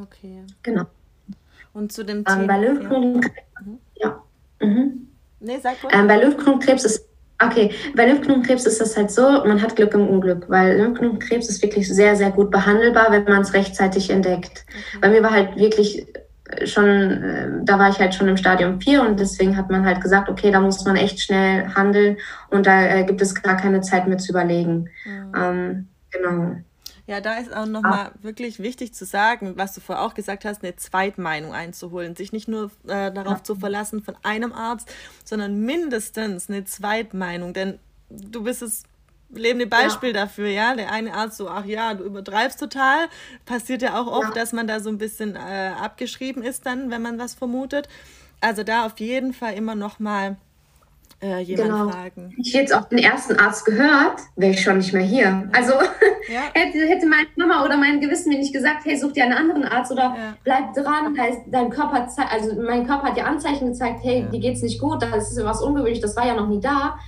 Okay. 0.00 0.42
Genau. 0.62 0.84
Und 1.72 1.92
zu 1.92 2.04
dem 2.04 2.24
Thema. 2.24 2.40
Ähm, 2.40 2.46
bei 2.46 2.58
Lymphknotenkrebs, 2.58 3.34
ja. 3.96 4.22
ja. 4.60 4.66
Mhm. 4.66 5.08
Nee, 5.40 5.58
sag 5.62 5.80
gut. 5.80 5.90
Ähm, 5.94 6.06
bei 6.06 6.16
Lymphknotenkrebs 6.18 6.84
ist 6.84 7.08
Okay, 7.40 7.70
bei 7.94 8.04
Lymphknotenkrebs 8.04 8.66
ist 8.66 8.80
das 8.80 8.96
halt 8.96 9.12
so, 9.12 9.22
man 9.22 9.62
hat 9.62 9.76
Glück 9.76 9.94
im 9.94 10.08
Unglück, 10.08 10.46
weil 10.48 10.76
Lymphknotenkrebs 10.76 11.48
ist 11.48 11.62
wirklich 11.62 11.88
sehr, 11.88 12.16
sehr 12.16 12.32
gut 12.32 12.50
behandelbar, 12.50 13.12
wenn 13.12 13.22
man 13.24 13.42
es 13.42 13.54
rechtzeitig 13.54 14.10
entdeckt. 14.10 14.64
Okay. 14.66 14.98
Bei 15.00 15.08
mir 15.08 15.22
war 15.22 15.30
halt 15.30 15.56
wirklich 15.56 16.04
schon, 16.64 16.86
äh, 16.86 17.48
da 17.62 17.78
war 17.78 17.90
ich 17.90 17.98
halt 17.98 18.14
schon 18.14 18.28
im 18.28 18.36
Stadium 18.36 18.80
4 18.80 19.02
und 19.02 19.20
deswegen 19.20 19.56
hat 19.56 19.70
man 19.70 19.84
halt 19.84 20.00
gesagt, 20.00 20.28
okay, 20.28 20.50
da 20.50 20.60
muss 20.60 20.84
man 20.84 20.96
echt 20.96 21.20
schnell 21.20 21.68
handeln 21.74 22.16
und 22.50 22.66
da 22.66 22.82
äh, 22.82 23.04
gibt 23.04 23.20
es 23.20 23.34
gar 23.42 23.56
keine 23.56 23.80
Zeit 23.80 24.06
mehr 24.08 24.18
zu 24.18 24.32
überlegen. 24.32 24.88
Mhm. 25.04 25.32
Ähm, 25.36 25.88
genau. 26.10 26.56
Ja, 27.06 27.22
da 27.22 27.38
ist 27.38 27.54
auch 27.56 27.64
nochmal 27.64 28.08
ah. 28.08 28.12
wirklich 28.20 28.58
wichtig 28.58 28.92
zu 28.92 29.06
sagen, 29.06 29.54
was 29.56 29.74
du 29.74 29.80
vorher 29.80 30.04
auch 30.04 30.12
gesagt 30.12 30.44
hast, 30.44 30.62
eine 30.62 30.76
Zweitmeinung 30.76 31.54
einzuholen. 31.54 32.14
Sich 32.14 32.32
nicht 32.32 32.48
nur 32.48 32.70
äh, 32.86 33.10
darauf 33.10 33.38
ja. 33.38 33.44
zu 33.44 33.56
verlassen 33.56 34.02
von 34.02 34.14
einem 34.22 34.52
Arzt, 34.52 34.92
sondern 35.24 35.58
mindestens 35.60 36.50
eine 36.50 36.64
Zweitmeinung. 36.64 37.54
Denn 37.54 37.78
du 38.10 38.42
bist 38.42 38.60
es 38.60 38.82
lebende 39.30 39.66
Beispiel 39.66 40.10
ja. 40.10 40.22
dafür, 40.22 40.48
ja. 40.48 40.74
Der 40.74 40.92
eine 40.92 41.14
Arzt 41.14 41.36
so, 41.36 41.48
ach 41.48 41.64
ja, 41.64 41.94
du 41.94 42.04
übertreibst 42.04 42.58
total. 42.58 43.08
Passiert 43.44 43.82
ja 43.82 44.00
auch 44.00 44.06
oft, 44.06 44.34
ja. 44.34 44.34
dass 44.34 44.52
man 44.52 44.66
da 44.66 44.80
so 44.80 44.88
ein 44.88 44.98
bisschen 44.98 45.36
äh, 45.36 45.72
abgeschrieben 45.80 46.42
ist 46.42 46.66
dann, 46.66 46.90
wenn 46.90 47.02
man 47.02 47.18
was 47.18 47.34
vermutet. 47.34 47.88
Also 48.40 48.62
da 48.62 48.86
auf 48.86 48.98
jeden 49.00 49.32
Fall 49.32 49.54
immer 49.54 49.74
nochmal 49.74 50.36
äh, 51.20 51.40
jemand 51.40 51.70
genau. 51.70 51.90
fragen. 51.90 52.34
Ich 52.38 52.52
jetzt 52.52 52.72
auf 52.72 52.88
den 52.88 52.98
ersten 52.98 53.36
Arzt 53.38 53.64
gehört, 53.64 54.20
wäre 54.36 54.52
ich 54.52 54.62
schon 54.62 54.78
nicht 54.78 54.92
mehr 54.92 55.02
hier. 55.02 55.24
Ja. 55.24 55.48
Also 55.52 55.72
ja. 56.32 56.42
hätte, 56.54 56.78
hätte 56.86 57.06
meine 57.06 57.26
Mama 57.36 57.64
oder 57.64 57.76
mein 57.76 58.00
Gewissen 58.00 58.28
mir 58.28 58.38
nicht 58.38 58.52
gesagt, 58.52 58.84
hey, 58.84 58.96
such 58.96 59.12
dir 59.12 59.24
einen 59.24 59.32
anderen 59.32 59.64
Arzt 59.64 59.90
oder 59.90 60.36
bleib 60.44 60.74
dran, 60.74 61.18
heißt 61.18 61.40
dein 61.48 61.70
Körper, 61.70 62.08
also 62.30 62.62
mein 62.62 62.86
Körper 62.86 63.08
hat 63.08 63.16
dir 63.16 63.26
Anzeichen 63.26 63.68
gezeigt, 63.68 64.00
hey, 64.02 64.26
dir 64.30 64.38
geht's 64.38 64.62
nicht 64.62 64.80
gut, 64.80 65.02
das 65.02 65.32
ist 65.32 65.44
was 65.44 65.60
ungewöhnlich, 65.60 66.00
das 66.00 66.14
war 66.14 66.26
ja 66.26 66.34
noch 66.34 66.48
nie 66.48 66.60
da, 66.60 66.98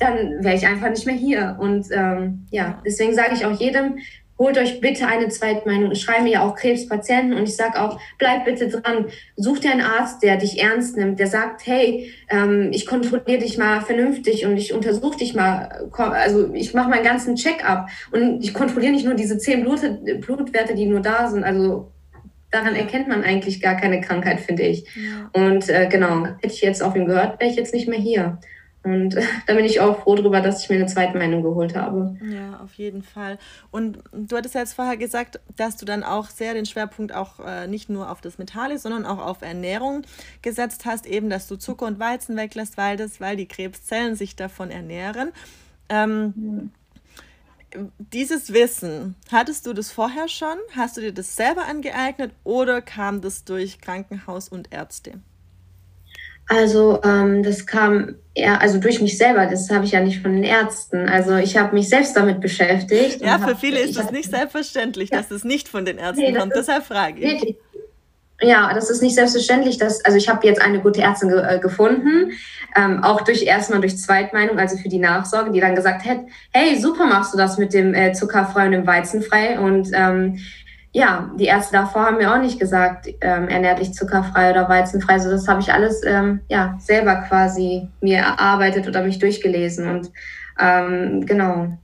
dann 0.00 0.42
wäre 0.42 0.56
ich 0.56 0.66
einfach 0.66 0.90
nicht 0.90 1.06
mehr 1.06 1.14
hier. 1.14 1.56
Und 1.60 1.86
ähm, 1.92 2.46
ja, 2.50 2.82
deswegen 2.84 3.14
sage 3.14 3.34
ich 3.34 3.44
auch 3.44 3.58
jedem, 3.60 3.98
holt 4.40 4.56
euch 4.56 4.80
bitte 4.80 5.06
eine 5.06 5.28
Zweitmeinung. 5.28 5.92
Ich 5.92 6.00
schreibe 6.00 6.30
ja 6.30 6.42
auch 6.42 6.56
Krebspatienten 6.56 7.34
und 7.34 7.44
ich 7.44 7.54
sage 7.54 7.80
auch, 7.80 8.00
bleib 8.18 8.46
bitte 8.46 8.68
dran. 8.68 9.04
Such 9.36 9.58
dir 9.58 9.70
einen 9.70 9.82
Arzt, 9.82 10.22
der 10.22 10.38
dich 10.38 10.60
ernst 10.60 10.96
nimmt, 10.96 11.20
der 11.20 11.26
sagt, 11.26 11.66
hey, 11.66 12.10
ähm, 12.30 12.70
ich 12.72 12.86
kontrolliere 12.86 13.40
dich 13.40 13.58
mal 13.58 13.82
vernünftig 13.82 14.46
und 14.46 14.56
ich 14.56 14.72
untersuche 14.72 15.18
dich 15.18 15.34
mal. 15.34 15.86
Also 15.92 16.54
ich 16.54 16.72
mache 16.72 16.88
meinen 16.88 17.04
ganzen 17.04 17.36
Check-up 17.36 17.90
und 18.12 18.42
ich 18.42 18.54
kontrolliere 18.54 18.92
nicht 18.92 19.04
nur 19.04 19.14
diese 19.14 19.36
zehn 19.36 19.62
Blut 19.62 19.80
Blutwerte, 20.22 20.74
die 20.74 20.86
nur 20.86 21.00
da 21.00 21.28
sind. 21.28 21.44
Also 21.44 21.92
daran 22.50 22.74
erkennt 22.74 23.08
man 23.08 23.22
eigentlich 23.22 23.60
gar 23.60 23.76
keine 23.76 24.00
Krankheit, 24.00 24.40
finde 24.40 24.62
ich. 24.62 24.86
Und 25.34 25.68
äh, 25.68 25.86
genau, 25.88 26.24
hätte 26.40 26.54
ich 26.54 26.62
jetzt 26.62 26.82
auf 26.82 26.96
ihn 26.96 27.04
gehört, 27.04 27.38
wäre 27.38 27.50
ich 27.50 27.56
jetzt 27.56 27.74
nicht 27.74 27.88
mehr 27.88 27.98
hier. 27.98 28.38
Und 28.82 29.16
da 29.46 29.54
bin 29.54 29.64
ich 29.64 29.80
auch 29.80 30.02
froh 30.02 30.14
darüber, 30.14 30.40
dass 30.40 30.62
ich 30.62 30.70
mir 30.70 30.76
eine 30.76 30.86
zweite 30.86 31.18
Meinung 31.18 31.42
geholt 31.42 31.76
habe. 31.76 32.16
Ja, 32.22 32.60
auf 32.60 32.74
jeden 32.74 33.02
Fall. 33.02 33.38
Und 33.70 33.98
du 34.12 34.36
hattest 34.36 34.54
ja 34.54 34.62
jetzt 34.62 34.74
vorher 34.74 34.96
gesagt, 34.96 35.40
dass 35.56 35.76
du 35.76 35.84
dann 35.84 36.02
auch 36.02 36.28
sehr 36.28 36.54
den 36.54 36.66
Schwerpunkt 36.66 37.14
auch 37.14 37.40
äh, 37.40 37.66
nicht 37.66 37.90
nur 37.90 38.10
auf 38.10 38.20
das 38.20 38.38
Metall, 38.38 38.78
sondern 38.78 39.04
auch 39.04 39.18
auf 39.18 39.42
Ernährung 39.42 40.02
gesetzt 40.42 40.86
hast, 40.86 41.06
eben, 41.06 41.28
dass 41.28 41.46
du 41.46 41.56
Zucker 41.56 41.86
und 41.86 41.98
Weizen 41.98 42.36
weglässt, 42.36 42.76
weil, 42.78 42.96
das, 42.96 43.20
weil 43.20 43.36
die 43.36 43.46
Krebszellen 43.46 44.14
sich 44.14 44.36
davon 44.36 44.70
ernähren. 44.70 45.32
Ähm. 45.88 46.72
Dieses 47.98 48.52
Wissen, 48.52 49.14
hattest 49.30 49.64
du 49.64 49.72
das 49.72 49.92
vorher 49.92 50.26
schon? 50.26 50.56
Hast 50.74 50.96
du 50.96 51.02
dir 51.02 51.12
das 51.12 51.36
selber 51.36 51.66
angeeignet 51.66 52.32
oder 52.42 52.82
kam 52.82 53.20
das 53.20 53.44
durch 53.44 53.80
Krankenhaus 53.80 54.48
und 54.48 54.72
Ärzte? 54.72 55.20
Also 56.50 57.00
ähm, 57.04 57.44
das 57.44 57.64
kam 57.64 58.16
eher, 58.34 58.60
also 58.60 58.80
durch 58.80 59.00
mich 59.00 59.16
selber, 59.16 59.46
das 59.46 59.70
habe 59.70 59.84
ich 59.84 59.92
ja 59.92 60.00
nicht 60.00 60.20
von 60.20 60.32
den 60.32 60.42
Ärzten. 60.42 61.08
Also 61.08 61.36
ich 61.36 61.56
habe 61.56 61.76
mich 61.76 61.88
selbst 61.88 62.16
damit 62.16 62.40
beschäftigt. 62.40 63.20
Ja, 63.20 63.38
für 63.38 63.54
viele 63.54 63.78
ist 63.78 63.96
es 63.96 64.10
nicht 64.10 64.30
selbstverständlich, 64.30 65.10
ja. 65.10 65.18
dass 65.18 65.30
es 65.30 65.44
nicht 65.44 65.68
von 65.68 65.84
den 65.84 65.98
Ärzten 65.98 66.22
nee, 66.22 66.32
kommt. 66.32 66.52
Deshalb 66.56 66.84
frage 66.84 67.20
ich. 67.20 67.24
Wirklich. 67.24 67.56
Ja, 68.42 68.74
das 68.74 68.90
ist 68.90 69.00
nicht 69.00 69.14
selbstverständlich. 69.14 69.78
Dass, 69.78 70.04
also 70.04 70.18
ich 70.18 70.28
habe 70.28 70.44
jetzt 70.44 70.60
eine 70.60 70.80
gute 70.80 71.02
Ärztin 71.02 71.28
ge 71.28 71.40
äh, 71.40 71.60
gefunden, 71.60 72.32
ähm, 72.74 73.04
auch 73.04 73.20
durch 73.20 73.44
erstmal 73.44 73.80
durch 73.80 73.96
Zweitmeinung, 73.96 74.58
also 74.58 74.76
für 74.76 74.88
die 74.88 74.98
Nachsorge, 74.98 75.52
die 75.52 75.60
dann 75.60 75.76
gesagt 75.76 76.04
hat, 76.04 76.18
hey, 76.50 76.80
super 76.80 77.06
machst 77.06 77.32
du 77.32 77.38
das 77.38 77.58
mit 77.58 77.72
dem 77.72 77.94
äh, 77.94 78.12
zuckerfrei 78.12 78.66
und 78.66 78.72
dem 78.72 78.88
Weizenfrei. 78.88 79.60
Und 79.60 79.90
ähm, 79.92 80.40
ja, 80.92 81.30
die 81.38 81.44
Ärzte 81.44 81.72
davor 81.72 82.06
haben 82.06 82.16
mir 82.16 82.34
auch 82.34 82.40
nicht 82.40 82.58
gesagt, 82.58 83.06
ähm, 83.20 83.48
ernähr 83.48 83.76
dich 83.76 83.94
zuckerfrei 83.94 84.50
oder 84.50 84.68
weizenfrei. 84.68 85.14
Also 85.14 85.30
das 85.30 85.46
habe 85.46 85.60
ich 85.60 85.72
alles 85.72 86.02
ähm, 86.04 86.40
ja, 86.48 86.76
selber 86.80 87.16
quasi 87.28 87.88
mir 88.00 88.18
erarbeitet 88.18 88.88
oder 88.88 89.02
mich 89.02 89.20
durchgelesen. 89.20 89.88
Und 89.88 90.10
ähm, 90.58 91.24
genau. 91.26 91.78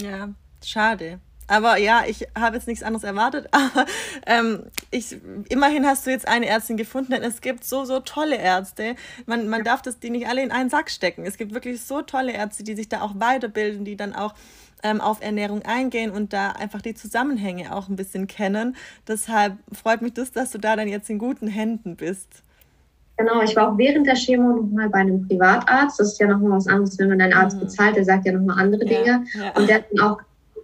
Ja, 0.00 0.28
schade. 0.64 1.18
Aber 1.48 1.76
ja, 1.76 2.04
ich 2.06 2.28
habe 2.38 2.56
jetzt 2.56 2.68
nichts 2.68 2.84
anderes 2.84 3.04
erwartet. 3.04 3.48
Aber 3.52 3.84
ähm, 4.26 4.64
ich, 4.90 5.16
immerhin 5.48 5.84
hast 5.84 6.06
du 6.06 6.10
jetzt 6.10 6.28
eine 6.28 6.46
Ärztin 6.46 6.76
gefunden, 6.76 7.12
denn 7.12 7.22
es 7.22 7.40
gibt 7.40 7.64
so, 7.64 7.84
so 7.84 7.98
tolle 7.98 8.36
Ärzte. 8.36 8.94
Man, 9.26 9.48
man 9.48 9.64
darf 9.64 9.82
das 9.82 9.98
die 9.98 10.10
nicht 10.10 10.28
alle 10.28 10.42
in 10.42 10.52
einen 10.52 10.70
Sack 10.70 10.88
stecken. 10.88 11.26
Es 11.26 11.36
gibt 11.36 11.52
wirklich 11.52 11.82
so 11.82 12.00
tolle 12.00 12.32
Ärzte, 12.32 12.62
die 12.62 12.76
sich 12.76 12.88
da 12.88 13.02
auch 13.02 13.14
weiterbilden, 13.16 13.84
die 13.84 13.96
dann 13.96 14.14
auch 14.14 14.34
ähm, 14.82 15.00
auf 15.00 15.22
Ernährung 15.22 15.62
eingehen 15.62 16.10
und 16.10 16.32
da 16.32 16.50
einfach 16.50 16.82
die 16.82 16.94
Zusammenhänge 16.94 17.74
auch 17.74 17.88
ein 17.88 17.96
bisschen 17.96 18.26
kennen. 18.26 18.76
Deshalb 19.06 19.54
freut 19.72 20.02
mich 20.02 20.14
das, 20.14 20.32
dass 20.32 20.50
du 20.50 20.58
da 20.58 20.76
dann 20.76 20.88
jetzt 20.88 21.08
in 21.10 21.18
guten 21.18 21.48
Händen 21.48 21.96
bist. 21.96 22.42
Genau, 23.16 23.42
ich 23.42 23.54
war 23.54 23.72
auch 23.72 23.78
während 23.78 24.06
der 24.06 24.16
Chemo 24.16 24.56
nochmal 24.56 24.88
bei 24.88 24.98
einem 24.98 25.26
Privatarzt. 25.28 26.00
Das 26.00 26.12
ist 26.12 26.20
ja 26.20 26.26
nochmal 26.26 26.58
was 26.58 26.66
anderes, 26.66 26.98
wenn 26.98 27.08
man 27.08 27.20
einen 27.20 27.34
Arzt 27.34 27.56
mhm. 27.56 27.60
bezahlt, 27.60 27.96
der 27.96 28.04
sagt 28.04 28.26
ja 28.26 28.32
nochmal 28.32 28.58
andere 28.58 28.84
Dinge. 28.84 29.24
Ja, 29.34 29.42
ja. 29.42 29.56
Und 29.56 29.68
der 29.68 29.76
hat 29.76 29.84
dann 29.92 30.06
auch, 30.06 30.18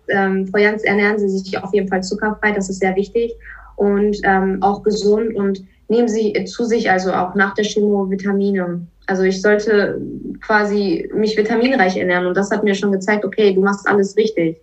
ähm, 0.08 0.48
Frau 0.48 0.58
Jans, 0.58 0.82
ernähren 0.82 1.18
Sie 1.18 1.28
sich 1.28 1.62
auf 1.62 1.72
jeden 1.74 1.88
Fall 1.88 2.02
zuckerfrei, 2.02 2.52
das 2.52 2.68
ist 2.68 2.80
sehr 2.80 2.96
wichtig. 2.96 3.34
Und 3.76 4.16
ähm, 4.24 4.62
auch 4.62 4.82
gesund 4.82 5.36
und 5.36 5.64
nehmen 5.88 6.08
Sie 6.08 6.32
zu 6.44 6.64
sich, 6.64 6.90
also 6.90 7.12
auch 7.12 7.34
nach 7.34 7.54
der 7.54 7.64
Chemo, 7.64 8.10
Vitamine. 8.10 8.80
Also 9.08 9.22
ich 9.22 9.40
sollte 9.40 10.00
quasi 10.42 11.10
mich 11.14 11.36
vitaminreich 11.36 11.96
ernähren 11.96 12.26
und 12.26 12.36
das 12.36 12.50
hat 12.50 12.62
mir 12.62 12.74
schon 12.74 12.92
gezeigt, 12.92 13.24
okay, 13.24 13.54
du 13.54 13.62
machst 13.62 13.88
alles 13.88 14.16
richtig. 14.16 14.58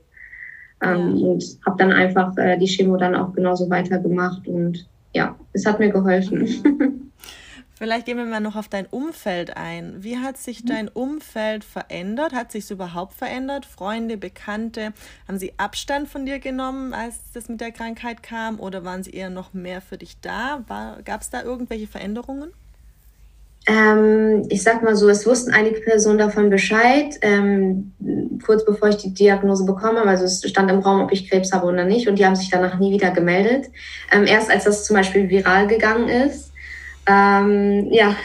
Ähm. 0.83 1.21
Und 1.21 1.43
habe 1.65 1.77
dann 1.79 1.91
einfach 1.91 2.37
äh, 2.37 2.55
die 2.57 2.67
Chemo 2.67 2.95
dann 2.95 3.15
auch 3.15 3.33
genauso 3.33 3.69
weitergemacht 3.69 4.47
und 4.47 4.87
ja, 5.13 5.35
es 5.53 5.65
hat 5.65 5.79
mir 5.79 5.89
geholfen. 5.89 6.41
Mhm. 6.63 7.01
Vielleicht 7.77 8.05
gehen 8.05 8.17
wir 8.17 8.25
mal 8.25 8.39
noch 8.39 8.55
auf 8.55 8.69
dein 8.69 8.85
Umfeld 8.85 9.57
ein. 9.57 10.01
Wie 10.01 10.17
hat 10.17 10.37
sich 10.37 10.63
mhm. 10.63 10.67
dein 10.67 10.87
Umfeld 10.87 11.63
verändert? 11.63 12.33
Hat 12.33 12.51
sich 12.51 12.65
es 12.65 12.71
überhaupt 12.71 13.13
verändert? 13.13 13.65
Freunde, 13.65 14.15
Bekannte, 14.15 14.93
haben 15.27 15.37
sie 15.37 15.53
Abstand 15.57 16.07
von 16.07 16.25
dir 16.25 16.39
genommen, 16.39 16.93
als 16.93 17.31
das 17.33 17.49
mit 17.49 17.59
der 17.59 17.71
Krankheit 17.71 18.23
kam? 18.23 18.59
Oder 18.61 18.85
waren 18.85 19.03
sie 19.03 19.11
eher 19.11 19.29
noch 19.29 19.53
mehr 19.53 19.81
für 19.81 19.97
dich 19.97 20.21
da? 20.21 20.63
Gab 21.03 21.21
es 21.21 21.31
da 21.31 21.41
irgendwelche 21.41 21.87
Veränderungen? 21.87 22.51
Ähm, 23.67 24.43
ich 24.49 24.61
sag 24.61 24.83
mal 24.83 24.95
so, 24.95 25.09
es 25.09 25.25
wussten 25.25 25.51
einige 25.51 25.79
Personen 25.79 26.19
davon 26.19 26.49
Bescheid, 26.51 27.17
ähm, 27.21 27.93
kurz 28.45 28.63
bevor 28.63 28.89
ich 28.89 28.97
die 28.97 29.13
Diagnose 29.13 29.65
bekommen 29.65 29.97
habe. 29.97 30.09
Also 30.09 30.25
es 30.25 30.47
stand 30.47 30.69
im 30.69 30.79
Raum, 30.79 31.01
ob 31.01 31.11
ich 31.11 31.29
Krebs 31.29 31.51
habe 31.51 31.65
oder 31.65 31.83
nicht. 31.83 32.07
Und 32.07 32.19
die 32.19 32.25
haben 32.25 32.35
sich 32.35 32.49
danach 32.49 32.77
nie 32.79 32.91
wieder 32.91 33.11
gemeldet. 33.11 33.71
Ähm, 34.11 34.25
erst 34.27 34.51
als 34.51 34.65
das 34.65 34.85
zum 34.85 34.95
Beispiel 34.95 35.29
viral 35.29 35.65
gegangen 35.67 36.09
ist. 36.09 36.51
Ähm, 37.07 37.87
ja, 37.91 38.15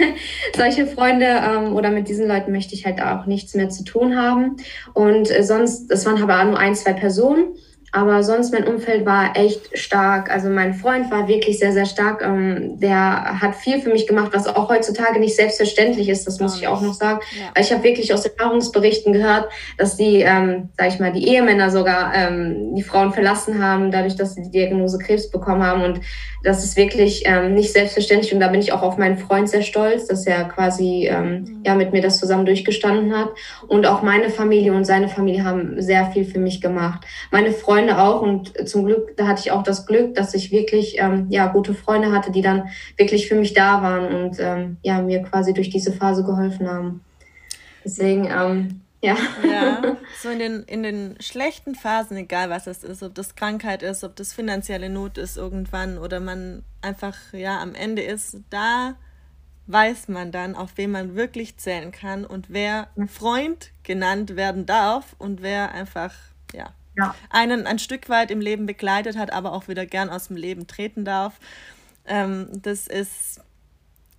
solche 0.56 0.86
Freunde 0.86 1.26
ähm, 1.26 1.74
oder 1.74 1.90
mit 1.90 2.08
diesen 2.08 2.28
Leuten 2.28 2.52
möchte 2.52 2.74
ich 2.74 2.86
halt 2.86 3.00
auch 3.00 3.26
nichts 3.26 3.54
mehr 3.54 3.68
zu 3.68 3.84
tun 3.84 4.16
haben. 4.16 4.56
Und 4.94 5.30
äh, 5.30 5.44
sonst, 5.44 5.90
es 5.90 6.06
waren 6.06 6.22
aber 6.22 6.42
nur 6.44 6.58
ein, 6.58 6.74
zwei 6.74 6.92
Personen. 6.92 7.54
Aber 7.92 8.22
sonst 8.22 8.52
mein 8.52 8.66
Umfeld 8.66 9.06
war 9.06 9.36
echt 9.36 9.76
stark. 9.78 10.30
Also 10.30 10.48
mein 10.50 10.74
Freund 10.74 11.10
war 11.10 11.26
wirklich 11.26 11.58
sehr, 11.58 11.72
sehr 11.72 11.86
stark. 11.86 12.22
Ähm, 12.22 12.78
der 12.78 13.40
hat 13.40 13.54
viel 13.54 13.80
für 13.80 13.90
mich 13.90 14.06
gemacht, 14.06 14.30
was 14.32 14.46
auch 14.46 14.68
heutzutage 14.68 15.18
nicht 15.18 15.36
selbstverständlich 15.36 16.08
ist. 16.08 16.26
Das 16.26 16.38
muss 16.38 16.56
ich 16.56 16.68
auch 16.68 16.82
noch 16.82 16.94
sagen. 16.94 17.20
Ja. 17.38 17.60
Ich 17.60 17.72
habe 17.72 17.82
wirklich 17.82 18.12
aus 18.12 18.26
Erfahrungsberichten 18.26 19.12
gehört, 19.12 19.50
dass 19.78 19.96
die, 19.96 20.20
ähm, 20.20 20.68
sag 20.76 20.88
ich 20.88 21.00
mal, 21.00 21.12
die 21.12 21.26
Ehemänner 21.28 21.70
sogar 21.70 22.12
ähm, 22.14 22.74
die 22.74 22.82
Frauen 22.82 23.12
verlassen 23.12 23.62
haben, 23.62 23.90
dadurch, 23.90 24.16
dass 24.16 24.34
sie 24.34 24.42
die 24.42 24.50
Diagnose 24.50 24.98
Krebs 24.98 25.30
bekommen 25.30 25.62
haben. 25.62 25.82
Und 25.82 26.00
das 26.44 26.62
ist 26.62 26.76
wirklich 26.76 27.22
ähm, 27.24 27.54
nicht 27.54 27.72
selbstverständlich. 27.72 28.32
Und 28.34 28.40
da 28.40 28.48
bin 28.48 28.60
ich 28.60 28.72
auch 28.72 28.82
auf 28.82 28.98
meinen 28.98 29.18
Freund 29.18 29.48
sehr 29.48 29.62
stolz, 29.62 30.06
dass 30.06 30.26
er 30.26 30.44
quasi 30.44 31.08
ähm, 31.10 31.30
mhm. 31.30 31.62
ja 31.64 31.74
mit 31.74 31.92
mir 31.92 32.02
das 32.02 32.18
zusammen 32.18 32.44
durchgestanden 32.44 33.16
hat. 33.16 33.30
Und 33.66 33.86
auch 33.86 34.02
meine 34.02 34.30
Familie 34.30 34.72
und 34.74 34.84
seine 34.84 35.08
Familie 35.08 35.44
haben 35.44 35.80
sehr 35.80 36.10
viel 36.12 36.24
für 36.24 36.38
mich 36.38 36.60
gemacht. 36.60 37.04
Meine 37.30 37.52
Freunde 37.52 37.77
Freunde 37.78 37.98
auch 37.98 38.22
und 38.22 38.68
zum 38.68 38.86
Glück, 38.86 39.16
da 39.16 39.28
hatte 39.28 39.40
ich 39.40 39.52
auch 39.52 39.62
das 39.62 39.86
Glück, 39.86 40.14
dass 40.14 40.34
ich 40.34 40.50
wirklich 40.50 40.98
ähm, 40.98 41.26
ja 41.30 41.46
gute 41.46 41.74
Freunde 41.74 42.12
hatte, 42.12 42.32
die 42.32 42.42
dann 42.42 42.68
wirklich 42.96 43.28
für 43.28 43.36
mich 43.36 43.54
da 43.54 43.82
waren 43.82 44.14
und 44.14 44.40
ähm, 44.40 44.78
ja 44.82 45.00
mir 45.00 45.22
quasi 45.22 45.54
durch 45.54 45.70
diese 45.70 45.92
Phase 45.92 46.24
geholfen 46.24 46.68
haben. 46.68 47.04
Deswegen 47.84 48.26
ähm, 48.26 48.80
ja. 49.00 49.16
Ja, 49.48 49.96
so 50.20 50.28
in 50.28 50.40
den, 50.40 50.64
in 50.64 50.82
den 50.82 51.16
schlechten 51.20 51.76
Phasen, 51.76 52.16
egal 52.16 52.50
was 52.50 52.66
es 52.66 52.82
ist, 52.82 53.04
ob 53.04 53.14
das 53.14 53.36
Krankheit 53.36 53.84
ist, 53.84 54.02
ob 54.02 54.16
das 54.16 54.32
finanzielle 54.32 54.88
Not 54.88 55.16
ist 55.16 55.36
irgendwann 55.36 55.98
oder 55.98 56.18
man 56.18 56.64
einfach 56.82 57.14
ja 57.32 57.60
am 57.60 57.76
Ende 57.76 58.02
ist, 58.02 58.38
da 58.50 58.96
weiß 59.68 60.08
man 60.08 60.32
dann, 60.32 60.56
auf 60.56 60.70
wen 60.76 60.90
man 60.90 61.14
wirklich 61.14 61.58
zählen 61.58 61.92
kann 61.92 62.24
und 62.24 62.46
wer 62.48 62.88
Freund 63.06 63.70
genannt 63.84 64.34
werden 64.34 64.66
darf 64.66 65.14
und 65.18 65.42
wer 65.42 65.70
einfach 65.72 66.12
ja 66.98 67.14
einen 67.30 67.66
ein 67.66 67.78
Stück 67.78 68.08
weit 68.08 68.30
im 68.30 68.40
Leben 68.40 68.66
begleitet 68.66 69.16
hat, 69.16 69.32
aber 69.32 69.52
auch 69.52 69.68
wieder 69.68 69.86
gern 69.86 70.10
aus 70.10 70.28
dem 70.28 70.36
Leben 70.36 70.66
treten 70.66 71.04
darf. 71.04 71.38
Ähm, 72.06 72.48
das 72.62 72.86
ist 72.86 73.40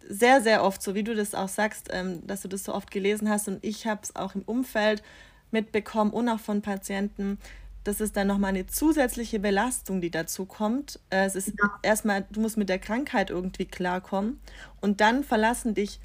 sehr, 0.07 0.41
sehr 0.41 0.63
oft 0.63 0.81
so, 0.81 0.95
wie 0.95 1.03
du 1.03 1.15
das 1.15 1.35
auch 1.35 1.49
sagst, 1.49 1.89
ähm, 1.91 2.25
dass 2.25 2.41
du 2.41 2.47
das 2.47 2.63
so 2.63 2.73
oft 2.73 2.89
gelesen 2.89 3.29
hast 3.29 3.47
und 3.47 3.63
ich 3.63 3.85
habe 3.85 4.01
es 4.03 4.15
auch 4.15 4.33
im 4.33 4.41
Umfeld 4.41 5.03
mitbekommen 5.51 6.11
und 6.11 6.27
auch 6.29 6.39
von 6.39 6.61
Patienten. 6.61 7.37
Das 7.83 8.01
ist 8.01 8.17
dann 8.17 8.27
nochmal 8.27 8.49
eine 8.49 8.67
zusätzliche 8.67 9.39
Belastung, 9.39 10.01
die 10.01 10.11
dazu 10.11 10.45
kommt. 10.45 10.99
Äh, 11.09 11.25
es 11.25 11.35
ist 11.35 11.49
ja. 11.49 11.79
erstmal, 11.83 12.25
du 12.29 12.41
musst 12.41 12.57
mit 12.57 12.69
der 12.69 12.79
Krankheit 12.79 13.29
irgendwie 13.29 13.65
klarkommen 13.65 14.39
und 14.81 15.01
dann 15.01 15.23
verlassen 15.23 15.75
dich 15.75 15.99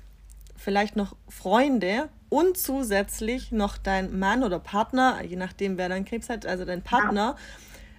vielleicht 0.57 0.97
noch 0.97 1.17
Freunde 1.29 2.09
und 2.35 2.59
zusätzlich 2.59 3.53
noch 3.53 3.79
dein 3.79 4.19
Mann 4.19 4.43
oder 4.43 4.59
Partner, 4.59 5.23
je 5.23 5.37
nachdem, 5.37 5.79
wer 5.79 5.89
dann 5.89 6.05
Krebs 6.05 6.29
hat, 6.29 6.47
also 6.47 6.65
dein 6.65 6.83
Partner. 6.83 7.37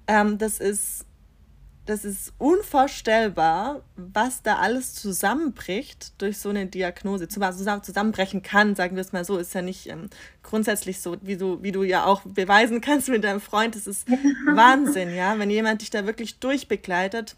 Ja. 0.10 0.22
Ähm, 0.22 0.38
das 0.38 0.60
ist 0.60 1.06
das 1.86 2.04
ist 2.04 2.34
unvorstellbar, 2.40 3.84
was 3.96 4.42
da 4.42 4.58
alles 4.58 4.94
zusammenbricht 4.96 6.20
durch 6.20 6.40
so 6.40 6.50
eine 6.50 6.66
Diagnose. 6.66 7.28
Zusammenbrechen 7.30 8.42
kann, 8.42 8.76
sagen 8.76 8.96
wir 8.96 9.02
es 9.02 9.14
mal 9.14 9.24
so, 9.24 9.38
ist 9.38 9.54
ja 9.54 9.62
nicht 9.62 9.88
ähm, 9.88 10.10
grundsätzlich 10.44 11.00
so, 11.00 11.16
wie 11.22 11.38
du, 11.38 11.62
wie 11.62 11.72
du 11.72 11.84
ja 11.84 12.06
auch 12.06 12.24
beweisen 12.26 12.82
kannst 12.82 13.08
mit 13.08 13.24
deinem 13.24 13.40
Freund. 13.40 13.76
Das 13.76 13.88
ist 13.88 14.06
Wahnsinn, 14.52 15.16
ja. 15.16 15.40
Wenn 15.40 15.50
jemand 15.50 15.82
dich 15.82 15.92
da 15.92 16.06
wirklich 16.06 16.40
durchbegleitet, 16.40 17.38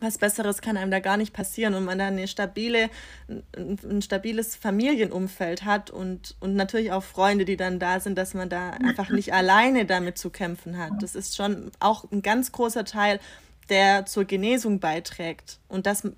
was 0.00 0.18
Besseres 0.18 0.60
kann 0.60 0.76
einem 0.76 0.90
da 0.90 1.00
gar 1.00 1.16
nicht 1.16 1.32
passieren 1.32 1.74
und 1.74 1.84
man 1.84 1.98
dann 1.98 2.14
eine 2.14 2.28
stabile, 2.28 2.90
ein, 3.28 3.78
ein 3.88 4.02
stabiles 4.02 4.56
Familienumfeld 4.56 5.64
hat 5.64 5.90
und, 5.90 6.36
und 6.40 6.54
natürlich 6.54 6.92
auch 6.92 7.02
Freunde, 7.02 7.44
die 7.44 7.56
dann 7.56 7.78
da 7.78 8.00
sind, 8.00 8.16
dass 8.16 8.34
man 8.34 8.48
da 8.48 8.70
einfach 8.70 9.10
nicht 9.10 9.32
alleine 9.32 9.84
damit 9.86 10.18
zu 10.18 10.30
kämpfen 10.30 10.78
hat. 10.78 10.92
Das 11.00 11.14
ist 11.14 11.36
schon 11.36 11.70
auch 11.80 12.10
ein 12.10 12.22
ganz 12.22 12.52
großer 12.52 12.84
Teil, 12.84 13.20
der 13.68 14.06
zur 14.06 14.24
Genesung 14.24 14.80
beiträgt 14.80 15.58
und 15.68 15.86
das 15.86 16.04
äh, 16.04 16.12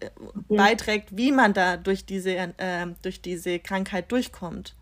beiträgt, 0.48 1.16
wie 1.16 1.32
man 1.32 1.52
da 1.52 1.76
durch 1.76 2.04
diese, 2.06 2.36
äh, 2.36 2.86
durch 3.02 3.22
diese 3.22 3.58
Krankheit 3.58 4.12
durchkommt. 4.12 4.74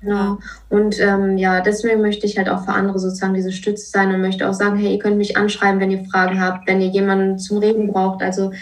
Genau. 0.00 0.38
Und 0.68 1.00
ähm, 1.00 1.38
ja, 1.38 1.60
deswegen 1.60 2.00
möchte 2.00 2.24
ich 2.24 2.38
halt 2.38 2.48
auch 2.48 2.64
für 2.64 2.72
andere 2.72 2.98
sozusagen 2.98 3.34
diese 3.34 3.50
Stütze 3.50 3.90
sein 3.90 4.14
und 4.14 4.20
möchte 4.20 4.48
auch 4.48 4.54
sagen, 4.54 4.76
hey, 4.76 4.92
ihr 4.92 4.98
könnt 4.98 5.18
mich 5.18 5.36
anschreiben, 5.36 5.80
wenn 5.80 5.90
ihr 5.90 6.04
Fragen 6.04 6.40
habt, 6.40 6.68
wenn 6.68 6.80
ihr 6.80 6.88
jemanden 6.88 7.38
zum 7.38 7.58
Reden 7.58 7.92
braucht. 7.92 8.22
Also 8.22 8.52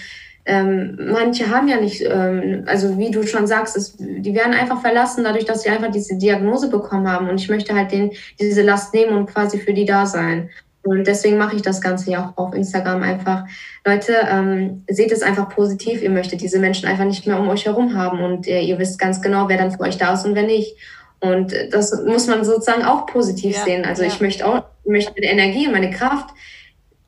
ähm, 0.46 0.96
manche 0.98 1.50
haben 1.50 1.68
ja 1.68 1.78
nicht, 1.78 2.02
ähm, 2.08 2.62
also 2.66 2.96
wie 2.98 3.10
du 3.10 3.26
schon 3.26 3.46
sagst, 3.46 3.76
es, 3.76 3.96
die 3.98 4.34
werden 4.34 4.54
einfach 4.54 4.80
verlassen, 4.80 5.24
dadurch, 5.24 5.44
dass 5.44 5.62
sie 5.62 5.70
einfach 5.70 5.90
diese 5.90 6.16
Diagnose 6.16 6.70
bekommen 6.70 7.10
haben. 7.10 7.28
Und 7.28 7.40
ich 7.40 7.50
möchte 7.50 7.74
halt 7.74 7.92
den, 7.92 8.12
diese 8.40 8.62
Last 8.62 8.94
nehmen 8.94 9.16
und 9.16 9.26
quasi 9.26 9.58
für 9.58 9.74
die 9.74 9.84
da 9.84 10.06
sein. 10.06 10.48
Und 10.84 11.08
deswegen 11.08 11.36
mache 11.36 11.56
ich 11.56 11.62
das 11.62 11.80
Ganze 11.80 12.12
ja 12.12 12.32
auch 12.36 12.38
auf 12.46 12.54
Instagram 12.54 13.02
einfach. 13.02 13.44
Leute, 13.84 14.14
ähm, 14.30 14.84
seht 14.88 15.10
es 15.10 15.22
einfach 15.22 15.48
positiv. 15.48 16.00
Ihr 16.00 16.10
möchtet 16.10 16.40
diese 16.40 16.60
Menschen 16.60 16.88
einfach 16.88 17.04
nicht 17.04 17.26
mehr 17.26 17.40
um 17.40 17.48
euch 17.48 17.66
herum 17.66 17.96
haben 17.96 18.22
und 18.22 18.46
ihr, 18.46 18.60
ihr 18.60 18.78
wisst 18.78 19.00
ganz 19.00 19.20
genau, 19.20 19.48
wer 19.48 19.58
dann 19.58 19.72
für 19.72 19.80
euch 19.80 19.98
da 19.98 20.14
ist 20.14 20.24
und 20.24 20.36
wer 20.36 20.44
nicht. 20.44 20.76
Und 21.20 21.54
das 21.70 22.04
muss 22.04 22.26
man 22.26 22.44
sozusagen 22.44 22.84
auch 22.84 23.06
positiv 23.06 23.56
ja, 23.56 23.64
sehen. 23.64 23.84
Also 23.84 24.02
ja. 24.02 24.08
ich 24.08 24.20
möchte 24.20 24.46
auch, 24.46 24.64
möchte 24.84 25.12
meine 25.12 25.32
Energie 25.32 25.66
und 25.66 25.72
meine 25.72 25.90
Kraft 25.90 26.30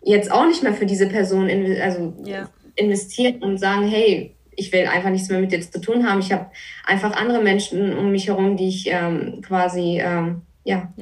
jetzt 0.03 0.33
auch 0.33 0.47
nicht 0.47 0.63
mehr 0.63 0.75
für 0.75 0.87
diese 0.87 1.07
Person 1.07 1.49
in, 1.49 1.81
also 1.81 2.15
ja. 2.25 2.49
investieren 2.75 3.43
und 3.43 3.59
sagen, 3.59 3.87
hey, 3.87 4.35
ich 4.57 4.73
will 4.73 4.87
einfach 4.87 5.11
nichts 5.11 5.29
mehr 5.29 5.41
mit 5.41 5.53
dir 5.53 5.61
zu 5.61 5.81
tun 5.81 6.09
haben. 6.09 6.21
Ich 6.21 6.33
habe 6.33 6.47
einfach 6.85 7.13
andere 7.13 7.43
Menschen 7.43 7.97
um 7.97 8.11
mich 8.11 8.27
herum, 8.27 8.57
die 8.57 8.69
ich 8.69 8.87
ähm, 8.89 9.41
quasi 9.43 10.01
ähm, 10.03 10.43
ja, 10.65 10.93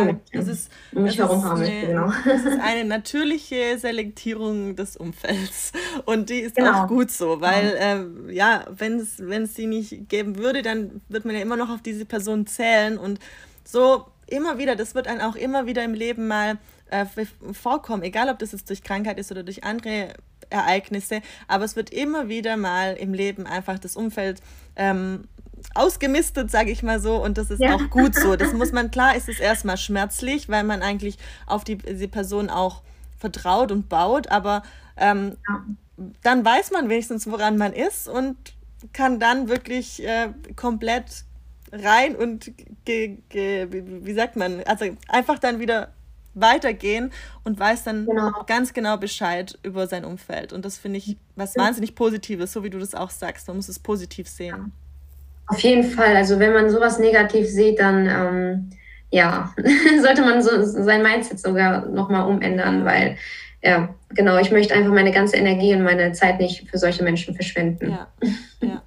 ja, 0.00 0.16
es 0.32 0.48
ist, 0.48 0.72
um 0.92 1.02
mich 1.04 1.18
herum 1.18 1.44
eine, 1.44 1.86
genau. 1.86 2.12
Es 2.26 2.44
ist 2.44 2.60
eine 2.62 2.84
natürliche 2.84 3.78
Selektierung 3.78 4.76
des 4.76 4.96
Umfelds 4.96 5.72
und 6.04 6.30
die 6.30 6.40
ist 6.40 6.56
genau. 6.56 6.84
auch 6.84 6.88
gut 6.88 7.10
so, 7.10 7.40
weil 7.40 7.72
genau. 7.72 8.28
äh, 8.28 8.34
ja, 8.34 8.64
wenn 8.70 8.98
es 8.98 9.16
wenn 9.18 9.42
es 9.42 9.54
sie 9.54 9.66
nicht 9.66 10.08
geben 10.08 10.38
würde, 10.38 10.62
dann 10.62 11.00
wird 11.08 11.24
man 11.24 11.34
ja 11.34 11.42
immer 11.42 11.56
noch 11.56 11.70
auf 11.70 11.82
diese 11.82 12.04
Person 12.04 12.46
zählen 12.46 12.98
und 12.98 13.18
so 13.64 14.06
immer 14.26 14.58
wieder, 14.58 14.76
das 14.76 14.94
wird 14.94 15.06
einem 15.06 15.20
auch 15.20 15.36
immer 15.36 15.66
wieder 15.66 15.84
im 15.84 15.94
Leben 15.94 16.26
mal 16.26 16.58
äh, 16.90 17.06
vorkommen, 17.52 18.02
egal 18.02 18.28
ob 18.28 18.38
das 18.38 18.52
jetzt 18.52 18.68
durch 18.68 18.82
Krankheit 18.82 19.18
ist 19.18 19.30
oder 19.30 19.42
durch 19.42 19.64
andere 19.64 20.14
Ereignisse, 20.50 21.22
aber 21.48 21.64
es 21.64 21.76
wird 21.76 21.90
immer 21.90 22.28
wieder 22.28 22.56
mal 22.56 22.94
im 22.94 23.14
Leben 23.14 23.46
einfach 23.46 23.78
das 23.78 23.96
Umfeld 23.96 24.40
ähm, 24.76 25.24
ausgemistet, 25.74 26.50
sage 26.50 26.70
ich 26.70 26.82
mal 26.82 27.00
so, 27.00 27.22
und 27.22 27.38
das 27.38 27.50
ist 27.50 27.60
ja. 27.60 27.74
auch 27.74 27.90
gut 27.90 28.14
so. 28.14 28.36
Das 28.36 28.52
muss 28.52 28.72
man, 28.72 28.90
klar 28.90 29.16
ist 29.16 29.28
es 29.28 29.40
erstmal 29.40 29.76
schmerzlich, 29.76 30.48
weil 30.48 30.64
man 30.64 30.82
eigentlich 30.82 31.18
auf 31.46 31.64
die, 31.64 31.76
die 31.76 32.08
Person 32.08 32.50
auch 32.50 32.82
vertraut 33.18 33.70
und 33.72 33.88
baut, 33.88 34.28
aber 34.28 34.62
ähm, 34.96 35.36
ja. 35.48 35.64
dann 36.22 36.44
weiß 36.44 36.70
man 36.72 36.88
wenigstens, 36.88 37.30
woran 37.30 37.56
man 37.56 37.72
ist 37.72 38.08
und 38.08 38.36
kann 38.92 39.20
dann 39.20 39.48
wirklich 39.48 40.04
äh, 40.04 40.30
komplett 40.56 41.24
rein 41.72 42.16
und 42.16 42.52
ge, 42.84 43.18
ge, 43.28 43.68
wie 43.70 44.14
sagt 44.14 44.36
man, 44.36 44.62
also 44.64 44.86
einfach 45.08 45.38
dann 45.38 45.60
wieder 45.60 45.92
weitergehen 46.34 47.12
und 47.44 47.58
weiß 47.58 47.84
dann 47.84 48.06
genau. 48.06 48.44
ganz 48.46 48.72
genau 48.72 48.96
Bescheid 48.96 49.58
über 49.62 49.86
sein 49.86 50.04
Umfeld. 50.04 50.52
Und 50.52 50.64
das 50.64 50.78
finde 50.78 50.98
ich 50.98 51.16
was 51.36 51.56
wahnsinnig 51.56 51.94
Positives, 51.94 52.52
so 52.52 52.64
wie 52.64 52.70
du 52.70 52.78
das 52.78 52.94
auch 52.94 53.10
sagst. 53.10 53.48
Man 53.48 53.56
muss 53.56 53.68
es 53.68 53.78
positiv 53.78 54.28
sehen. 54.28 54.72
Auf 55.46 55.60
jeden 55.60 55.84
Fall. 55.84 56.16
Also 56.16 56.38
wenn 56.38 56.52
man 56.52 56.70
sowas 56.70 56.98
negativ 56.98 57.46
sieht, 57.48 57.80
dann 57.80 58.06
ähm, 58.08 58.70
ja, 59.10 59.54
sollte 60.00 60.22
man 60.22 60.42
so 60.42 60.62
sein 60.62 61.02
Mindset 61.02 61.38
sogar 61.38 61.86
nochmal 61.86 62.26
umändern, 62.26 62.84
weil 62.84 63.16
ja, 63.62 63.94
genau, 64.08 64.38
ich 64.38 64.50
möchte 64.50 64.74
einfach 64.74 64.92
meine 64.92 65.12
ganze 65.12 65.36
Energie 65.36 65.74
und 65.74 65.82
meine 65.82 66.12
Zeit 66.12 66.40
nicht 66.40 66.68
für 66.68 66.78
solche 66.78 67.04
Menschen 67.04 67.34
verschwenden. 67.34 67.90
Ja, 67.90 68.08
ja. 68.60 68.82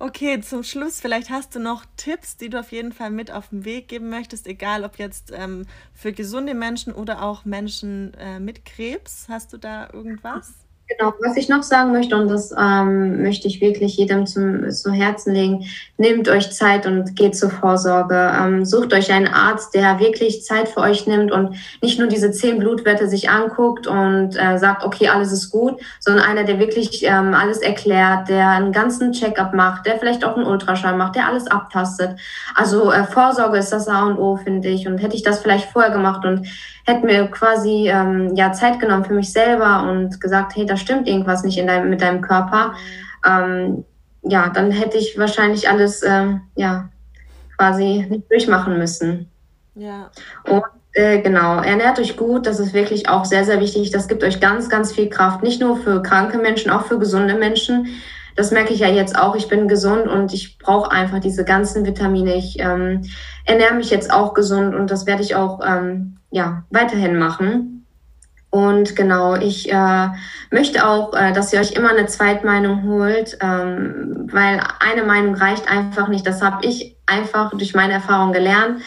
Okay, 0.00 0.40
zum 0.40 0.64
Schluss, 0.64 1.00
vielleicht 1.00 1.30
hast 1.30 1.54
du 1.54 1.60
noch 1.60 1.84
Tipps, 1.96 2.36
die 2.36 2.48
du 2.48 2.58
auf 2.58 2.72
jeden 2.72 2.90
Fall 2.90 3.10
mit 3.10 3.30
auf 3.30 3.50
den 3.50 3.64
Weg 3.64 3.86
geben 3.86 4.10
möchtest, 4.10 4.48
egal 4.48 4.82
ob 4.82 4.98
jetzt 4.98 5.32
ähm, 5.32 5.64
für 5.94 6.12
gesunde 6.12 6.54
Menschen 6.54 6.92
oder 6.92 7.22
auch 7.22 7.44
Menschen 7.44 8.12
äh, 8.14 8.40
mit 8.40 8.64
Krebs. 8.64 9.26
Hast 9.28 9.52
du 9.52 9.58
da 9.58 9.88
irgendwas? 9.92 10.61
Genau, 10.98 11.14
was 11.20 11.36
ich 11.36 11.48
noch 11.48 11.62
sagen 11.62 11.92
möchte, 11.92 12.16
und 12.16 12.28
das 12.28 12.52
ähm, 12.58 13.22
möchte 13.22 13.46
ich 13.46 13.60
wirklich 13.60 13.96
jedem 13.96 14.26
zum, 14.26 14.68
zu 14.70 14.90
Herzen 14.90 15.32
legen, 15.32 15.64
nehmt 15.96 16.28
euch 16.28 16.52
Zeit 16.52 16.86
und 16.86 17.16
geht 17.16 17.36
zur 17.36 17.50
Vorsorge. 17.50 18.32
Ähm, 18.38 18.64
sucht 18.64 18.92
euch 18.92 19.12
einen 19.12 19.28
Arzt, 19.28 19.74
der 19.74 20.00
wirklich 20.00 20.44
Zeit 20.44 20.68
für 20.68 20.80
euch 20.80 21.06
nimmt 21.06 21.30
und 21.32 21.56
nicht 21.80 21.98
nur 21.98 22.08
diese 22.08 22.30
zehn 22.32 22.58
Blutwerte 22.58 23.08
sich 23.08 23.30
anguckt 23.30 23.86
und 23.86 24.36
äh, 24.36 24.58
sagt, 24.58 24.84
okay, 24.84 25.08
alles 25.08 25.32
ist 25.32 25.50
gut, 25.50 25.80
sondern 26.00 26.24
einer, 26.24 26.44
der 26.44 26.58
wirklich 26.58 27.04
ähm, 27.04 27.34
alles 27.34 27.58
erklärt, 27.58 28.28
der 28.28 28.50
einen 28.50 28.72
ganzen 28.72 29.12
Checkup 29.12 29.54
macht, 29.54 29.86
der 29.86 29.98
vielleicht 29.98 30.24
auch 30.24 30.36
einen 30.36 30.46
Ultraschall 30.46 30.96
macht, 30.96 31.16
der 31.16 31.26
alles 31.26 31.46
abtastet. 31.46 32.18
Also 32.54 32.90
äh, 32.90 33.04
Vorsorge 33.04 33.58
ist 33.58 33.72
das 33.72 33.88
A 33.88 34.06
und 34.06 34.18
O, 34.18 34.36
finde 34.36 34.68
ich. 34.68 34.86
Und 34.86 34.98
hätte 34.98 35.16
ich 35.16 35.22
das 35.22 35.40
vielleicht 35.40 35.70
vorher 35.70 35.92
gemacht 35.92 36.24
und 36.24 36.46
hätte 36.84 37.06
mir 37.06 37.26
quasi 37.28 37.88
ähm, 37.88 38.34
ja 38.34 38.52
Zeit 38.52 38.80
genommen 38.80 39.04
für 39.04 39.14
mich 39.14 39.32
selber 39.32 39.88
und 39.88 40.20
gesagt, 40.20 40.56
hey, 40.56 40.66
da 40.66 40.76
stimmt 40.76 41.08
irgendwas 41.08 41.44
nicht 41.44 41.58
in 41.58 41.66
deinem, 41.66 41.90
mit 41.90 42.00
deinem 42.00 42.20
Körper, 42.20 42.74
ähm, 43.26 43.84
ja, 44.22 44.48
dann 44.48 44.70
hätte 44.70 44.98
ich 44.98 45.18
wahrscheinlich 45.18 45.68
alles 45.68 46.02
ähm, 46.02 46.42
ja 46.56 46.88
quasi 47.56 48.06
nicht 48.08 48.30
durchmachen 48.30 48.78
müssen. 48.78 49.30
Ja. 49.74 50.10
Und 50.48 50.62
Äh, 50.94 51.22
genau, 51.22 51.62
ernährt 51.62 51.98
euch 51.98 52.18
gut, 52.18 52.46
das 52.46 52.60
ist 52.60 52.74
wirklich 52.74 53.08
auch 53.08 53.24
sehr, 53.24 53.46
sehr 53.46 53.60
wichtig. 53.60 53.92
Das 53.92 54.08
gibt 54.08 54.22
euch 54.22 54.40
ganz, 54.40 54.68
ganz 54.68 54.92
viel 54.92 55.08
Kraft, 55.08 55.42
nicht 55.42 55.58
nur 55.58 55.78
für 55.78 56.02
kranke 56.02 56.36
Menschen, 56.36 56.70
auch 56.70 56.84
für 56.84 56.98
gesunde 56.98 57.32
Menschen. 57.32 57.86
Das 58.36 58.50
merke 58.50 58.74
ich 58.74 58.80
ja 58.80 58.88
jetzt 58.88 59.18
auch. 59.18 59.34
Ich 59.34 59.48
bin 59.48 59.68
gesund 59.68 60.06
und 60.06 60.34
ich 60.34 60.58
brauche 60.58 60.90
einfach 60.90 61.20
diese 61.20 61.44
ganzen 61.46 61.86
Vitamine. 61.86 62.34
Ich 62.34 62.58
ähm, 62.58 63.08
ernähre 63.46 63.74
mich 63.74 63.88
jetzt 63.88 64.12
auch 64.12 64.34
gesund 64.34 64.74
und 64.74 64.90
das 64.90 65.06
werde 65.06 65.22
ich 65.22 65.34
auch 65.34 65.60
ähm, 65.64 66.18
ja, 66.32 66.64
weiterhin 66.70 67.18
machen. 67.18 67.86
Und 68.50 68.96
genau, 68.96 69.36
ich 69.36 69.72
äh, 69.72 70.08
möchte 70.50 70.86
auch, 70.86 71.14
äh, 71.14 71.32
dass 71.32 71.52
ihr 71.52 71.60
euch 71.60 71.72
immer 71.72 71.90
eine 71.90 72.06
Zweitmeinung 72.06 72.82
holt, 72.84 73.38
ähm, 73.40 74.28
weil 74.30 74.60
eine 74.80 75.04
Meinung 75.04 75.34
reicht 75.34 75.70
einfach 75.70 76.08
nicht. 76.08 76.26
Das 76.26 76.42
habe 76.42 76.66
ich 76.66 76.96
einfach 77.06 77.50
durch 77.52 77.74
meine 77.74 77.94
Erfahrung 77.94 78.32
gelernt. 78.32 78.82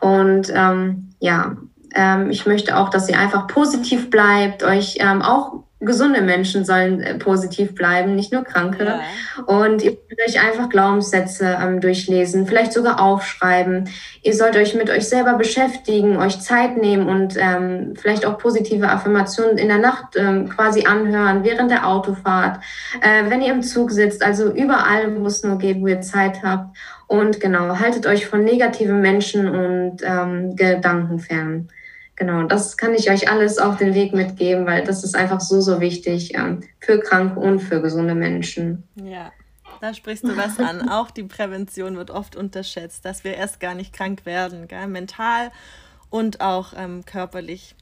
Und 0.00 0.52
ähm, 0.54 1.10
ja, 1.18 1.56
ähm, 1.94 2.30
ich 2.30 2.46
möchte 2.46 2.76
auch, 2.76 2.90
dass 2.90 3.08
ihr 3.08 3.18
einfach 3.18 3.48
positiv 3.48 4.10
bleibt, 4.10 4.62
euch 4.62 4.98
ähm, 5.00 5.22
auch 5.22 5.64
gesunde 5.80 6.22
Menschen 6.22 6.64
sollen 6.64 7.02
äh, 7.02 7.14
positiv 7.14 7.74
bleiben, 7.74 8.16
nicht 8.16 8.32
nur 8.32 8.42
Kranke. 8.42 8.84
Ja. 8.84 9.44
Und 9.44 9.82
ihr 9.82 9.92
könnt 9.92 10.20
euch 10.26 10.40
einfach 10.40 10.68
Glaubenssätze 10.68 11.56
ähm, 11.60 11.80
durchlesen, 11.80 12.46
vielleicht 12.46 12.72
sogar 12.72 13.00
aufschreiben. 13.00 13.88
Ihr 14.22 14.34
sollt 14.34 14.56
euch 14.56 14.74
mit 14.74 14.90
euch 14.90 15.08
selber 15.08 15.34
beschäftigen, 15.34 16.16
euch 16.16 16.40
Zeit 16.40 16.76
nehmen 16.76 17.08
und 17.08 17.36
ähm, 17.38 17.94
vielleicht 17.96 18.26
auch 18.26 18.38
positive 18.38 18.88
Affirmationen 18.88 19.56
in 19.56 19.68
der 19.68 19.78
Nacht 19.78 20.16
ähm, 20.16 20.48
quasi 20.48 20.84
anhören, 20.84 21.44
während 21.44 21.70
der 21.70 21.86
Autofahrt, 21.86 22.60
äh, 23.00 23.30
wenn 23.30 23.40
ihr 23.40 23.52
im 23.52 23.62
Zug 23.62 23.92
sitzt, 23.92 24.22
also 24.24 24.50
überall, 24.50 25.20
wo 25.20 25.26
es 25.26 25.44
nur 25.44 25.58
geht, 25.58 25.80
wo 25.80 25.86
ihr 25.86 26.00
Zeit 26.00 26.42
habt. 26.42 26.76
Und 27.06 27.40
genau, 27.40 27.78
haltet 27.78 28.06
euch 28.06 28.26
von 28.26 28.44
negativen 28.44 29.00
Menschen 29.00 29.48
und 29.48 29.98
ähm, 30.02 30.56
Gedanken 30.56 31.20
fern. 31.20 31.68
Genau, 32.18 32.42
das 32.42 32.76
kann 32.76 32.94
ich 32.94 33.08
euch 33.10 33.30
alles 33.30 33.58
auf 33.58 33.76
den 33.76 33.94
Weg 33.94 34.12
mitgeben, 34.12 34.66
weil 34.66 34.82
das 34.82 35.04
ist 35.04 35.14
einfach 35.14 35.40
so, 35.40 35.60
so 35.60 35.80
wichtig 35.80 36.34
ähm, 36.34 36.64
für 36.80 36.98
kranke 36.98 37.38
und 37.38 37.60
für 37.60 37.80
gesunde 37.80 38.16
Menschen. 38.16 38.82
Ja, 38.96 39.30
da 39.80 39.94
sprichst 39.94 40.24
du 40.24 40.36
was 40.36 40.58
an. 40.58 40.88
Auch 40.90 41.12
die 41.12 41.22
Prävention 41.22 41.96
wird 41.96 42.10
oft 42.10 42.34
unterschätzt, 42.34 43.04
dass 43.04 43.22
wir 43.22 43.34
erst 43.34 43.60
gar 43.60 43.74
nicht 43.74 43.92
krank 43.92 44.26
werden, 44.26 44.66
gell? 44.66 44.88
mental 44.88 45.52
und 46.10 46.40
auch 46.40 46.72
ähm, 46.76 47.04
körperlich. 47.04 47.76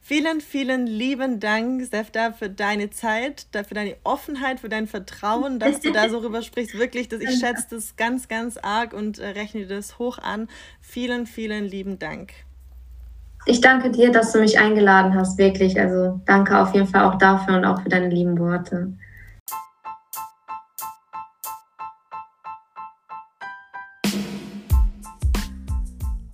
Vielen, 0.00 0.40
vielen 0.40 0.86
lieben 0.86 1.40
Dank, 1.40 1.84
Sefta, 1.84 2.30
für 2.32 2.48
deine 2.48 2.90
Zeit, 2.90 3.46
für 3.66 3.74
deine 3.74 3.96
Offenheit, 4.04 4.60
für 4.60 4.68
dein 4.68 4.86
Vertrauen, 4.86 5.58
dass 5.58 5.80
du 5.80 5.90
da 5.90 6.08
so 6.08 6.18
rüber 6.22 6.42
sprichst. 6.42 6.78
Wirklich, 6.78 7.08
dass 7.08 7.20
ich 7.20 7.40
schätze 7.40 7.66
das 7.70 7.96
ganz, 7.96 8.28
ganz 8.28 8.56
arg 8.56 8.92
und 8.92 9.18
äh, 9.18 9.28
rechne 9.28 9.66
das 9.66 9.98
hoch 9.98 10.18
an. 10.18 10.48
Vielen, 10.80 11.26
vielen 11.26 11.64
lieben 11.64 11.98
Dank. 11.98 12.32
Ich 13.46 13.60
danke 13.60 13.90
dir, 13.90 14.12
dass 14.12 14.32
du 14.32 14.40
mich 14.40 14.58
eingeladen 14.58 15.14
hast, 15.14 15.38
wirklich. 15.38 15.80
Also 15.80 16.20
danke 16.26 16.58
auf 16.58 16.74
jeden 16.74 16.86
Fall 16.86 17.04
auch 17.04 17.16
dafür 17.16 17.56
und 17.56 17.64
auch 17.64 17.80
für 17.82 17.88
deine 17.88 18.08
lieben 18.08 18.38
Worte. 18.38 18.92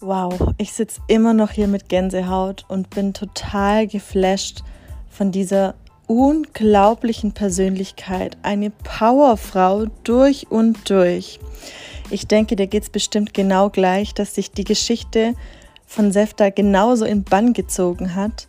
Wow, 0.00 0.52
ich 0.58 0.72
sitze 0.72 1.00
immer 1.08 1.32
noch 1.32 1.50
hier 1.50 1.68
mit 1.68 1.88
Gänsehaut 1.88 2.64
und 2.68 2.90
bin 2.90 3.12
total 3.12 3.86
geflasht 3.86 4.62
von 5.08 5.32
dieser 5.32 5.74
unglaublichen 6.06 7.32
Persönlichkeit. 7.32 8.36
Eine 8.42 8.70
Powerfrau 8.70 9.86
durch 10.04 10.46
und 10.48 10.90
durch. 10.90 11.40
Ich 12.10 12.28
denke, 12.28 12.54
dir 12.54 12.68
geht 12.68 12.84
es 12.84 12.90
bestimmt 12.90 13.34
genau 13.34 13.70
gleich, 13.70 14.14
dass 14.14 14.34
sich 14.36 14.52
die 14.52 14.62
Geschichte 14.64 15.34
von 15.86 16.12
Sefta 16.12 16.50
genauso 16.50 17.04
in 17.04 17.24
Bann 17.24 17.52
gezogen 17.52 18.14
hat. 18.14 18.48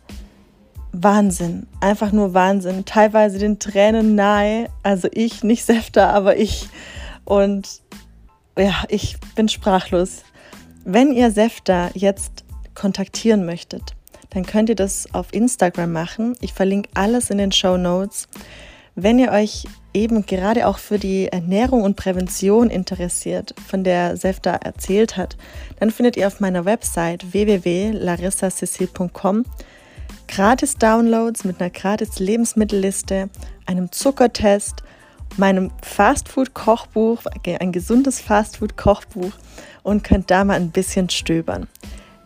Wahnsinn, 0.92 1.66
einfach 1.80 2.12
nur 2.12 2.34
Wahnsinn. 2.34 2.84
Teilweise 2.84 3.38
den 3.38 3.58
Tränen 3.58 4.14
nahe. 4.14 4.68
Also 4.82 5.08
ich, 5.12 5.44
nicht 5.44 5.64
Sefta, 5.64 6.10
aber 6.10 6.36
ich. 6.36 6.68
Und 7.24 7.82
ja, 8.58 8.84
ich 8.88 9.16
bin 9.34 9.48
sprachlos. 9.48 10.22
Wenn 10.84 11.12
ihr 11.12 11.30
Sefta 11.30 11.90
jetzt 11.94 12.44
kontaktieren 12.74 13.44
möchtet, 13.44 13.94
dann 14.30 14.44
könnt 14.44 14.68
ihr 14.68 14.74
das 14.74 15.12
auf 15.14 15.32
Instagram 15.32 15.92
machen. 15.92 16.36
Ich 16.40 16.52
verlinke 16.52 16.88
alles 16.94 17.30
in 17.30 17.38
den 17.38 17.52
Show 17.52 17.76
Notes. 17.76 18.28
Wenn 19.00 19.20
ihr 19.20 19.30
euch 19.30 19.62
eben 19.94 20.26
gerade 20.26 20.66
auch 20.66 20.78
für 20.78 20.98
die 20.98 21.28
Ernährung 21.28 21.84
und 21.84 21.94
Prävention 21.94 22.68
interessiert, 22.68 23.54
von 23.64 23.84
der 23.84 24.16
Sefta 24.16 24.54
erzählt 24.54 25.16
hat, 25.16 25.36
dann 25.78 25.92
findet 25.92 26.16
ihr 26.16 26.26
auf 26.26 26.40
meiner 26.40 26.64
Website 26.64 27.32
www.larissacecil.com 27.32 29.44
gratis 30.26 30.74
Downloads 30.74 31.44
mit 31.44 31.60
einer 31.60 31.70
gratis 31.70 32.18
Lebensmittelliste, 32.18 33.30
einem 33.66 33.92
Zuckertest, 33.92 34.82
meinem 35.36 35.70
Fastfood-Kochbuch, 35.80 37.22
ein 37.60 37.70
gesundes 37.70 38.20
Fastfood-Kochbuch 38.20 39.30
und 39.84 40.02
könnt 40.02 40.28
da 40.32 40.42
mal 40.42 40.54
ein 40.54 40.72
bisschen 40.72 41.08
stöbern. 41.08 41.68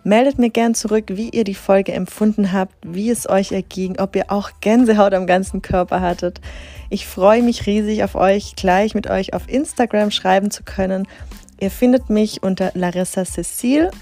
Meldet 0.04 0.38
mir 0.38 0.50
gern 0.50 0.74
zurück, 0.74 1.04
wie 1.08 1.30
ihr 1.30 1.44
die 1.44 1.54
Folge 1.54 1.92
empfunden 1.92 2.52
habt, 2.52 2.74
wie 2.82 3.08
es 3.08 3.28
euch 3.28 3.52
erging, 3.52 4.00
ob 4.00 4.16
ihr 4.16 4.32
auch 4.32 4.50
Gänsehaut 4.60 5.14
am 5.14 5.28
ganzen 5.28 5.62
Körper 5.62 6.00
hattet. 6.00 6.40
Ich 6.90 7.06
freue 7.06 7.42
mich 7.42 7.66
riesig 7.66 8.02
auf 8.02 8.16
euch, 8.16 8.56
gleich 8.56 8.94
mit 8.94 9.08
euch 9.08 9.32
auf 9.32 9.48
Instagram 9.48 10.10
schreiben 10.10 10.50
zu 10.50 10.64
können. 10.64 11.06
Ihr 11.60 11.70
findet 11.70 12.10
mich 12.10 12.42
unter 12.42 12.72
Larissa 12.74 13.24
Cecile 13.24 13.92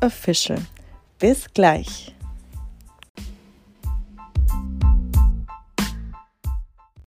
official. 0.00 0.58
Bis 1.18 1.52
gleich. 1.52 2.15